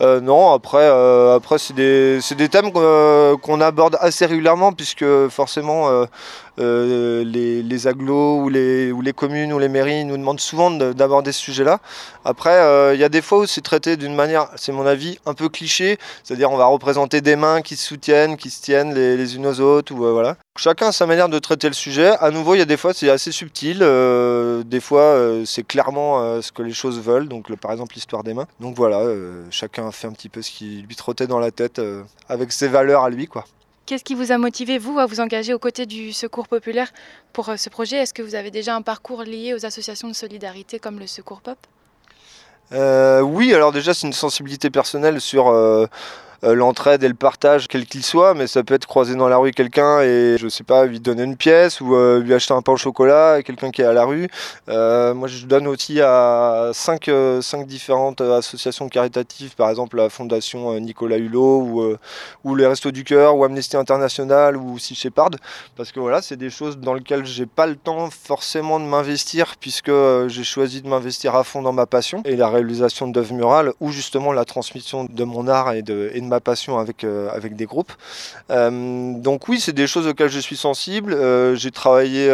Euh, 0.00 0.08
euh, 0.08 0.20
non, 0.20 0.52
après, 0.52 0.78
euh, 0.82 1.36
après 1.36 1.58
c'est 1.58 1.74
des, 1.74 2.20
des, 2.36 2.48
thèmes 2.48 2.72
qu'on 2.72 3.60
aborde 3.60 3.96
assez 4.00 4.26
régulièrement 4.26 4.72
puisque 4.72 5.04
forcément 5.28 5.88
les, 6.58 7.62
les 7.62 7.86
ou 7.86 8.48
les, 8.48 9.12
communes 9.14 9.52
ou 9.52 9.58
les 9.58 9.68
mairies 9.68 10.04
nous 10.04 10.16
demandent 10.16 10.40
souvent 10.40 10.70
d'aborder 10.70 11.32
ce 11.32 11.40
sujet-là. 11.40 11.80
Après, 12.24 12.94
il 12.94 13.00
y 13.00 13.04
a 13.04 13.08
des 13.08 13.22
fois 13.22 13.40
où 13.40 13.46
c'est 13.46 13.60
traité 13.60 13.96
d'une 13.96 14.14
manière, 14.14 14.48
c'est 14.56 14.72
mon 14.72 14.86
avis, 14.86 15.18
un 15.26 15.34
peu 15.34 15.48
cliché, 15.48 15.98
c'est-à-dire 16.24 16.50
on 16.50 16.56
va 16.56 16.66
représenter 16.66 17.20
des 17.20 17.36
mains 17.36 17.62
qui 17.62 17.76
se 17.76 17.86
soutiennent, 17.86 18.36
qui 18.36 18.50
se 18.50 18.62
tiennent 18.62 18.94
les, 18.94 19.16
les 19.16 19.36
unes 19.36 19.46
aux 19.46 19.60
autres, 19.60 19.92
ou 19.92 19.98
voilà. 19.98 20.36
Chacun 20.56 20.88
a 20.88 20.92
sa 20.92 21.06
manière 21.06 21.28
de 21.28 21.38
traiter 21.38 21.68
le 21.68 21.74
sujet. 21.74 22.14
À 22.20 22.30
nouveau, 22.30 22.56
il 22.56 22.58
y 22.58 22.62
a 22.62 22.64
des 22.64 22.76
fois 22.76 22.92
c'est 22.92 23.10
assez 23.10 23.30
subtil, 23.30 23.78
des 23.78 24.80
fois 24.80 25.16
c'est 25.44 25.66
clairement 25.66 26.42
ce 26.42 26.50
que 26.50 26.62
les 26.62 26.72
choses 26.72 27.00
veulent, 27.00 27.28
donc 27.28 27.54
par 27.56 27.72
exemple 27.72 27.94
l'histoire 27.94 28.24
des 28.24 28.34
mains. 28.34 28.48
Donc 28.60 28.74
voilà, 28.74 29.02
chacun 29.50 29.87
fait 29.92 30.06
un 30.06 30.12
petit 30.12 30.28
peu 30.28 30.42
ce 30.42 30.50
qui 30.50 30.82
lui 30.86 30.96
trottait 30.96 31.26
dans 31.26 31.38
la 31.38 31.50
tête 31.50 31.78
euh, 31.78 32.02
avec 32.28 32.52
ses 32.52 32.68
valeurs 32.68 33.04
à 33.04 33.10
lui. 33.10 33.26
quoi. 33.26 33.44
Qu'est-ce 33.86 34.04
qui 34.04 34.14
vous 34.14 34.32
a 34.32 34.38
motivé, 34.38 34.76
vous, 34.76 34.98
à 34.98 35.06
vous 35.06 35.20
engager 35.20 35.54
aux 35.54 35.58
côtés 35.58 35.86
du 35.86 36.12
Secours 36.12 36.46
populaire 36.46 36.90
pour 37.32 37.48
euh, 37.48 37.56
ce 37.56 37.70
projet? 37.70 37.96
Est-ce 37.96 38.12
que 38.12 38.22
vous 38.22 38.34
avez 38.34 38.50
déjà 38.50 38.74
un 38.76 38.82
parcours 38.82 39.22
lié 39.22 39.54
aux 39.54 39.64
associations 39.64 40.08
de 40.08 40.12
solidarité 40.12 40.78
comme 40.78 40.98
le 40.98 41.06
Secours 41.06 41.40
Pop? 41.40 41.58
Euh, 42.72 43.20
Oui, 43.22 43.54
alors 43.54 43.72
déjà, 43.72 43.94
c'est 43.94 44.06
une 44.06 44.12
sensibilité 44.12 44.68
personnelle 44.68 45.20
sur 45.20 45.48
l'entraide 46.42 47.02
et 47.02 47.08
le 47.08 47.14
partage, 47.14 47.68
quel 47.68 47.86
qu'il 47.86 48.02
soit, 48.02 48.34
mais 48.34 48.46
ça 48.46 48.62
peut 48.62 48.74
être 48.74 48.86
croiser 48.86 49.14
dans 49.14 49.28
la 49.28 49.36
rue 49.36 49.50
quelqu'un 49.52 50.00
et 50.00 50.36
je 50.38 50.48
sais 50.48 50.64
pas, 50.64 50.84
lui 50.84 51.00
donner 51.00 51.24
une 51.24 51.36
pièce 51.36 51.80
ou 51.80 51.94
euh, 51.94 52.20
lui 52.20 52.34
acheter 52.34 52.54
un 52.54 52.62
pain 52.62 52.72
au 52.72 52.76
chocolat 52.76 53.34
à 53.34 53.42
quelqu'un 53.42 53.70
qui 53.70 53.82
est 53.82 53.86
à 53.86 53.92
la 53.92 54.04
rue. 54.04 54.28
Euh, 54.68 55.14
moi, 55.14 55.28
je 55.28 55.46
donne 55.46 55.66
aussi 55.66 56.00
à 56.00 56.70
cinq, 56.72 57.10
cinq 57.40 57.66
différentes 57.66 58.20
associations 58.20 58.88
caritatives, 58.88 59.54
par 59.56 59.70
exemple 59.70 59.96
la 59.96 60.10
Fondation 60.10 60.78
Nicolas 60.78 61.16
Hulot 61.16 61.60
ou, 61.60 61.96
ou 62.44 62.54
les 62.54 62.66
Restos 62.66 62.90
du 62.90 63.04
Cœur 63.04 63.36
ou 63.36 63.44
Amnesty 63.44 63.76
International 63.76 64.56
ou 64.56 64.78
Sea 64.78 64.94
Shepherd, 64.94 65.36
parce 65.76 65.92
que 65.92 66.00
voilà, 66.00 66.22
c'est 66.22 66.36
des 66.36 66.50
choses 66.50 66.78
dans 66.78 66.94
lesquelles 66.94 67.24
j'ai 67.24 67.46
pas 67.46 67.66
le 67.66 67.76
temps 67.76 68.10
forcément 68.10 68.78
de 68.78 68.84
m'investir 68.84 69.56
puisque 69.60 69.90
j'ai 70.28 70.44
choisi 70.44 70.82
de 70.82 70.88
m'investir 70.88 71.34
à 71.34 71.44
fond 71.44 71.62
dans 71.62 71.72
ma 71.72 71.86
passion 71.86 72.22
et 72.24 72.36
la 72.36 72.48
réalisation 72.48 73.08
d'œuvres 73.08 73.34
murales 73.34 73.72
ou 73.80 73.90
justement 73.90 74.32
la 74.32 74.44
transmission 74.44 75.06
de 75.08 75.24
mon 75.24 75.48
art 75.48 75.72
et 75.72 75.82
de, 75.82 76.10
et 76.14 76.20
de 76.20 76.27
ma 76.28 76.40
passion 76.40 76.78
avec, 76.78 77.04
euh, 77.04 77.28
avec 77.32 77.56
des 77.56 77.66
groupes. 77.66 77.92
Euh, 78.50 79.12
donc 79.14 79.48
oui, 79.48 79.60
c'est 79.60 79.72
des 79.72 79.86
choses 79.86 80.06
auxquelles 80.06 80.30
je 80.30 80.38
suis 80.38 80.56
sensible. 80.56 81.12
Euh, 81.12 81.54
j'ai 81.54 81.70
travaillé 81.70 82.26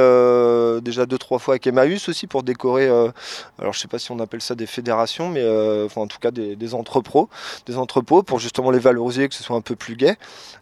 déjà 0.82 1.06
deux, 1.06 1.18
trois 1.18 1.38
fois 1.38 1.54
avec 1.54 1.66
Emmaüs 1.66 2.08
aussi 2.08 2.26
pour 2.26 2.42
décorer, 2.42 2.88
alors 2.88 3.72
je 3.72 3.78
sais 3.78 3.88
pas 3.88 3.98
si 3.98 4.10
on 4.10 4.18
appelle 4.18 4.40
ça 4.40 4.54
des 4.54 4.66
fédérations, 4.66 5.28
mais 5.28 5.44
enfin, 5.84 6.02
en 6.02 6.06
tout 6.06 6.18
cas 6.18 6.30
des, 6.30 6.74
entrepôts, 6.74 7.28
des 7.66 7.76
entrepôts 7.76 8.22
pour 8.22 8.38
justement 8.38 8.70
les 8.70 8.78
valoriser, 8.78 9.28
que 9.28 9.34
ce 9.34 9.42
soit 9.42 9.56
un 9.56 9.60
peu 9.60 9.76
plus 9.76 9.96
gai. 9.96 10.16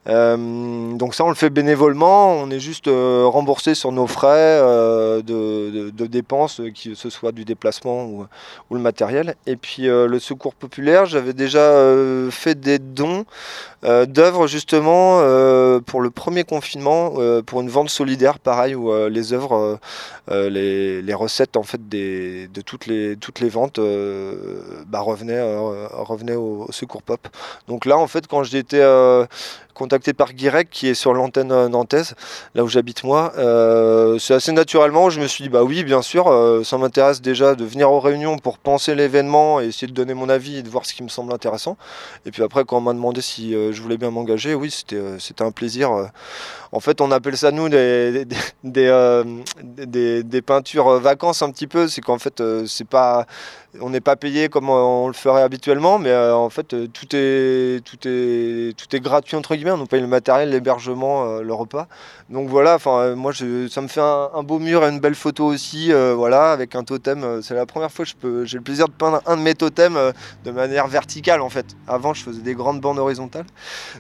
donc 0.07 1.15
ça, 1.15 1.25
on 1.25 1.29
le 1.29 1.35
fait 1.35 1.51
bénévolement, 1.51 2.33
on 2.33 2.51
est 2.51 2.61
juste 2.61 2.87
remboursé 2.89 3.75
sur 3.75 3.93
nos 3.93 4.07
frais 4.07 4.61
de, 5.23 6.07
dépenses, 6.07 6.61
que 6.61 6.95
ce 6.95 7.11
soit 7.11 7.33
du 7.33 7.45
déplacement 7.45 8.05
ou 8.05 8.27
le 8.71 8.81
matériel. 8.81 9.35
Et 9.47 9.57
puis 9.57 9.85
le 9.85 10.19
secours 10.19 10.55
populaire, 10.55 11.07
j'avais 11.07 11.33
déjà 11.33 11.73
fait 12.31 12.59
des 12.59 12.79
dons 12.79 13.22
euh, 13.85 14.07
d'œuvres 14.07 14.47
justement 14.47 15.21
euh, 15.21 15.81
pour 15.81 16.01
le 16.01 16.11
premier 16.11 16.45
confinement, 16.45 17.15
euh, 17.17 17.43
pour 17.43 17.61
une 17.61 17.69
vente 17.69 17.91
solidaire, 17.91 18.39
pareil, 18.39 18.75
où 18.75 18.93
les 19.09 19.33
œuvres, 19.33 19.79
les, 20.31 21.15
recettes 21.15 21.57
en 21.57 21.63
fait 21.63 21.89
de 21.89 22.61
toutes 22.65 22.87
les, 22.87 23.17
toutes 23.17 23.41
les 23.41 23.49
ventes 23.49 23.81
bah, 24.87 25.01
revenaient, 25.01 25.43
revenaient 25.93 26.37
au, 26.37 26.67
Secours 26.71 27.03
Pop. 27.03 27.29
Donc 27.69 27.85
là, 27.85 27.99
en 27.99 28.07
fait, 28.07 28.27
quand 28.27 28.43
j'étais 28.45 28.83
contacté 29.75 30.13
par 30.13 30.33
Guirec 30.33 30.69
qui 30.71 30.89
est 30.89 30.95
sur 30.95 31.15
l'antenne 31.15 31.67
nantaise, 31.69 32.15
là 32.55 32.65
où 32.65 32.69
j'habite 32.69 33.05
moi. 33.05 33.33
c'est 34.19 34.35
assez 34.35 34.53
naturellement, 34.53 35.11
je 35.11 35.21
me 35.21 35.27
suis 35.27 35.45
dit 35.45 35.51
bah 35.51 35.63
oui, 35.63 35.85
bien 35.85 36.03
sûr, 36.03 36.25
ça 36.65 36.79
m'intéresse 36.79 37.21
déjà 37.21 37.55
de 37.55 37.65
venir 37.65 37.91
aux 37.91 38.01
réunions 38.01 38.39
pour 38.39 38.59
penser 38.59 38.95
l'événement 38.95 39.61
et 39.61 39.67
essayer 39.67 39.87
de 39.89 39.93
donner 39.93 40.15
mon 40.15 40.29
avis 40.29 40.59
et 40.59 40.63
de 40.63 40.69
voir 40.69 40.87
ce 40.87 40.95
qui 40.95 41.03
me 41.03 41.09
semble 41.09 41.33
intéressant. 41.33 41.77
Et 42.27 42.31
puis 42.31 42.43
après, 42.43 42.65
quand 42.65 42.79
on 42.79 42.83
m'a 42.83 42.93
demandé 42.93 43.21
si 43.21 43.53
je 43.53 43.83
voulais 43.83 43.97
bien 43.97 44.11
m'engager, 44.11 44.55
oui, 44.55 44.71
c'était 44.71 45.45
un 45.45 45.53
plaisir. 45.53 46.11
En 46.73 46.81
fait, 46.81 47.01
on 47.01 47.11
appelle 47.11 47.37
ça 47.37 47.51
nous 47.51 47.69
des, 47.69 48.25
des, 48.65 49.23
des, 49.63 50.23
des 50.23 50.43
peintures 50.43 50.99
vacances 51.01 51.43
un 51.43 51.51
petit 51.51 51.67
peu. 51.67 51.87
C'est 51.89 52.01
qu'en 52.01 52.19
fait, 52.19 52.43
c'est 52.67 52.89
pas 52.89 53.27
on 53.81 53.91
n'est 53.91 54.01
pas 54.01 54.17
payé 54.17 54.49
comme 54.49 54.69
on 54.69 55.07
le 55.07 55.15
ferait 55.15 55.43
habituellement, 55.43 55.99
mais 55.99 56.11
euh, 56.11 56.35
en 56.35 56.51
fait 56.51 56.75
euh, 56.75 56.87
tout 56.89 57.07
est, 57.13 57.83
tout, 57.85 57.97
est, 58.05 58.77
tout 58.77 58.95
est 58.95 59.01
gratuit 59.01 59.37
entre 59.37 59.55
guillemets. 59.55 59.71
On 59.71 59.79
nous 59.79 59.87
paye 59.87 60.01
le 60.01 60.07
matériel, 60.07 60.51
l'hébergement, 60.51 61.25
euh, 61.25 61.43
le 61.43 61.55
repas. 61.55 61.89
Donc 62.29 62.49
voilà, 62.49 62.79
moi 63.15 63.33
ça 63.33 63.81
me 63.81 63.89
fait 63.89 64.01
un, 64.01 64.43
beau 64.43 64.59
mur 64.59 64.85
et 64.85 64.89
une 64.89 65.01
belle 65.01 65.15
photo 65.15 65.47
aussi, 65.47 65.93
voilà, 65.93 66.53
avec 66.53 66.75
un 66.75 66.83
totem. 66.85 67.43
C'est 67.43 67.55
la 67.55 67.67
première 67.67 67.91
fois 67.91 68.05
que 68.21 68.45
j'ai 68.45 68.57
le 68.57 68.63
plaisir 68.63 68.89
de 68.89 68.93
peindre 68.93 69.21
un 69.27 69.37
de 69.37 69.43
mes 69.43 69.55
totems 69.55 70.13
de 70.45 70.51
manière 70.51 70.87
verticale 70.87 71.43
en 71.43 71.51
fait. 71.51 71.67
Avant 71.87 72.15
je 72.15 72.23
faisais 72.23 72.41
des 72.41 72.55
grandes 72.55 72.81
bandes 72.81 72.99
horizontales. 72.99 73.47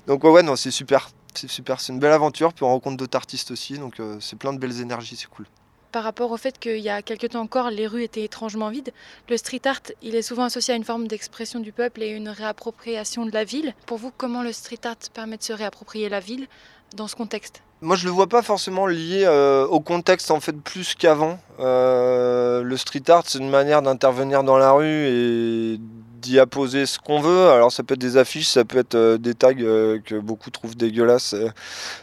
Donc 0.06 0.24
ouais, 0.24 0.42
non 0.42 0.56
c'est 0.56 0.70
super, 0.70 1.10
c'est 1.34 1.50
super, 1.50 1.80
c'est 1.80 1.92
une 1.92 1.98
belle 1.98 2.12
aventure. 2.12 2.52
Puis 2.52 2.64
on 2.64 2.68
rencontre 2.68 2.96
d'autres 2.96 3.16
artistes 3.16 3.50
aussi, 3.50 3.78
donc 3.78 4.00
c'est 4.20 4.36
plein 4.36 4.52
de 4.52 4.58
belles 4.58 4.80
énergies, 4.80 5.16
c'est 5.16 5.28
cool 5.28 5.46
par 5.92 6.02
rapport 6.02 6.32
au 6.32 6.36
fait 6.36 6.58
qu'il 6.58 6.78
y 6.78 6.88
a 6.88 7.02
quelques 7.02 7.28
temps 7.30 7.42
encore, 7.42 7.70
les 7.70 7.86
rues 7.86 8.02
étaient 8.02 8.24
étrangement 8.24 8.70
vides. 8.70 8.92
Le 9.28 9.36
street 9.36 9.60
art, 9.66 9.82
il 10.00 10.16
est 10.16 10.22
souvent 10.22 10.44
associé 10.44 10.74
à 10.74 10.76
une 10.76 10.84
forme 10.84 11.06
d'expression 11.06 11.60
du 11.60 11.70
peuple 11.70 12.02
et 12.02 12.08
une 12.08 12.30
réappropriation 12.30 13.26
de 13.26 13.30
la 13.30 13.44
ville. 13.44 13.74
Pour 13.86 13.98
vous, 13.98 14.10
comment 14.16 14.42
le 14.42 14.52
street 14.52 14.80
art 14.84 14.96
permet 15.12 15.36
de 15.36 15.42
se 15.42 15.52
réapproprier 15.52 16.08
la 16.08 16.18
ville 16.18 16.48
dans 16.96 17.06
ce 17.06 17.14
contexte? 17.14 17.62
Moi, 17.82 17.96
je 17.96 18.06
le 18.06 18.10
vois 18.10 18.28
pas 18.28 18.42
forcément 18.42 18.86
lié 18.86 19.24
euh, 19.24 19.66
au 19.66 19.80
contexte 19.80 20.30
en 20.30 20.40
fait 20.40 20.52
plus 20.52 20.94
qu'avant. 20.94 21.38
Euh, 21.60 22.62
le 22.62 22.76
street 22.76 23.02
art, 23.08 23.24
c'est 23.26 23.38
une 23.38 23.50
manière 23.50 23.82
d'intervenir 23.82 24.44
dans 24.44 24.56
la 24.56 24.72
rue 24.72 25.06
et 25.06 25.80
d'y 26.22 26.38
apposer 26.38 26.86
ce 26.86 26.98
qu'on 26.98 27.20
veut. 27.20 27.48
Alors 27.48 27.72
ça 27.72 27.82
peut 27.82 27.94
être 27.94 28.00
des 28.00 28.16
affiches, 28.16 28.46
ça 28.46 28.64
peut 28.64 28.78
être 28.78 28.94
euh, 28.94 29.18
des 29.18 29.34
tags 29.34 29.52
euh, 29.58 29.98
que 29.98 30.14
beaucoup 30.14 30.50
trouvent 30.50 30.76
dégueulasses, 30.76 31.34
euh, 31.34 31.50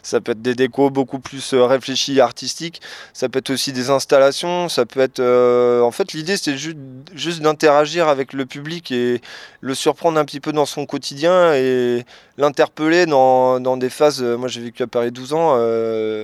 ça 0.04 0.20
peut 0.22 0.34
être 0.34 0.42
des 0.42 0.56
décos 0.56 0.90
beaucoup 0.90 1.20
plus 1.20 1.54
réfléchis, 1.54 2.20
artistiques, 2.20 2.82
ça 3.14 3.30
peut 3.30 3.40
être 3.40 3.50
aussi 3.52 3.72
des 3.74 3.90
installations, 3.90 4.70
ça 4.70 4.86
peut 4.86 5.00
être... 5.00 5.20
en 5.20 5.92
fait 5.92 6.14
l'idée 6.14 6.38
c'est 6.38 6.58
juste, 6.58 6.78
juste 7.16 7.42
d'interagir 7.42 8.08
avec 8.08 8.34
le 8.34 8.46
public 8.46 8.92
et 8.92 9.22
le 9.62 9.74
surprendre 9.74 10.20
un 10.20 10.26
petit 10.26 10.40
peu 10.40 10.52
dans 10.52 10.66
son 10.66 10.86
quotidien 10.86 11.54
et 11.54 12.06
l'interpeller 12.40 13.06
dans, 13.06 13.60
dans, 13.60 13.78
des 13.78 13.90
phases... 13.90 14.22
moi 14.22 14.48
j'ai 14.48 14.62
vécu 14.62 14.82
à 14.82 14.88
Paris 14.88 15.12
12 15.12 15.34
ans, 15.34 15.58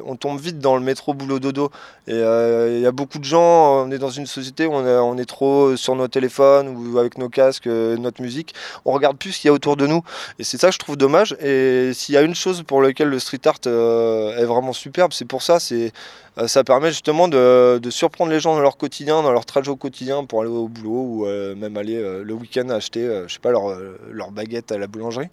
on 0.05 0.15
tombe 0.15 0.39
vite 0.39 0.59
dans 0.59 0.75
le 0.75 0.81
métro 0.81 1.13
boulot 1.13 1.39
dodo. 1.39 1.69
Et 2.07 2.15
il 2.15 2.79
y 2.79 2.85
a 2.85 2.91
beaucoup 2.91 3.19
de 3.19 3.23
gens, 3.23 3.85
on 3.85 3.91
est 3.91 3.97
dans 3.97 4.09
une 4.09 4.25
société 4.25 4.65
où 4.65 4.73
on, 4.73 4.85
on 4.85 5.17
est 5.17 5.25
trop 5.25 5.75
sur 5.75 5.95
nos 5.95 6.07
téléphones 6.07 6.69
ou 6.69 6.97
avec 6.97 7.17
nos 7.17 7.29
casques 7.29 7.67
notre 7.67 8.21
musique, 8.21 8.53
on 8.85 8.91
regarde 8.91 9.17
plus 9.17 9.33
ce 9.33 9.41
qu'il 9.41 9.47
y 9.49 9.51
a 9.51 9.53
autour 9.53 9.75
de 9.77 9.87
nous. 9.87 10.01
Et 10.39 10.43
c'est 10.43 10.57
ça 10.57 10.67
que 10.67 10.73
je 10.73 10.79
trouve 10.79 10.97
dommage. 10.97 11.35
Et 11.41 11.91
s'il 11.93 12.15
y 12.15 12.17
a 12.17 12.21
une 12.21 12.35
chose 12.35 12.63
pour 12.63 12.81
laquelle 12.81 13.09
le 13.09 13.19
street 13.19 13.41
art 13.45 13.59
euh, 13.67 14.37
est 14.37 14.45
vraiment 14.45 14.73
superbe, 14.73 15.13
c'est 15.13 15.25
pour 15.25 15.41
ça, 15.41 15.59
c'est 15.59 15.91
Euh, 15.91 16.24
ça 16.47 16.63
permet 16.63 16.89
justement 16.89 17.27
de, 17.27 17.79
surprendre 17.89 18.31
les 18.31 18.39
gens 18.39 18.55
dans 18.55 18.61
leur 18.61 18.77
quotidien, 18.77 19.21
dans 19.23 19.31
leur 19.31 19.45
trajet 19.45 19.69
au 19.69 19.75
quotidien 19.75 20.25
pour 20.25 20.41
aller 20.41 20.49
au 20.49 20.67
boulot 20.67 20.91
ou 20.91 21.25
euh, 21.25 21.55
même 21.55 21.77
aller 21.77 21.95
euh, 21.95 22.23
le 22.23 22.33
week-end 22.33 22.69
acheter, 22.69 23.23
je 23.27 23.33
sais 23.33 23.39
pas, 23.39 23.51
leur, 23.51 23.77
leur, 24.11 24.31
baguette 24.31 24.71
à 24.71 24.77
la 24.77 24.87
boulangerie. 24.87 25.29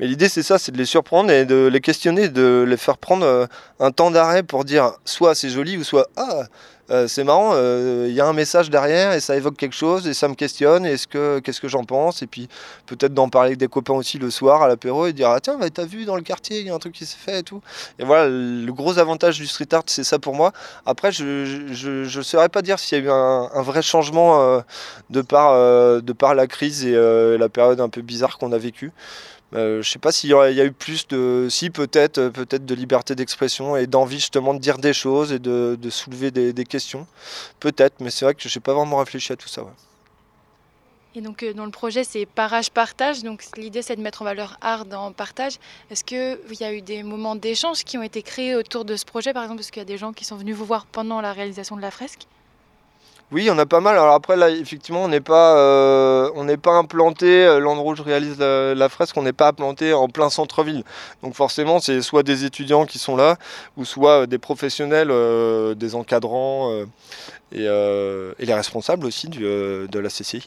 Mais 0.00 0.06
l'idée 0.06 0.28
c'est 0.28 0.42
ça, 0.42 0.58
c'est 0.58 0.72
de 0.72 0.78
les 0.78 0.86
surprendre 0.86 1.30
et 1.30 1.44
de 1.44 1.66
les 1.66 1.80
questionner, 1.80 2.28
de 2.28 2.64
les 2.66 2.76
faire 2.76 2.98
prendre 2.98 3.48
un 3.78 3.90
temps 3.90 4.10
d'arrêt 4.10 4.42
pour 4.42 4.64
dire 4.64 4.92
soit 5.04 5.34
c'est 5.34 5.50
joli 5.50 5.76
ou 5.76 5.84
soit 5.84 6.08
ah 6.16 6.44
euh, 6.90 7.06
c'est 7.06 7.22
marrant, 7.22 7.52
il 7.52 7.58
euh, 7.58 8.08
y 8.10 8.20
a 8.20 8.26
un 8.26 8.32
message 8.32 8.70
derrière 8.70 9.12
et 9.12 9.20
ça 9.20 9.36
évoque 9.36 9.56
quelque 9.56 9.74
chose 9.74 10.06
et 10.06 10.14
ça 10.14 10.26
me 10.26 10.34
questionne. 10.34 10.86
Est-ce 10.86 11.06
que 11.06 11.38
qu'est-ce 11.40 11.60
que 11.60 11.68
j'en 11.68 11.84
pense? 11.84 12.22
Et 12.22 12.26
puis 12.26 12.48
peut-être 12.86 13.12
d'en 13.12 13.28
parler 13.28 13.48
avec 13.48 13.58
des 13.58 13.68
copains 13.68 13.92
aussi 13.92 14.18
le 14.18 14.30
soir 14.30 14.62
à 14.62 14.68
l'apéro 14.68 15.06
et 15.06 15.12
dire 15.12 15.28
ah 15.28 15.40
tiens, 15.40 15.58
t'as 15.72 15.84
vu 15.84 16.06
dans 16.06 16.16
le 16.16 16.22
quartier, 16.22 16.60
il 16.60 16.66
y 16.66 16.70
a 16.70 16.74
un 16.74 16.78
truc 16.78 16.94
qui 16.94 17.04
s'est 17.04 17.18
fait 17.18 17.40
et 17.40 17.42
tout. 17.42 17.60
Et 17.98 18.04
voilà, 18.04 18.28
le 18.28 18.70
gros 18.72 18.98
avantage 18.98 19.38
du 19.38 19.46
street 19.46 19.68
art, 19.72 19.82
c'est 19.86 20.04
ça 20.04 20.18
pour 20.18 20.34
moi. 20.34 20.52
Après, 20.86 21.12
je 21.12 21.24
ne 21.24 22.22
saurais 22.22 22.48
pas 22.48 22.62
dire 22.62 22.78
s'il 22.78 22.98
y 22.98 23.00
a 23.02 23.04
eu 23.04 23.10
un, 23.10 23.62
vrai 23.62 23.82
changement 23.82 24.40
euh, 24.40 24.60
de 25.10 25.20
par 25.20 25.52
de 26.00 26.12
par 26.12 26.34
la 26.34 26.46
crise 26.46 26.86
et 26.86 27.38
la 27.38 27.48
période 27.48 27.80
un 27.80 27.88
peu 27.88 28.00
bizarre 28.00 28.38
qu'on 28.38 28.52
a 28.52 28.58
vécue. 28.58 28.92
Euh, 29.54 29.82
je 29.82 29.90
sais 29.90 29.98
pas 29.98 30.12
s'il 30.12 30.30
y, 30.30 30.34
a 30.34 30.64
eu 30.64 30.72
plus 30.72 31.08
de, 31.08 31.46
si 31.48 31.70
peut-être, 31.70 32.18
euh, 32.18 32.30
peut-être 32.30 32.66
de 32.66 32.74
liberté 32.74 33.14
d'expression 33.14 33.76
et 33.76 33.86
d'envie 33.86 34.18
justement 34.18 34.52
de 34.52 34.58
dire 34.58 34.76
des 34.76 34.92
choses 34.92 35.32
et 35.32 35.38
de, 35.38 35.78
soulever 35.88 36.30
des, 36.30 36.64
questions, 36.64 37.06
peut-être. 37.58 38.00
Mais 38.00 38.10
c'est 38.10 38.26
vrai 38.26 38.34
que 38.34 38.46
je 38.46 38.58
n'ai 38.58 38.62
pas 38.62 38.74
vraiment 38.74 38.98
réfléchi 38.98 39.32
à 39.32 39.36
tout 39.36 39.48
ça. 39.48 39.64
Et 41.14 41.22
donc 41.22 41.42
euh, 41.42 41.54
dans 41.54 41.64
le 41.64 41.70
projet 41.70 42.04
c'est 42.04 42.26
parage 42.26 42.70
partage, 42.70 43.22
donc 43.22 43.42
l'idée 43.56 43.80
c'est 43.80 43.96
de 43.96 44.02
mettre 44.02 44.20
en 44.20 44.26
valeur 44.26 44.58
art 44.60 44.84
dans 44.84 45.10
partage. 45.12 45.54
Est-ce 45.90 46.04
qu'il 46.04 46.38
y 46.60 46.64
a 46.64 46.72
eu 46.72 46.82
des 46.82 47.02
moments 47.02 47.34
d'échange 47.34 47.84
qui 47.84 47.96
ont 47.96 48.02
été 48.02 48.22
créés 48.22 48.54
autour 48.54 48.84
de 48.84 48.94
ce 48.96 49.06
projet, 49.06 49.32
par 49.32 49.44
exemple, 49.44 49.60
parce 49.60 49.70
qu'il 49.70 49.80
y 49.80 49.82
a 49.82 49.86
des 49.86 49.96
gens 49.96 50.12
qui 50.12 50.26
sont 50.26 50.36
venus 50.36 50.54
vous 50.54 50.66
voir 50.66 50.84
pendant 50.84 51.22
la 51.22 51.32
réalisation 51.32 51.76
de 51.76 51.80
la 51.80 51.90
fresque 51.90 52.26
oui, 53.30 53.50
on 53.52 53.58
a 53.58 53.66
pas 53.66 53.80
mal. 53.80 53.98
Alors 53.98 54.14
après, 54.14 54.36
là, 54.36 54.48
effectivement, 54.50 55.04
on 55.04 55.08
n'est 55.08 55.20
pas, 55.20 55.58
euh, 55.58 56.56
pas 56.56 56.72
implanté. 56.72 57.26
Euh, 57.44 57.58
l'endroit 57.60 57.92
où 57.92 57.96
je 57.96 58.02
réalise 58.02 58.38
la, 58.38 58.88
fresque, 58.88 59.16
on 59.18 59.22
n'est 59.22 59.34
pas 59.34 59.48
implanté 59.48 59.92
en 59.92 60.08
plein 60.08 60.30
centre-ville. 60.30 60.82
Donc 61.22 61.34
forcément, 61.34 61.78
c'est 61.78 62.00
soit 62.00 62.22
des 62.22 62.46
étudiants 62.46 62.86
qui 62.86 62.98
sont 62.98 63.16
là, 63.16 63.36
ou 63.76 63.84
soit 63.84 64.22
euh, 64.22 64.26
des 64.26 64.38
professionnels, 64.38 65.12
des 65.76 65.94
encadrants. 65.94 66.72
Euh, 67.54 68.34
et, 68.38 68.44
les 68.44 68.54
responsables 68.54 69.06
aussi 69.06 69.30
euh, 69.40 69.86
de 69.88 69.98
la 69.98 70.10
CCI. 70.10 70.46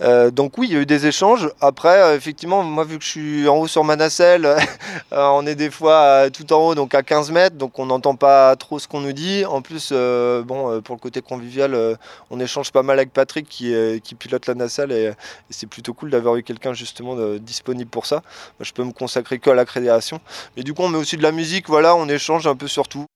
Euh, 0.00 0.30
donc 0.30 0.56
oui, 0.56 0.68
il 0.70 0.74
y 0.74 0.76
a 0.76 0.80
eu 0.80 0.86
des 0.86 1.06
échanges. 1.06 1.50
Après, 1.60 2.16
effectivement, 2.16 2.62
moi 2.62 2.84
vu 2.84 2.98
que 2.98 3.04
je 3.04 3.08
suis 3.10 3.48
en 3.48 3.56
haut 3.56 3.66
sur 3.66 3.84
ma 3.84 3.96
nacelle, 3.96 4.56
on 5.12 5.46
est 5.46 5.54
des 5.54 5.70
fois 5.70 6.30
tout 6.30 6.50
en 6.52 6.68
haut, 6.68 6.74
donc 6.74 6.94
à 6.94 7.02
15 7.02 7.30
mètres, 7.32 7.56
donc 7.56 7.78
on 7.78 7.86
n'entend 7.86 8.14
pas 8.14 8.56
trop 8.56 8.78
ce 8.78 8.88
qu'on 8.88 9.00
nous 9.00 9.12
dit. 9.12 9.44
En 9.44 9.60
plus, 9.60 9.92
bon, 9.92 10.80
pour 10.82 10.94
le 10.96 11.00
côté 11.00 11.20
convivial, 11.20 11.98
on 12.30 12.40
échange 12.40 12.72
pas 12.72 12.82
mal 12.82 12.98
avec 12.98 13.12
Patrick 13.12 13.48
qui, 13.48 13.74
qui 14.02 14.14
pilote 14.14 14.46
la 14.46 14.54
nacelle 14.54 14.92
et, 14.92 15.12
c'est 15.50 15.66
plutôt 15.66 15.92
cool 15.92 16.10
d'avoir 16.10 16.36
eu 16.36 16.42
quelqu'un 16.42 16.72
justement 16.72 17.16
disponible 17.38 17.90
pour 17.90 18.06
ça. 18.06 18.16
Moi, 18.58 18.64
je 18.64 18.72
peux 18.72 18.84
me 18.84 18.92
consacrer 18.92 19.38
que 19.38 19.50
à 19.50 19.54
la 19.54 19.64
création. 19.64 20.20
Mais 20.56 20.62
du 20.62 20.74
coup, 20.74 20.82
on 20.82 20.88
met 20.88 20.98
aussi 20.98 21.16
de 21.16 21.22
la 21.22 21.32
musique, 21.32 21.68
voilà, 21.68 21.96
on 21.96 22.08
échange 22.08 22.46
un 22.46 22.56
peu 22.56 22.68
sur 22.68 22.88
tout. 22.88 23.06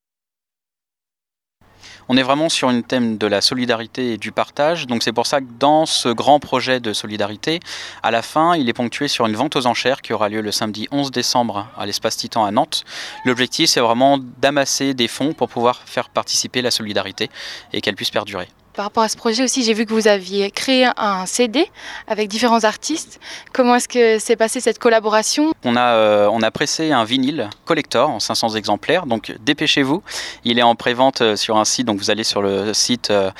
On 2.15 2.17
est 2.19 2.23
vraiment 2.23 2.51
sur 2.51 2.69
une 2.69 2.83
thème 2.83 3.17
de 3.17 3.27
la 3.27 3.41
solidarité 3.41 4.13
et 4.13 4.19
du 4.19 4.33
partage. 4.33 4.87
Donc 4.87 5.03
c'est 5.03 5.15
pour 5.15 5.27
ça 5.27 5.41
que 5.41 5.47
dans 5.59 5.87
ce 5.87 6.11
grand 6.11 6.41
projet 6.41 6.79
de 6.79 6.93
solidarité, 6.93 7.59
à 8.03 8.11
la 8.11 8.21
fin, 8.21 8.55
il 8.55 8.69
est 8.69 8.75
ponctué 8.75 9.09
sur 9.09 9.25
une 9.25 9.35
vente 9.35 9.57
aux 9.57 9.67
enchères 9.67 10.03
qui 10.03 10.13
aura 10.13 10.29
lieu 10.29 10.43
le 10.43 10.53
samedi 10.53 10.89
11 10.91 11.11
décembre 11.11 11.69
à 11.75 11.87
l'espace 11.87 12.19
Titan 12.19 12.45
à 12.45 12.51
Nantes. 12.51 12.85
L'objectif, 13.25 13.71
c'est 13.71 13.81
vraiment 13.81 14.19
d'amasser 14.19 14.93
des 14.93 15.09
fonds 15.09 15.33
pour 15.33 15.49
pouvoir 15.49 15.81
faire 15.87 16.11
participer 16.11 16.61
la 16.61 16.71
solidarité 16.71 17.31
et 17.73 17.81
qu'elle 17.81 17.97
puisse 17.97 18.11
perdurer. 18.11 18.49
Par 18.75 18.87
rapport 18.87 19.03
à 19.03 19.09
ce 19.09 19.19
projet 19.19 19.45
aussi, 19.45 19.63
j'ai 19.65 19.75
vu 19.75 19.85
que 19.85 19.93
vous 19.93 20.09
aviez 20.09 20.51
créé 20.51 20.89
un 20.97 21.27
CD 21.27 21.67
avec 22.09 22.29
différents 22.29 22.65
artistes. 22.65 23.21
Comment 23.53 23.75
est-ce 23.75 23.87
que 23.87 24.19
s'est 24.19 24.37
passée 24.37 24.61
cette 24.61 24.79
collaboration? 24.79 25.53
On 25.65 25.77
a, 25.77 25.95
euh, 25.95 26.29
on 26.33 26.41
a 26.41 26.51
pressé 26.51 26.91
un 26.91 27.05
vinyle 27.05 27.51
collector 27.67 28.09
en 28.09 28.19
500 28.19 28.55
exemplaires, 28.55 29.05
donc 29.05 29.35
dépêchez-vous. 29.45 30.03
Il 30.45 30.59
est 30.59 30.63
en 30.63 30.75
pré-vente 30.75 31.21
euh, 31.21 31.37
sur 31.37 31.59
un 31.59 31.67
site, 31.67 31.87
donc 31.87 31.99
vous 31.99 32.11
allez 32.11 32.25
sur 32.25 32.41
le 32.41 32.73
site 32.73 33.11
euh, 33.11 33.31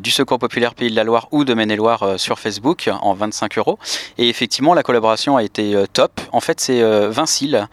du 0.00 0.10
Secours 0.10 0.38
Populaire 0.38 0.74
Pays 0.74 0.90
de 0.90 0.96
la 0.96 1.04
Loire 1.04 1.28
ou 1.30 1.44
de 1.44 1.54
Maine-et-Loire 1.54 2.18
sur 2.20 2.38
Facebook 2.38 2.90
en 3.00 3.14
25 3.14 3.56
euros. 3.56 3.78
Et 4.18 4.28
effectivement, 4.28 4.74
la 4.74 4.82
collaboration 4.82 5.38
a 5.38 5.42
été 5.42 5.74
top. 5.94 6.20
En 6.32 6.40
fait, 6.40 6.60
c'est 6.60 6.82
Vincile 7.08 7.68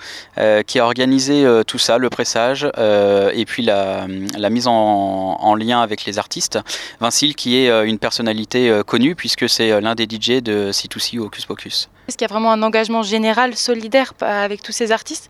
qui 0.68 0.80
a 0.80 0.86
organisé 0.86 1.46
tout 1.68 1.78
ça, 1.78 1.98
le 1.98 2.10
pressage 2.10 2.66
et 2.66 3.46
puis 3.46 3.64
la, 3.64 4.08
mise 4.50 4.68
en, 4.68 5.56
lien 5.56 5.82
avec 5.82 6.06
les 6.06 6.18
artistes 6.18 6.60
qui 7.10 7.58
est 7.58 7.70
euh, 7.70 7.86
une 7.86 8.00
personnalité 8.00 8.70
euh, 8.70 8.84
connue 8.84 9.16
puisque 9.16 9.50
c'est 9.50 9.72
euh, 9.72 9.82
l'un 9.82 9.96
des 9.96 10.06
DJ 10.06 10.42
de 10.42 10.72
C2C 10.72 11.18
ou 11.20 11.26
Hocus 11.26 11.46
Pocus. 11.46 11.90
Est-ce 12.08 12.18
qu'il 12.18 12.28
y 12.28 12.30
a 12.30 12.34
vraiment 12.34 12.52
un 12.52 12.62
engagement 12.62 13.04
général, 13.04 13.56
solidaire 13.56 14.14
avec 14.22 14.62
tous 14.62 14.72
ces 14.72 14.92
artistes? 14.92 15.30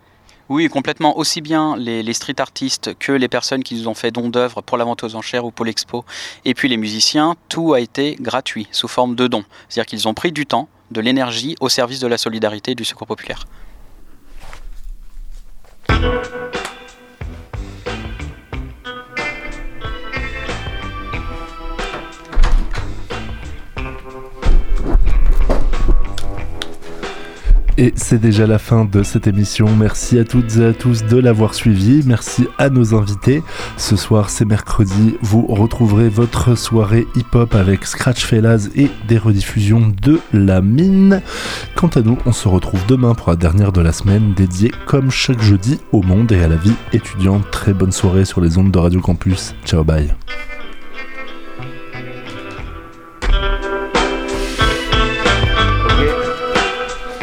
Oui, 0.49 0.67
complètement. 0.67 1.17
Aussi 1.17 1.41
bien 1.41 1.77
les, 1.77 2.13
street 2.13 2.39
artistes 2.39 2.97
que 2.97 3.11
les 3.11 3.27
personnes 3.27 3.63
qui 3.63 3.75
nous 3.75 3.87
ont 3.87 3.93
fait 3.93 4.11
don 4.11 4.29
d'œuvres 4.29 4.61
pour 4.61 4.77
la 4.77 4.83
vente 4.83 5.03
aux 5.03 5.15
enchères 5.15 5.45
ou 5.45 5.51
pour 5.51 5.65
l'expo, 5.65 6.05
et 6.43 6.53
puis 6.53 6.67
les 6.67 6.77
musiciens, 6.77 7.35
tout 7.49 7.73
a 7.73 7.79
été 7.79 8.15
gratuit, 8.19 8.67
sous 8.71 8.87
forme 8.87 9.15
de 9.15 9.27
dons. 9.27 9.43
C'est-à-dire 9.67 9.85
qu'ils 9.85 10.07
ont 10.07 10.15
pris 10.15 10.31
du 10.31 10.47
temps, 10.47 10.67
de 10.89 11.01
l'énergie 11.01 11.55
au 11.59 11.69
service 11.69 11.99
de 11.99 12.07
la 12.07 12.17
solidarité 12.17 12.71
et 12.71 12.75
du 12.75 12.85
secours 12.85 13.05
populaire. 13.05 13.45
Et 27.79 27.93
c'est 27.95 28.19
déjà 28.19 28.45
la 28.45 28.59
fin 28.59 28.83
de 28.83 29.03
cette 29.03 29.25
émission. 29.25 29.73
Merci 29.73 30.19
à 30.19 30.25
toutes 30.25 30.57
et 30.57 30.65
à 30.65 30.73
tous 30.73 31.05
de 31.05 31.15
l'avoir 31.15 31.53
suivi. 31.53 32.03
Merci 32.05 32.45
à 32.57 32.69
nos 32.69 32.93
invités. 32.93 33.41
Ce 33.77 33.95
soir, 33.95 34.29
c'est 34.29 34.43
mercredi. 34.43 35.15
Vous 35.21 35.47
retrouverez 35.47 36.09
votre 36.09 36.55
soirée 36.55 37.07
hip-hop 37.15 37.55
avec 37.55 37.85
Scratch 37.85 38.25
Fellas 38.25 38.67
et 38.75 38.89
des 39.07 39.17
rediffusions 39.17 39.93
de 40.01 40.19
La 40.33 40.59
Mine. 40.59 41.21
Quant 41.75 41.87
à 41.87 42.01
nous, 42.01 42.17
on 42.25 42.33
se 42.33 42.49
retrouve 42.49 42.85
demain 42.85 43.15
pour 43.15 43.29
la 43.29 43.37
dernière 43.37 43.71
de 43.71 43.79
la 43.79 43.93
semaine 43.93 44.33
dédiée, 44.33 44.73
comme 44.85 45.09
chaque 45.09 45.41
jeudi, 45.41 45.79
au 45.93 46.01
monde 46.01 46.33
et 46.33 46.43
à 46.43 46.49
la 46.49 46.57
vie 46.57 46.75
étudiante. 46.91 47.49
Très 47.49 47.71
bonne 47.71 47.93
soirée 47.93 48.25
sur 48.25 48.41
les 48.41 48.57
ondes 48.57 48.71
de 48.71 48.79
Radio 48.79 48.99
Campus. 48.99 49.55
Ciao, 49.63 49.85
bye. 49.85 50.13